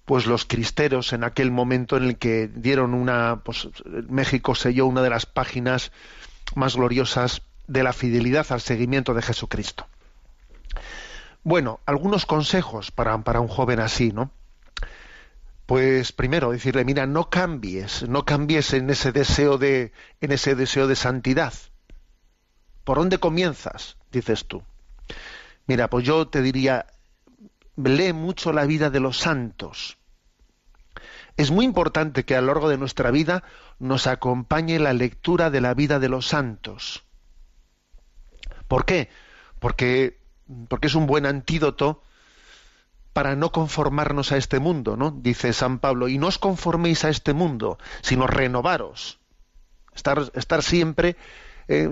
pues 0.05 0.25
los 0.25 0.45
cristeros 0.45 1.13
en 1.13 1.23
aquel 1.23 1.51
momento 1.51 1.97
en 1.97 2.03
el 2.03 2.17
que 2.17 2.47
dieron 2.47 2.93
una 2.93 3.41
pues 3.43 3.67
México 4.07 4.55
selló 4.55 4.85
una 4.85 5.01
de 5.01 5.09
las 5.09 5.25
páginas 5.25 5.91
más 6.55 6.75
gloriosas 6.75 7.41
de 7.67 7.83
la 7.83 7.93
fidelidad 7.93 8.47
al 8.51 8.61
seguimiento 8.61 9.13
de 9.13 9.23
Jesucristo. 9.23 9.87
Bueno, 11.43 11.79
algunos 11.87 12.25
consejos 12.25 12.91
para, 12.91 13.17
para 13.23 13.39
un 13.39 13.47
joven 13.47 13.79
así, 13.79 14.11
¿no? 14.11 14.31
Pues 15.69 16.13
primero 16.13 16.49
decirle, 16.49 16.83
mira, 16.83 17.05
no 17.05 17.29
cambies, 17.29 18.09
no 18.09 18.25
cambies 18.25 18.73
en 18.73 18.89
ese 18.89 19.11
deseo 19.11 19.59
de, 19.59 19.91
en 20.19 20.31
ese 20.31 20.55
deseo 20.55 20.87
de 20.87 20.95
santidad. 20.95 21.53
¿Por 22.83 22.97
dónde 22.97 23.19
comienzas? 23.19 23.95
dices 24.11 24.47
tú. 24.47 24.63
Mira, 25.67 25.87
pues 25.87 26.07
yo 26.07 26.27
te 26.27 26.41
diría, 26.41 26.87
lee 27.75 28.13
mucho 28.13 28.51
la 28.51 28.65
vida 28.65 28.89
de 28.89 28.99
los 28.99 29.17
santos. 29.19 29.99
Es 31.37 31.51
muy 31.51 31.65
importante 31.65 32.25
que 32.25 32.35
a 32.35 32.41
lo 32.41 32.47
largo 32.47 32.67
de 32.67 32.79
nuestra 32.79 33.11
vida 33.11 33.43
nos 33.77 34.07
acompañe 34.07 34.79
la 34.79 34.93
lectura 34.93 35.51
de 35.51 35.61
la 35.61 35.75
vida 35.75 35.99
de 35.99 36.09
los 36.09 36.25
santos. 36.25 37.03
¿Por 38.67 38.85
qué? 38.85 39.09
Porque, 39.59 40.19
porque 40.67 40.87
es 40.87 40.95
un 40.95 41.05
buen 41.05 41.27
antídoto 41.27 42.01
para 43.13 43.35
no 43.35 43.51
conformarnos 43.51 44.31
a 44.31 44.37
este 44.37 44.59
mundo, 44.59 44.95
¿no? 44.95 45.11
Dice 45.11 45.53
San 45.53 45.79
Pablo, 45.79 46.07
y 46.07 46.17
no 46.17 46.27
os 46.27 46.37
conforméis 46.37 47.05
a 47.05 47.09
este 47.09 47.33
mundo, 47.33 47.77
sino 48.01 48.27
renovaros. 48.27 49.19
Estar, 49.93 50.63
siempre 50.63 51.17
eh, 51.67 51.91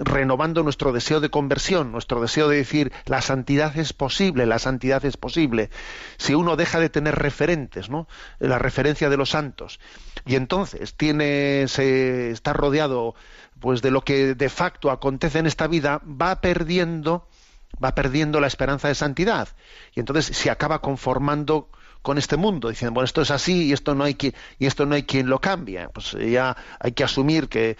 renovando 0.00 0.62
nuestro 0.62 0.92
deseo 0.92 1.20
de 1.20 1.30
conversión, 1.30 1.90
nuestro 1.90 2.20
deseo 2.20 2.48
de 2.48 2.58
decir 2.58 2.92
la 3.06 3.20
santidad 3.20 3.76
es 3.76 3.92
posible, 3.92 4.46
la 4.46 4.58
santidad 4.58 5.04
es 5.04 5.16
posible. 5.16 5.70
Si 6.18 6.34
uno 6.34 6.56
deja 6.56 6.78
de 6.78 6.88
tener 6.88 7.16
referentes, 7.16 7.90
¿no? 7.90 8.06
La 8.38 8.58
referencia 8.58 9.10
de 9.10 9.16
los 9.16 9.30
santos, 9.30 9.80
y 10.24 10.36
entonces 10.36 10.94
tiene, 10.94 11.66
se 11.68 12.30
está 12.30 12.52
rodeado 12.52 13.14
pues 13.58 13.82
de 13.82 13.90
lo 13.90 14.02
que 14.02 14.34
de 14.34 14.48
facto 14.48 14.90
acontece 14.90 15.40
en 15.40 15.46
esta 15.46 15.66
vida, 15.66 16.00
va 16.04 16.40
perdiendo 16.40 17.26
va 17.82 17.94
perdiendo 17.94 18.40
la 18.40 18.46
esperanza 18.46 18.88
de 18.88 18.94
santidad 18.94 19.48
y 19.94 20.00
entonces 20.00 20.36
se 20.36 20.50
acaba 20.50 20.80
conformando 20.80 21.70
con 22.02 22.18
este 22.18 22.36
mundo 22.36 22.68
diciendo 22.68 22.94
bueno 22.94 23.04
esto 23.04 23.22
es 23.22 23.30
así 23.30 23.66
y 23.66 23.72
esto 23.72 23.94
no 23.94 24.04
hay 24.04 24.14
quien 24.14 24.34
y 24.58 24.66
esto 24.66 24.86
no 24.86 24.94
hay 24.94 25.02
quien 25.02 25.28
lo 25.28 25.40
cambie 25.40 25.88
pues 25.90 26.12
ya 26.12 26.56
hay 26.80 26.92
que 26.92 27.04
asumir 27.04 27.48
que 27.48 27.76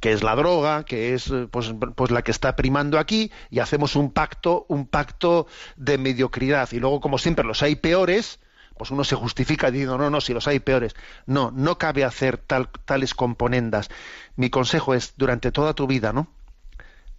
que 0.00 0.12
es 0.12 0.22
la 0.22 0.36
droga, 0.36 0.84
que 0.84 1.14
es 1.14 1.32
pues, 1.50 1.74
pues 1.94 2.10
la 2.10 2.22
que 2.22 2.30
está 2.30 2.56
primando 2.56 2.98
aquí, 2.98 3.32
y 3.50 3.58
hacemos 3.58 3.96
un 3.96 4.12
pacto, 4.12 4.64
un 4.68 4.86
pacto 4.86 5.46
de 5.76 5.98
mediocridad. 5.98 6.68
Y 6.72 6.78
luego, 6.78 7.00
como 7.00 7.18
siempre, 7.18 7.44
los 7.44 7.62
hay 7.62 7.76
peores, 7.76 8.38
pues 8.76 8.90
uno 8.90 9.04
se 9.04 9.16
justifica 9.16 9.70
diciendo, 9.70 9.98
no, 9.98 10.10
no, 10.10 10.20
si 10.20 10.32
los 10.32 10.46
hay 10.46 10.60
peores. 10.60 10.94
No, 11.26 11.50
no 11.50 11.78
cabe 11.78 12.04
hacer 12.04 12.38
tal, 12.38 12.68
tales 12.84 13.14
componendas. 13.14 13.90
Mi 14.36 14.50
consejo 14.50 14.94
es, 14.94 15.14
durante 15.16 15.50
toda 15.50 15.74
tu 15.74 15.86
vida, 15.86 16.12
¿no? 16.12 16.28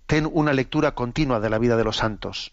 Ten 0.09 0.27
una 0.33 0.53
lectura 0.53 0.95
continua 0.95 1.39
de 1.39 1.51
la 1.51 1.59
vida 1.59 1.77
de 1.77 1.83
los 1.83 1.97
santos. 1.97 2.51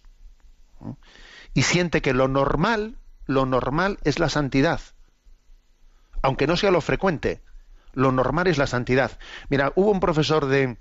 Y 1.55 1.63
siente 1.63 2.03
que 2.03 2.13
lo 2.13 2.29
normal, 2.29 2.99
lo 3.25 3.47
normal 3.47 3.99
es 4.05 4.19
la 4.19 4.29
santidad. 4.29 4.79
Aunque 6.21 6.47
no 6.47 6.59
sea 6.59 6.71
lo 6.71 6.83
frecuente, 6.83 7.41
lo 7.95 8.13
normal 8.13 8.47
es 8.47 8.59
la 8.59 8.67
santidad. 8.67 9.19
Mira, 9.49 9.73
hubo 9.75 9.91
un 9.91 10.01
profesor 10.01 10.45
de, 10.45 10.77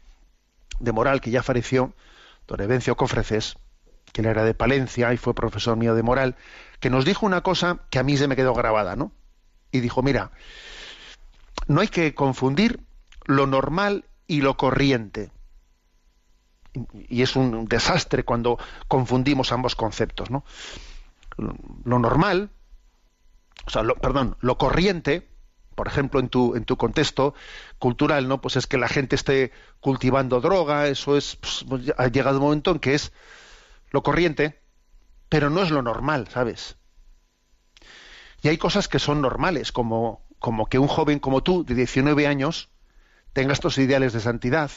de 0.81 0.91
moral 0.91 1.21
que 1.21 1.31
ya 1.31 1.43
falleció, 1.43 1.93
don 2.45 2.59
Evencio 2.59 2.97
Cofreces, 2.97 3.57
que 4.11 4.19
él 4.19 4.27
era 4.27 4.43
de 4.43 4.53
Palencia 4.53 5.13
y 5.13 5.17
fue 5.17 5.33
profesor 5.33 5.77
mío 5.77 5.95
de 5.95 6.03
moral, 6.03 6.35
que 6.81 6.89
nos 6.89 7.05
dijo 7.05 7.25
una 7.25 7.39
cosa 7.39 7.79
que 7.89 7.99
a 7.99 8.03
mí 8.03 8.17
se 8.17 8.27
me 8.27 8.35
quedó 8.35 8.53
grabada, 8.53 8.97
¿no? 8.97 9.13
Y 9.71 9.79
dijo, 9.79 10.03
mira, 10.03 10.31
no 11.67 11.79
hay 11.79 11.87
que 11.87 12.13
confundir 12.13 12.81
lo 13.23 13.47
normal 13.47 14.03
y 14.27 14.41
lo 14.41 14.57
corriente 14.57 15.31
y 17.09 17.21
es 17.21 17.35
un 17.35 17.65
desastre 17.65 18.23
cuando 18.23 18.57
confundimos 18.87 19.51
ambos 19.51 19.75
conceptos, 19.75 20.29
¿no? 20.29 20.43
Lo 21.37 21.99
normal, 21.99 22.49
o 23.65 23.69
sea, 23.69 23.83
lo, 23.83 23.95
perdón, 23.95 24.37
lo 24.39 24.57
corriente, 24.57 25.27
por 25.75 25.87
ejemplo, 25.87 26.19
en 26.19 26.29
tu, 26.29 26.55
en 26.55 26.65
tu 26.65 26.77
contexto 26.77 27.33
cultural, 27.79 28.27
¿no? 28.27 28.41
Pues 28.41 28.55
es 28.55 28.67
que 28.67 28.77
la 28.77 28.87
gente 28.87 29.15
esté 29.15 29.51
cultivando 29.79 30.39
droga, 30.39 30.87
eso 30.87 31.17
es, 31.17 31.35
pues, 31.35 31.65
pues 31.67 31.93
ha 31.97 32.07
llegado 32.07 32.37
un 32.37 32.43
momento 32.43 32.71
en 32.71 32.79
que 32.79 32.95
es 32.95 33.11
lo 33.91 34.03
corriente, 34.03 34.61
pero 35.29 35.49
no 35.49 35.61
es 35.61 35.71
lo 35.71 35.81
normal, 35.81 36.27
¿sabes? 36.29 36.77
Y 38.41 38.47
hay 38.47 38.57
cosas 38.57 38.87
que 38.87 38.99
son 38.99 39.21
normales, 39.21 39.71
como, 39.71 40.25
como 40.39 40.67
que 40.67 40.79
un 40.79 40.87
joven 40.87 41.19
como 41.19 41.43
tú, 41.43 41.65
de 41.65 41.75
19 41.75 42.27
años, 42.27 42.69
tenga 43.33 43.53
estos 43.53 43.77
ideales 43.77 44.13
de 44.13 44.19
santidad, 44.19 44.71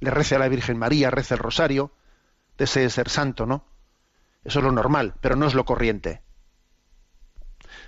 le 0.00 0.10
rece 0.10 0.36
a 0.36 0.38
la 0.38 0.48
Virgen 0.48 0.78
María, 0.78 1.10
rece 1.10 1.34
el 1.34 1.40
rosario, 1.40 1.92
desee 2.56 2.90
ser 2.90 3.08
santo, 3.08 3.46
¿no? 3.46 3.64
Eso 4.44 4.60
es 4.60 4.64
lo 4.64 4.72
normal, 4.72 5.14
pero 5.20 5.36
no 5.36 5.46
es 5.46 5.54
lo 5.54 5.64
corriente. 5.64 6.22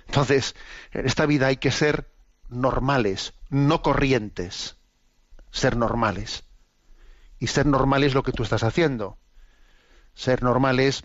Entonces, 0.07 0.55
en 0.91 1.05
esta 1.05 1.25
vida 1.25 1.47
hay 1.47 1.57
que 1.57 1.71
ser 1.71 2.11
normales, 2.49 3.33
no 3.49 3.81
corrientes, 3.81 4.77
ser 5.51 5.77
normales. 5.77 6.43
Y 7.39 7.47
ser 7.47 7.65
normal 7.65 8.03
es 8.03 8.13
lo 8.13 8.23
que 8.23 8.31
tú 8.31 8.43
estás 8.43 8.63
haciendo. 8.63 9.17
Ser 10.13 10.43
normal 10.43 10.79
es 10.79 11.03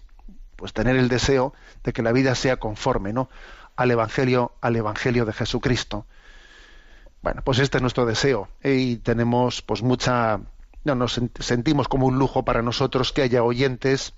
pues 0.57 0.73
tener 0.73 0.97
el 0.97 1.09
deseo 1.09 1.55
de 1.85 1.93
que 1.93 2.03
la 2.03 2.13
vida 2.13 2.35
sea 2.35 2.57
conforme, 2.57 3.13
¿no? 3.13 3.29
al 3.77 3.91
evangelio, 3.91 4.53
al 4.61 4.77
evangelio 4.77 5.25
de 5.25 5.33
Jesucristo. 5.33 6.07
Bueno, 7.23 7.43
pues 7.43 7.59
este 7.59 7.79
es 7.79 7.83
nuestro 7.83 8.07
deseo 8.07 8.49
y 8.63 8.97
tenemos 8.97 9.63
pues 9.63 9.83
mucha 9.83 10.41
no, 10.87 10.95
nos 10.95 11.21
sentimos 11.41 11.89
como 11.89 12.07
un 12.07 12.19
lujo 12.19 12.45
para 12.45 12.63
nosotros 12.63 13.13
que 13.13 13.23
haya 13.23 13.43
oyentes 13.43 14.15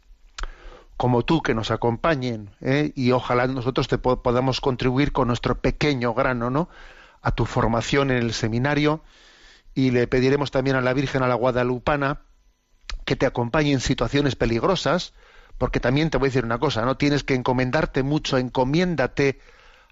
como 0.99 1.25
tú 1.25 1.43
que 1.43 1.55
nos 1.55 1.71
acompañen 1.71 2.51
¿eh? 2.61 2.93
y 2.95 3.13
ojalá 3.13 3.47
nosotros 3.47 3.89
te 3.89 3.99
podamos 3.99 4.61
contribuir 4.61 5.13
con 5.13 5.29
nuestro 5.29 5.61
pequeño 5.61 6.13
grano 6.13 6.51
no 6.51 6.69
a 7.23 7.33
tu 7.33 7.47
formación 7.47 8.11
en 8.11 8.19
el 8.19 8.33
seminario 8.33 9.03
y 9.75 9.93
le 9.93 10.07
pediremos 10.07 10.51
también 10.51 10.77
a 10.77 10.81
la 10.81 10.93
Virgen 10.93 11.23
a 11.23 11.29
la 11.29 11.35
Guadalupana 11.35 12.21
que 13.05 13.17
te 13.17 13.27
acompañe 13.27 13.73
en 13.73 13.81
situaciones 13.81 14.37
peligrosas 14.37 15.15
porque 15.57 15.81
también 15.81 16.11
te 16.11 16.19
voy 16.19 16.27
a 16.27 16.31
decir 16.31 16.45
una 16.45 16.59
cosa 16.59 16.85
no 16.85 16.97
tienes 16.97 17.25
que 17.25 17.35
encomendarte 17.35 18.03
mucho 18.03 18.37
encomiéndate 18.37 19.41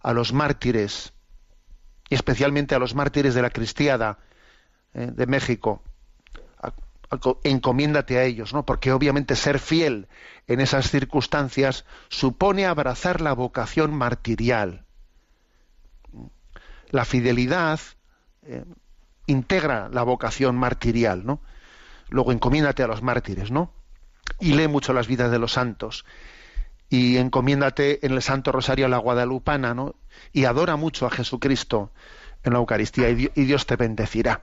a 0.03 0.12
los 0.12 0.33
mártires 0.33 1.14
y 2.11 2.16
especialmente 2.16 2.74
a 2.74 2.79
los 2.79 2.95
mártires 2.95 3.35
de 3.35 3.43
la 3.43 3.51
cristiada 3.51 4.18
¿eh? 4.93 5.11
de 5.14 5.27
México 5.27 5.83
encomiéndate 7.44 8.18
a 8.18 8.24
ellos, 8.24 8.52
¿no? 8.52 8.64
Porque 8.64 8.92
obviamente 8.92 9.36
ser 9.36 9.59
fiel 9.59 10.09
en 10.46 10.61
esas 10.61 10.90
circunstancias 10.90 11.84
supone 12.09 12.66
abrazar 12.66 13.20
la 13.20 13.32
vocación 13.32 13.94
martirial. 13.94 14.84
La 16.90 17.04
fidelidad 17.04 17.80
eh, 18.42 18.64
integra 19.26 19.88
la 19.88 20.02
vocación 20.02 20.57
martirial, 20.57 21.26
¿no? 21.26 21.40
Luego 22.09 22.32
encomiéndate 22.32 22.82
a 22.82 22.86
los 22.86 23.02
mártires, 23.02 23.50
¿no? 23.50 23.72
Y 24.38 24.54
lee 24.54 24.68
mucho 24.68 24.92
las 24.92 25.07
vidas 25.07 25.30
de 25.30 25.38
los 25.38 25.52
santos. 25.52 26.04
Y 26.88 27.16
encomiéndate 27.16 28.07
en 28.07 28.12
el 28.12 28.22
Santo 28.22 28.52
Rosario 28.52 28.86
a 28.86 28.88
la 28.88 28.98
Guadalupana, 28.98 29.74
¿no? 29.74 29.96
Y 30.32 30.44
adora 30.44 30.76
mucho 30.76 31.07
a 31.07 31.11
Jesucristo 31.11 31.90
en 32.44 32.52
la 32.52 32.61
Eucaristía 32.61 33.11
y 33.11 33.44
Dios 33.44 33.66
te 33.66 33.74
bendecirá. 33.74 34.42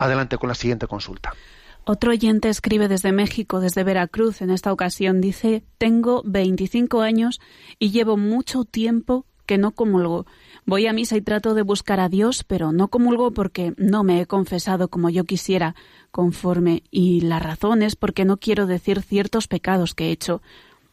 Adelante 0.00 0.38
con 0.38 0.48
la 0.48 0.54
siguiente 0.54 0.86
consulta. 0.86 1.34
Otro 1.84 2.10
oyente 2.10 2.48
escribe 2.48 2.88
desde 2.88 3.12
México, 3.12 3.60
desde 3.60 3.84
Veracruz, 3.84 4.40
en 4.40 4.50
esta 4.50 4.72
ocasión. 4.72 5.20
Dice, 5.20 5.62
tengo 5.76 6.22
25 6.24 7.02
años 7.02 7.38
y 7.78 7.90
llevo 7.90 8.16
mucho 8.16 8.64
tiempo 8.64 9.26
que 9.44 9.58
no 9.58 9.72
comulgo. 9.72 10.24
Voy 10.64 10.86
a 10.86 10.94
misa 10.94 11.16
y 11.16 11.20
trato 11.20 11.52
de 11.54 11.62
buscar 11.62 12.00
a 12.00 12.08
Dios, 12.08 12.44
pero 12.44 12.72
no 12.72 12.88
comulgo 12.88 13.32
porque 13.32 13.74
no 13.76 14.02
me 14.02 14.22
he 14.22 14.26
confesado 14.26 14.88
como 14.88 15.10
yo 15.10 15.24
quisiera, 15.24 15.74
conforme, 16.10 16.82
y 16.90 17.20
la 17.20 17.38
razón 17.38 17.82
es 17.82 17.94
porque 17.94 18.24
no 18.24 18.38
quiero 18.38 18.66
decir 18.66 19.02
ciertos 19.02 19.48
pecados 19.48 19.94
que 19.94 20.06
he 20.06 20.12
hecho. 20.12 20.40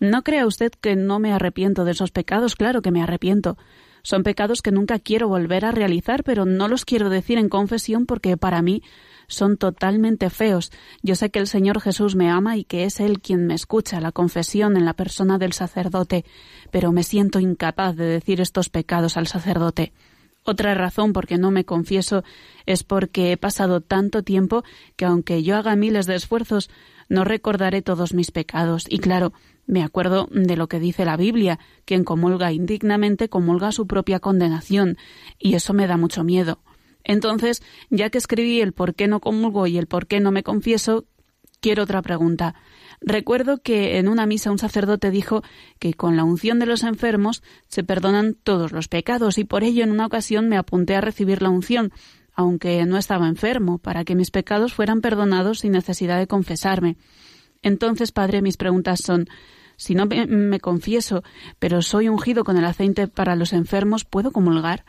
No 0.01 0.22
crea 0.24 0.45
usted 0.45 0.72
que 0.72 0.95
no 0.97 1.20
me 1.20 1.32
arrepiento 1.32 1.86
de 1.86 1.91
esos 1.91 2.12
pecados, 2.12 2.55
claro 2.55 2.82
que 2.82 2.91
me 2.91 3.01
arrepiento. 3.01 3.58
Son 4.08 4.24
pecados 4.24 4.62
que 4.62 4.72
nunca 4.72 4.99
quiero 4.99 5.28
volver 5.28 5.66
a 5.66 5.74
realizar, 5.74 6.24
pero 6.24 6.45
no 6.45 6.70
los 6.70 6.86
quiero 6.86 7.10
decir 7.10 7.38
en 7.38 7.49
confesión 7.49 8.05
porque 8.05 8.38
para 8.38 8.62
mí 8.62 8.82
son 9.28 9.58
totalmente 9.58 10.30
feos. 10.30 10.72
Yo 11.03 11.16
sé 11.16 11.30
que 11.30 11.39
el 11.39 11.47
Señor 11.47 11.82
Jesús 11.82 12.16
me 12.16 12.30
ama 12.30 12.55
y 12.55 12.64
que 12.64 12.86
es 12.86 13.01
Él 13.01 13.20
quien 13.20 13.45
me 13.45 13.53
escucha 13.53 13.99
la 13.99 14.14
confesión 14.14 14.78
en 14.78 14.86
la 14.86 14.93
persona 14.93 15.38
del 15.38 15.51
sacerdote, 15.51 16.24
pero 16.72 16.93
me 16.93 17.03
siento 17.03 17.41
incapaz 17.41 17.97
de 17.97 18.05
decir 18.05 18.39
estos 18.39 18.70
pecados 18.70 19.18
al 19.18 19.28
sacerdote. 19.28 19.91
Otra 20.45 20.74
razón 20.74 21.12
por 21.12 21.28
qué 21.28 21.38
no 21.38 21.51
me 21.51 21.66
confieso 21.66 22.24
es 22.66 22.86
porque 22.86 23.34
he 23.34 23.38
pasado 23.38 23.82
tanto 23.82 24.24
tiempo 24.24 24.64
que 24.95 25.03
aunque 25.03 25.43
yo 25.43 25.58
haga 25.58 25.76
miles 25.76 26.05
de 26.05 26.16
esfuerzos, 26.16 26.70
no 27.10 27.26
recordaré 27.26 27.82
todos 27.82 28.14
mis 28.14 28.32
pecados. 28.32 28.86
Y 28.88 28.99
claro, 28.99 29.34
Me 29.68 29.84
acuerdo 29.84 30.30
de 30.32 30.55
lo 30.55 30.68
que 30.68 30.80
dice 30.80 31.03
la 31.03 31.18
Biblia, 31.18 31.59
quien 31.84 32.05
comulga 32.05 32.53
indignamente 32.53 33.28
comulga 33.28 33.74
su 33.74 33.86
propia 33.86 34.20
condenación, 34.20 34.97
y 35.38 35.55
eso 35.55 35.74
me 35.74 35.88
da 35.88 35.97
mucho 35.97 36.24
miedo. 36.24 36.61
Entonces, 37.03 37.61
ya 37.89 38.09
que 38.09 38.18
escribí 38.18 38.61
el 38.61 38.74
por 38.74 38.95
qué 38.95 39.07
no 39.07 39.20
comulgo 39.20 39.68
y 39.68 39.78
el 39.78 39.88
por 39.88 40.07
qué 40.07 40.22
no 40.22 40.32
me 40.32 40.43
confieso, 40.43 41.05
quiero 41.59 41.84
otra 41.84 42.01
pregunta. 42.01 42.55
Recuerdo 43.01 43.57
que 43.57 43.97
en 43.97 44.07
una 44.07 44.26
misa 44.26 44.51
un 44.51 44.57
sacerdote 44.57 45.11
dijo 45.11 45.43
que 45.80 45.93
con 45.93 46.15
la 46.15 46.24
unción 46.24 46.59
de 46.59 46.65
los 46.65 46.84
enfermos 46.84 47.43
se 47.68 47.84
perdonan 47.84 48.36
todos 48.36 48.72
los 48.72 48.88
pecados 48.88 49.38
y 49.38 49.43
por 49.43 49.63
ello 49.63 49.84
en 49.84 49.91
una 49.91 50.05
ocasión 50.05 50.47
me 50.47 50.57
apunté 50.57 50.95
a 50.95 51.01
recibir 51.01 51.41
la 51.41 51.49
unción, 51.49 51.91
aunque 52.34 52.86
no 52.86 52.97
estaba 52.97 53.28
enfermo, 53.28 53.80
para 53.80 54.05
que 54.05 54.15
mis 54.15 54.32
pecados 54.32 54.74
fueran 54.74 55.01
perdonados 55.01 55.59
sin 55.59 55.74
necesidad 55.74 56.18
de 56.20 56.28
confesarme. 56.28 56.97
Entonces, 57.61 58.11
Padre, 58.11 58.41
mis 58.41 58.57
preguntas 58.57 59.01
son 59.03 59.28
si 59.78 59.95
no 59.95 60.07
me, 60.07 60.59
confieso, 60.59 61.23
pero 61.59 61.82
soy 61.82 62.09
ungido 62.09 62.43
con 62.43 62.57
el 62.57 62.65
aceite 62.65 63.07
para 63.07 63.36
los 63.36 63.53
enfermos, 63.53 64.05
¿puedo 64.05 64.32
comulgar? 64.32 64.86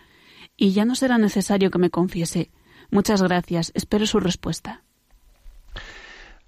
Y 0.57 0.73
ya 0.73 0.85
no 0.85 0.95
será 0.95 1.19
necesario 1.19 1.71
que 1.71 1.79
me 1.79 1.91
confiese. 1.91 2.51
Muchas 2.91 3.23
gracias. 3.23 3.71
Espero 3.75 4.07
su 4.07 4.19
respuesta. 4.19 4.83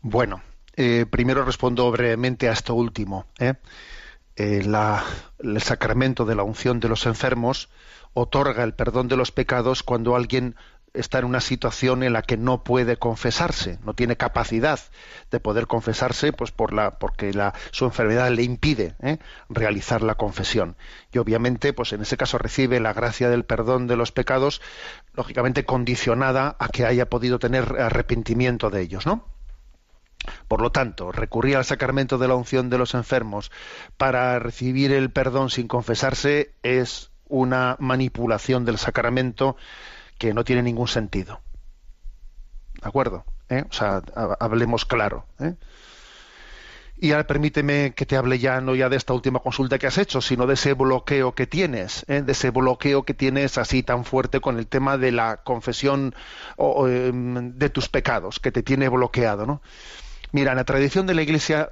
Bueno, 0.00 0.42
eh, 0.74 1.04
primero 1.08 1.44
respondo 1.44 1.90
brevemente 1.90 2.48
a 2.48 2.52
esto 2.52 2.74
último. 2.74 3.26
¿eh? 3.38 3.54
Eh, 4.36 4.66
el 5.38 5.60
sacramento 5.60 6.24
de 6.24 6.34
la 6.34 6.42
unción 6.42 6.80
de 6.80 6.88
los 6.88 7.04
enfermos 7.04 7.68
otorga 8.14 8.64
el 8.64 8.74
perdón 8.74 9.08
de 9.08 9.16
los 9.16 9.32
pecados 9.32 9.82
cuando 9.82 10.16
alguien 10.16 10.56
está 10.92 11.20
en 11.20 11.24
una 11.24 11.40
situación 11.40 12.02
en 12.02 12.12
la 12.12 12.22
que 12.22 12.36
no 12.36 12.64
puede 12.64 12.96
confesarse, 12.96 13.78
no 13.84 13.94
tiene 13.94 14.16
capacidad 14.16 14.80
de 15.30 15.40
poder 15.40 15.66
confesarse, 15.66 16.32
pues 16.32 16.50
por 16.50 16.72
la, 16.72 16.98
porque 16.98 17.32
la, 17.32 17.54
su 17.70 17.84
enfermedad 17.84 18.30
le 18.30 18.42
impide 18.42 18.94
¿eh? 19.00 19.18
realizar 19.48 20.02
la 20.02 20.16
confesión. 20.16 20.76
Y 21.12 21.18
obviamente, 21.18 21.72
pues 21.72 21.92
en 21.92 22.02
ese 22.02 22.16
caso 22.16 22.38
recibe 22.38 22.80
la 22.80 22.92
gracia 22.92 23.28
del 23.28 23.44
perdón 23.44 23.86
de 23.86 23.96
los 23.96 24.12
pecados, 24.12 24.60
lógicamente 25.14 25.64
condicionada 25.64 26.56
a 26.58 26.68
que 26.68 26.86
haya 26.86 27.08
podido 27.08 27.38
tener 27.38 27.76
arrepentimiento 27.78 28.70
de 28.70 28.82
ellos, 28.82 29.06
¿no? 29.06 29.24
Por 30.48 30.60
lo 30.60 30.70
tanto, 30.70 31.12
recurrir 31.12 31.56
al 31.56 31.64
sacramento 31.64 32.18
de 32.18 32.28
la 32.28 32.34
unción 32.34 32.68
de 32.68 32.78
los 32.78 32.94
enfermos 32.94 33.50
para 33.96 34.38
recibir 34.38 34.92
el 34.92 35.10
perdón 35.10 35.48
sin 35.48 35.66
confesarse 35.66 36.52
es 36.62 37.10
una 37.28 37.76
manipulación 37.78 38.64
del 38.64 38.76
sacramento 38.76 39.56
que 40.20 40.34
no 40.34 40.44
tiene 40.44 40.62
ningún 40.62 40.86
sentido. 40.86 41.40
¿De 42.80 42.86
acuerdo? 42.86 43.24
¿Eh? 43.48 43.64
O 43.68 43.72
sea, 43.72 44.02
ha- 44.14 44.36
hablemos 44.38 44.84
claro. 44.84 45.24
¿eh? 45.40 45.54
Y 46.98 47.12
ahora 47.12 47.26
permíteme 47.26 47.94
que 47.96 48.04
te 48.04 48.16
hable 48.18 48.38
ya 48.38 48.60
no 48.60 48.74
ya 48.74 48.90
de 48.90 48.96
esta 48.98 49.14
última 49.14 49.38
consulta 49.40 49.78
que 49.78 49.86
has 49.86 49.96
hecho, 49.96 50.20
sino 50.20 50.46
de 50.46 50.52
ese 50.54 50.74
bloqueo 50.74 51.34
que 51.34 51.46
tienes, 51.46 52.04
¿eh? 52.06 52.20
de 52.20 52.32
ese 52.32 52.50
bloqueo 52.50 53.04
que 53.04 53.14
tienes 53.14 53.56
así 53.56 53.82
tan 53.82 54.04
fuerte 54.04 54.40
con 54.40 54.58
el 54.58 54.66
tema 54.66 54.98
de 54.98 55.10
la 55.10 55.38
confesión 55.38 56.14
o, 56.58 56.86
em, 56.86 57.56
de 57.56 57.70
tus 57.70 57.88
pecados, 57.88 58.38
que 58.40 58.52
te 58.52 58.62
tiene 58.62 58.90
bloqueado, 58.90 59.46
¿no? 59.46 59.62
Mira, 60.32 60.50
en 60.52 60.58
la 60.58 60.64
tradición 60.64 61.06
de 61.06 61.14
la 61.14 61.22
Iglesia, 61.22 61.70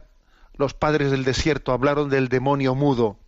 los 0.57 0.73
padres 0.73 1.11
del 1.11 1.25
desierto 1.25 1.73
hablaron 1.73 2.09
del 2.09 2.29
demonio 2.29 2.75
mudo, 2.75 3.19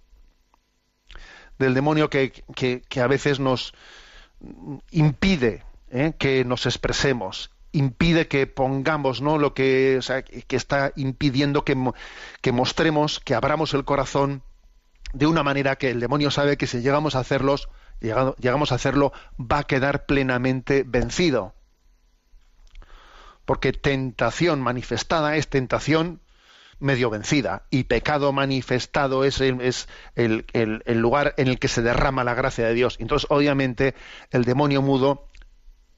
del 1.59 1.75
demonio 1.75 2.09
que, 2.09 2.33
que- 2.55 3.01
a 3.03 3.07
veces 3.07 3.39
nos 3.39 3.75
impide 4.91 5.64
¿eh? 5.91 6.12
que 6.18 6.45
nos 6.45 6.66
expresemos, 6.66 7.51
impide 7.72 8.28
que 8.28 8.47
pongamos 8.47 9.20
¿no? 9.20 9.38
lo 9.38 9.55
que, 9.55 9.97
o 9.99 10.03
sea, 10.03 10.22
que 10.22 10.57
está 10.57 10.93
impidiendo 10.97 11.64
que, 11.64 11.76
que 12.41 12.53
mostremos, 12.53 13.20
que 13.20 13.34
abramos 13.34 13.74
el 13.74 13.84
corazón 13.84 14.43
de 15.12 15.26
una 15.26 15.43
manera 15.43 15.76
que 15.76 15.91
el 15.91 16.01
demonio 16.01 16.30
sabe 16.30 16.57
que 16.57 16.66
si 16.66 16.80
llegamos 16.80 17.14
a 17.14 17.20
hacerlos, 17.20 17.68
llegamos 18.01 18.72
a 18.72 18.76
hacerlo, 18.76 19.12
va 19.38 19.59
a 19.59 19.64
quedar 19.64 20.07
plenamente 20.07 20.84
vencido 20.86 21.55
porque 23.51 23.72
tentación 23.72 24.61
manifestada 24.61 25.34
es 25.34 25.49
tentación 25.49 26.20
medio 26.81 27.11
vencida 27.11 27.62
y 27.70 27.85
pecado 27.85 28.33
manifestado 28.33 29.24
es, 29.24 29.41
el, 29.41 29.61
es 29.61 29.89
el, 30.16 30.47
el- 30.53 30.83
lugar 30.99 31.35
en 31.37 31.49
el 31.49 31.59
que 31.59 31.68
se 31.68 31.83
derrama 31.83 32.24
la 32.24 32.35
gracia 32.35 32.66
de 32.66 32.74
Dios. 32.74 32.97
Entonces, 32.99 33.26
obviamente, 33.31 33.95
el 34.31 34.45
demonio 34.45 34.83
mudo 34.83 35.28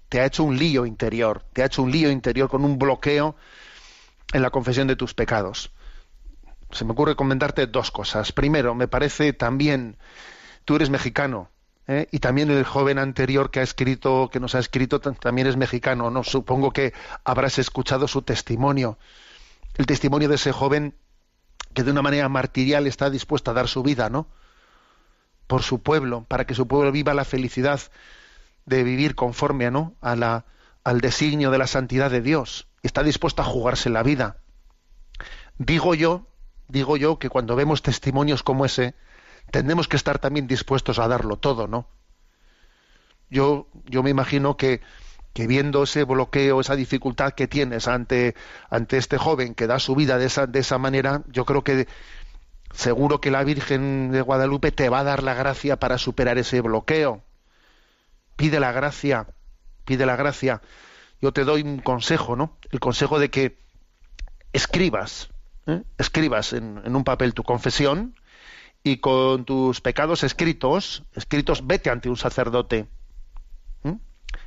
te 0.08 0.20
ha 0.20 0.26
hecho 0.26 0.44
un 0.44 0.58
lío 0.58 0.84
interior, 0.84 1.44
te 1.52 1.62
ha 1.62 1.66
hecho 1.66 1.82
un 1.82 1.90
lío 1.90 2.10
interior 2.10 2.48
con 2.48 2.64
un 2.64 2.78
bloqueo 2.78 3.34
en 4.32 4.42
la 4.42 4.50
confesión 4.50 4.86
de 4.88 4.96
tus 4.96 5.14
pecados. 5.14 5.72
Se 6.70 6.84
me 6.84 6.92
ocurre 6.92 7.16
comentarte 7.16 7.66
dos 7.66 7.90
cosas. 7.90 8.32
Primero, 8.32 8.74
me 8.74 8.88
parece 8.88 9.32
también, 9.32 9.96
tú 10.64 10.76
eres 10.76 10.90
mexicano, 10.90 11.50
¿eh? 11.86 12.06
y 12.10 12.18
también 12.18 12.50
el 12.50 12.64
joven 12.64 12.98
anterior 12.98 13.50
que 13.50 13.60
ha 13.60 13.62
escrito, 13.62 14.30
que 14.32 14.40
nos 14.40 14.54
ha 14.54 14.58
escrito, 14.58 15.00
también 15.00 15.46
es 15.46 15.56
mexicano, 15.56 16.10
¿no? 16.10 16.24
Supongo 16.24 16.72
que 16.72 16.92
habrás 17.24 17.58
escuchado 17.58 18.08
su 18.08 18.22
testimonio, 18.22 18.98
el 19.74 19.86
testimonio 19.86 20.28
de 20.28 20.36
ese 20.36 20.52
joven 20.52 20.94
que 21.74 21.82
de 21.82 21.90
una 21.90 22.02
manera 22.02 22.28
martirial 22.28 22.86
está 22.86 23.10
dispuesto 23.10 23.50
a 23.50 23.54
dar 23.54 23.68
su 23.68 23.82
vida, 23.82 24.10
¿no? 24.10 24.26
Por 25.46 25.62
su 25.62 25.82
pueblo, 25.82 26.24
para 26.28 26.46
que 26.46 26.54
su 26.54 26.66
pueblo 26.66 26.92
viva 26.92 27.14
la 27.14 27.24
felicidad 27.24 27.80
de 28.66 28.82
vivir 28.84 29.14
conforme, 29.14 29.70
¿no? 29.70 29.94
A 30.00 30.16
la, 30.16 30.44
al 30.84 31.00
designio 31.00 31.50
de 31.50 31.58
la 31.58 31.66
santidad 31.66 32.10
de 32.10 32.20
Dios. 32.20 32.68
Está 32.82 33.02
dispuesto 33.02 33.42
a 33.42 33.46
jugarse 33.46 33.90
la 33.90 34.02
vida. 34.02 34.38
Digo 35.58 35.94
yo, 35.94 36.26
digo 36.68 36.96
yo 36.96 37.18
que 37.18 37.28
cuando 37.28 37.56
vemos 37.56 37.82
testimonios 37.82 38.42
como 38.42 38.64
ese, 38.64 38.94
tendremos 39.50 39.88
que 39.88 39.96
estar 39.96 40.18
también 40.18 40.46
dispuestos 40.46 40.98
a 40.98 41.08
darlo 41.08 41.36
todo, 41.36 41.66
¿no? 41.66 41.86
Yo, 43.30 43.68
yo 43.86 44.02
me 44.02 44.10
imagino 44.10 44.56
que, 44.56 44.82
que 45.32 45.46
viendo 45.46 45.84
ese 45.84 46.04
bloqueo, 46.04 46.60
esa 46.60 46.76
dificultad 46.76 47.32
que 47.32 47.48
tienes 47.48 47.88
ante, 47.88 48.34
ante 48.68 48.98
este 48.98 49.18
joven 49.18 49.54
que 49.54 49.66
da 49.66 49.78
su 49.78 49.94
vida 49.94 50.18
de 50.18 50.26
esa, 50.26 50.46
de 50.46 50.60
esa 50.60 50.78
manera, 50.78 51.22
yo 51.28 51.44
creo 51.44 51.64
que 51.64 51.88
seguro 52.72 53.20
que 53.20 53.30
la 53.30 53.44
Virgen 53.44 54.10
de 54.10 54.20
Guadalupe 54.20 54.72
te 54.72 54.88
va 54.88 55.00
a 55.00 55.04
dar 55.04 55.22
la 55.22 55.34
gracia 55.34 55.78
para 55.78 55.98
superar 55.98 56.38
ese 56.38 56.60
bloqueo. 56.60 57.22
Pide 58.36 58.60
la 58.60 58.72
gracia, 58.72 59.28
pide 59.84 60.06
la 60.06 60.16
gracia. 60.16 60.60
Yo 61.20 61.32
te 61.32 61.44
doy 61.44 61.62
un 61.62 61.78
consejo, 61.78 62.36
¿no? 62.36 62.58
El 62.70 62.80
consejo 62.80 63.18
de 63.18 63.30
que 63.30 63.58
escribas, 64.52 65.30
¿eh? 65.66 65.82
escribas 65.98 66.52
en, 66.52 66.94
un 66.94 67.04
papel 67.04 67.34
tu 67.34 67.42
confesión 67.42 68.16
y 68.82 68.98
con 68.98 69.44
tus 69.44 69.80
pecados 69.80 70.24
escritos, 70.24 71.04
escritos, 71.14 71.66
vete 71.66 71.90
ante 71.90 72.08
un 72.08 72.16
sacerdote. 72.16 72.88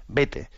Vete. 0.08 0.50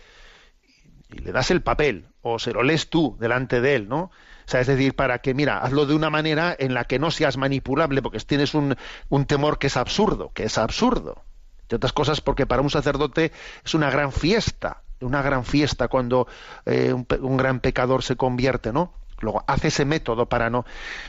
Y 1.11 1.19
le 1.19 1.31
das 1.31 1.51
el 1.51 1.61
papel, 1.61 2.07
o 2.21 2.39
se 2.39 2.51
lo 2.51 2.63
lees 2.63 2.89
tú 2.89 3.15
delante 3.19 3.61
de 3.61 3.75
él, 3.75 3.87
¿no? 3.87 3.99
O 3.99 4.49
sea, 4.49 4.61
es 4.61 4.67
decir, 4.67 4.95
para 4.95 5.19
que, 5.19 5.33
mira, 5.33 5.59
hazlo 5.59 5.85
de 5.85 5.93
una 5.93 6.09
manera 6.09 6.55
en 6.57 6.73
la 6.73 6.85
que 6.85 6.99
no 6.99 7.11
seas 7.11 7.37
manipulable, 7.37 8.01
porque 8.01 8.19
tienes 8.19 8.53
un, 8.53 8.75
un 9.09 9.25
temor 9.25 9.59
que 9.59 9.67
es 9.67 9.77
absurdo, 9.77 10.31
que 10.33 10.43
es 10.43 10.57
absurdo. 10.57 11.23
De 11.69 11.75
otras 11.75 11.91
cosas, 11.91 12.21
porque 12.21 12.45
para 12.45 12.61
un 12.61 12.69
sacerdote 12.69 13.31
es 13.65 13.73
una 13.73 13.89
gran 13.89 14.11
fiesta, 14.11 14.83
una 15.01 15.21
gran 15.21 15.43
fiesta 15.43 15.89
cuando 15.89 16.27
eh, 16.65 16.93
un, 16.93 17.05
un 17.21 17.37
gran 17.37 17.59
pecador 17.59 18.03
se 18.03 18.15
convierte, 18.15 18.71
¿no? 18.71 18.93
Luego 19.19 19.43
hace 19.47 19.67
ese 19.67 19.83
método 19.85 20.27
para 20.27 20.49
no. 20.49 20.65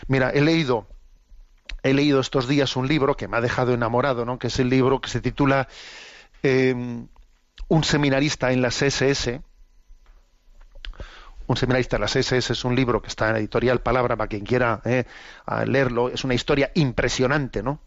Mira, 0.08 0.30
he 0.30 0.40
leído 0.40 0.86
he 1.82 1.94
leído 1.94 2.20
estos 2.20 2.48
días 2.48 2.76
un 2.76 2.88
libro 2.88 3.16
que 3.16 3.28
me 3.28 3.36
ha 3.36 3.40
dejado 3.40 3.72
enamorado, 3.72 4.24
¿no? 4.24 4.38
Que 4.38 4.48
es 4.48 4.58
el 4.58 4.68
libro 4.68 5.00
que 5.00 5.08
se 5.08 5.20
titula 5.20 5.68
eh, 6.42 6.74
Un 7.68 7.84
seminarista 7.84 8.52
en 8.52 8.62
las 8.62 8.82
SS. 8.82 9.42
Un 11.48 11.56
seminarista 11.56 11.96
en 11.96 12.02
las 12.02 12.14
SS 12.14 12.52
es 12.52 12.64
un 12.64 12.76
libro 12.76 13.02
que 13.02 13.08
está 13.08 13.30
en 13.30 13.36
editorial 13.36 13.80
Palabra 13.80 14.16
para 14.16 14.28
quien 14.28 14.44
quiera 14.44 14.80
eh, 14.84 15.04
leerlo. 15.66 16.10
Es 16.10 16.22
una 16.22 16.34
historia 16.34 16.70
impresionante, 16.74 17.62
¿no? 17.62 17.80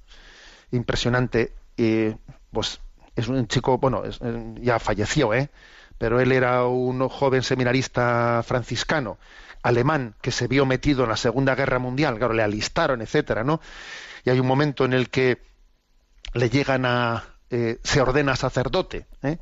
Impresionante. 0.71 1.53
Y, 1.77 2.09
pues 2.51 2.81
es 3.15 3.27
un 3.27 3.47
chico, 3.47 3.77
bueno, 3.77 4.03
eh, 4.05 4.55
ya 4.61 4.79
falleció, 4.79 5.33
¿eh? 5.33 5.49
Pero 5.97 6.19
él 6.19 6.31
era 6.31 6.65
un 6.65 7.07
joven 7.07 7.43
seminarista 7.43 8.43
franciscano 8.45 9.17
alemán 9.63 10.15
que 10.21 10.31
se 10.31 10.47
vio 10.47 10.65
metido 10.65 11.03
en 11.03 11.09
la 11.09 11.17
Segunda 11.17 11.53
Guerra 11.53 11.77
Mundial, 11.77 12.17
claro, 12.17 12.33
le 12.33 12.41
alistaron, 12.41 13.01
etcétera, 13.01 13.43
¿no? 13.43 13.61
Y 14.25 14.31
hay 14.31 14.39
un 14.39 14.47
momento 14.47 14.85
en 14.85 14.93
el 14.93 15.09
que 15.09 15.39
le 16.33 16.49
llegan 16.49 16.85
a 16.85 17.25
eh, 17.53 17.79
se 17.83 17.99
ordena 17.99 18.37
sacerdote 18.37 19.07
¿eh? 19.23 19.37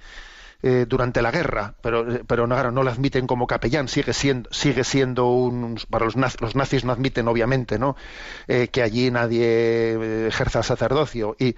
Eh, 0.61 0.85
durante 0.89 1.21
la 1.21 1.31
guerra, 1.31 1.75
pero 1.81 2.15
eh, 2.15 2.23
pero 2.27 2.45
no, 2.45 2.71
no 2.71 2.83
le 2.83 2.91
admiten 2.91 3.27
como 3.27 3.47
capellán, 3.47 3.87
sigue 3.87 4.11
siendo 4.11 4.49
sigue 4.51 4.83
siendo 4.83 5.27
un 5.27 5.79
para 5.89 6.03
los 6.03 6.17
nazis, 6.17 6.41
los 6.41 6.53
nazis 6.53 6.83
no 6.83 6.91
admiten 6.91 7.29
obviamente, 7.29 7.79
¿no? 7.79 7.95
Eh, 8.49 8.67
que 8.67 8.81
allí 8.81 9.09
nadie 9.09 10.27
ejerza 10.27 10.61
sacerdocio 10.61 11.37
y 11.39 11.55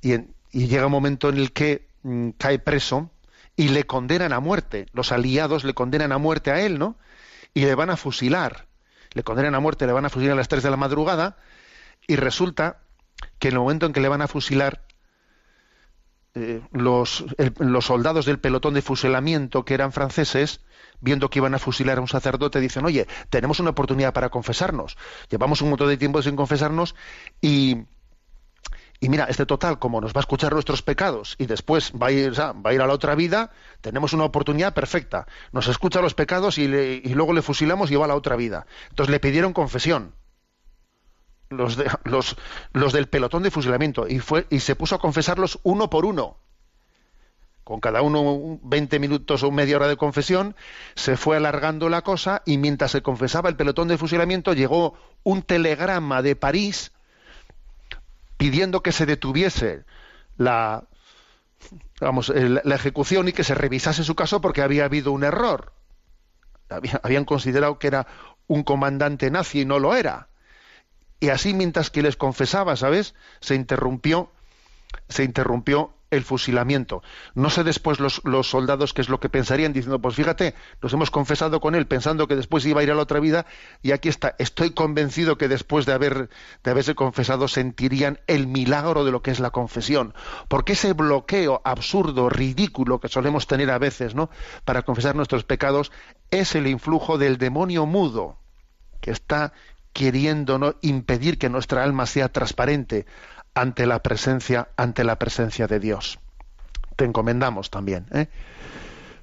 y 0.00 0.66
llega 0.68 0.86
un 0.86 0.92
momento 0.92 1.28
en 1.28 1.38
el 1.38 1.52
que 1.52 1.88
mm, 2.02 2.30
cae 2.38 2.58
preso 2.58 3.10
y 3.56 3.68
le 3.68 3.84
condenan 3.84 4.32
a 4.32 4.40
muerte. 4.40 4.86
Los 4.92 5.12
aliados 5.12 5.64
le 5.64 5.74
condenan 5.74 6.12
a 6.12 6.18
muerte 6.18 6.50
a 6.50 6.60
él, 6.60 6.78
¿no? 6.78 6.96
Y 7.54 7.60
le 7.60 7.74
van 7.74 7.90
a 7.90 7.96
fusilar. 7.96 8.66
le 9.14 9.22
condenan 9.22 9.54
a 9.54 9.60
muerte, 9.60 9.86
le 9.86 9.92
van 9.92 10.06
a 10.06 10.08
fusilar 10.08 10.32
a 10.32 10.36
las 10.36 10.48
3 10.48 10.62
de 10.62 10.70
la 10.70 10.78
madrugada, 10.78 11.36
y 12.06 12.16
resulta 12.16 12.78
que 13.38 13.48
en 13.48 13.54
el 13.54 13.60
momento 13.60 13.84
en 13.84 13.92
que 13.92 14.00
le 14.00 14.08
van 14.08 14.22
a 14.22 14.28
fusilar, 14.28 14.86
eh, 16.34 16.62
los, 16.72 17.24
el- 17.38 17.54
los 17.58 17.86
soldados 17.86 18.24
del 18.26 18.38
pelotón 18.38 18.74
de 18.74 18.82
fusilamiento, 18.82 19.64
que 19.64 19.74
eran 19.74 19.92
franceses, 19.92 20.60
viendo 21.00 21.30
que 21.30 21.38
iban 21.40 21.54
a 21.54 21.58
fusilar 21.58 21.98
a 21.98 22.00
un 22.00 22.08
sacerdote, 22.08 22.60
dicen, 22.60 22.84
oye, 22.84 23.06
tenemos 23.30 23.60
una 23.60 23.70
oportunidad 23.70 24.12
para 24.12 24.28
confesarnos. 24.30 24.96
Llevamos 25.30 25.60
un 25.62 25.70
montón 25.70 25.88
de 25.88 25.96
tiempo 25.96 26.22
sin 26.22 26.36
confesarnos 26.36 26.94
y, 27.40 27.84
y 29.00 29.08
mira, 29.08 29.24
este 29.24 29.46
total, 29.46 29.78
como 29.80 30.00
nos 30.00 30.12
va 30.14 30.20
a 30.20 30.22
escuchar 30.22 30.52
nuestros 30.52 30.82
pecados 30.82 31.34
y 31.38 31.46
después 31.46 31.92
va 32.00 32.06
a 32.08 32.12
ir, 32.12 32.38
va 32.38 32.54
a, 32.70 32.72
ir 32.74 32.80
a 32.80 32.86
la 32.86 32.92
otra 32.94 33.14
vida, 33.16 33.50
tenemos 33.80 34.12
una 34.12 34.24
oportunidad 34.24 34.74
perfecta. 34.74 35.26
Nos 35.50 35.66
escucha 35.66 36.00
los 36.00 36.14
pecados 36.14 36.56
y, 36.58 36.68
le- 36.68 36.94
y 37.04 37.14
luego 37.14 37.32
le 37.32 37.42
fusilamos 37.42 37.90
y 37.90 37.96
va 37.96 38.04
a 38.04 38.08
la 38.08 38.14
otra 38.16 38.36
vida. 38.36 38.66
Entonces 38.90 39.10
le 39.10 39.18
pidieron 39.20 39.52
confesión. 39.52 40.14
Los, 41.52 41.76
de- 41.76 41.90
los, 42.04 42.36
los 42.72 42.92
del 42.92 43.08
pelotón 43.08 43.42
de 43.42 43.50
fusilamiento 43.50 44.06
y, 44.08 44.18
fue, 44.20 44.46
y 44.50 44.60
se 44.60 44.74
puso 44.76 44.94
a 44.96 44.98
confesarlos 45.00 45.58
uno 45.62 45.90
por 45.90 46.04
uno 46.04 46.36
con 47.64 47.78
cada 47.78 48.02
uno 48.02 48.22
un 48.22 48.60
20 48.64 48.98
minutos 48.98 49.44
o 49.44 49.52
media 49.52 49.76
hora 49.76 49.86
de 49.86 49.96
confesión, 49.96 50.56
se 50.96 51.16
fue 51.16 51.36
alargando 51.36 51.88
la 51.88 52.02
cosa 52.02 52.42
y 52.44 52.58
mientras 52.58 52.90
se 52.90 53.02
confesaba 53.02 53.48
el 53.48 53.54
pelotón 53.56 53.86
de 53.86 53.98
fusilamiento 53.98 54.52
llegó 54.52 54.94
un 55.22 55.42
telegrama 55.42 56.22
de 56.22 56.34
París 56.34 56.90
pidiendo 58.36 58.82
que 58.82 58.92
se 58.92 59.06
detuviese 59.06 59.84
la 60.36 60.84
vamos 62.00 62.30
la 62.34 62.74
ejecución 62.74 63.28
y 63.28 63.32
que 63.32 63.44
se 63.44 63.54
revisase 63.54 64.02
su 64.02 64.16
caso 64.16 64.40
porque 64.40 64.62
había 64.62 64.84
habido 64.86 65.12
un 65.12 65.22
error. 65.22 65.72
Había- 66.68 67.00
habían 67.04 67.24
considerado 67.24 67.78
que 67.78 67.86
era 67.86 68.06
un 68.48 68.64
comandante 68.64 69.30
nazi 69.30 69.60
y 69.60 69.64
no 69.64 69.78
lo 69.78 69.94
era. 69.94 70.28
Y 71.22 71.28
así 71.28 71.54
mientras 71.54 71.88
que 71.88 72.02
les 72.02 72.16
confesaba, 72.16 72.74
¿sabes? 72.74 73.14
Se 73.38 73.54
interrumpió 73.54 74.32
se 75.08 75.22
interrumpió 75.22 75.94
el 76.10 76.24
fusilamiento. 76.24 77.00
No 77.36 77.48
sé 77.48 77.62
después 77.62 78.00
los, 78.00 78.20
soldados 78.46 78.92
qué 78.92 79.02
es 79.02 79.08
lo 79.08 79.20
que 79.20 79.28
pensarían, 79.28 79.72
diciendo, 79.72 80.00
pues 80.00 80.16
fíjate, 80.16 80.54
nos 80.82 80.92
hemos 80.92 81.12
confesado 81.12 81.60
con 81.60 81.76
él 81.76 81.86
pensando 81.86 82.26
que 82.26 82.34
después 82.34 82.66
iba 82.66 82.80
a 82.80 82.82
ir 82.82 82.90
a 82.90 82.96
la 82.96 83.02
otra 83.02 83.20
vida 83.20 83.46
y 83.82 83.92
aquí 83.92 84.08
está. 84.08 84.34
Estoy 84.38 84.72
convencido 84.72 85.38
que 85.38 85.46
después 85.46 85.86
de, 85.86 85.92
haber, 85.92 86.28
de 86.64 86.70
haberse 86.72 86.96
confesado 86.96 87.46
sentirían 87.46 88.18
el 88.26 88.48
milagro 88.48 89.04
de 89.04 89.12
lo 89.12 89.22
que 89.22 89.30
es 89.30 89.38
la 89.38 89.50
confesión. 89.50 90.12
Porque 90.48 90.72
ese 90.72 90.92
bloqueo 90.92 91.62
absurdo, 91.64 92.28
ridículo 92.28 92.98
que 92.98 93.08
solemos 93.08 93.46
tener 93.46 93.70
a 93.70 93.78
veces, 93.78 94.16
¿no? 94.16 94.28
Para 94.64 94.82
confesar 94.82 95.14
nuestros 95.14 95.44
pecados 95.44 95.92
es 96.32 96.56
el 96.56 96.66
influjo 96.66 97.16
del 97.16 97.38
demonio 97.38 97.86
mudo 97.86 98.42
que 99.02 99.10
está 99.10 99.52
queriendo 99.92 100.58
¿no? 100.58 100.74
impedir 100.82 101.38
que 101.38 101.48
nuestra 101.48 101.84
alma 101.84 102.06
sea 102.06 102.30
transparente 102.30 103.06
ante 103.54 103.86
la 103.86 104.02
presencia 104.02 104.68
ante 104.76 105.04
la 105.04 105.18
presencia 105.18 105.66
de 105.66 105.80
Dios. 105.80 106.18
Te 106.96 107.04
encomendamos 107.04 107.70
también. 107.70 108.06
¿eh? 108.12 108.28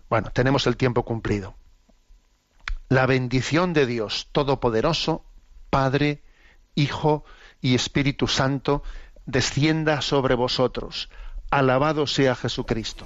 Bueno, 0.10 0.30
tenemos 0.32 0.68
el 0.68 0.78
tiempo 0.78 1.04
cumplido. 1.04 1.56
La 2.90 3.06
bendición 3.06 3.74
de 3.74 3.86
Dios 3.86 4.30
Todopoderoso, 4.32 5.24
Padre, 5.70 6.24
Hijo 6.76 7.24
y 7.62 7.76
Espíritu 7.76 8.28
Santo, 8.28 8.84
descienda 9.26 10.02
sobre 10.02 10.36
vosotros. 10.36 11.10
Alabado 11.52 12.08
sea 12.08 12.36
Jesucristo. 12.36 13.06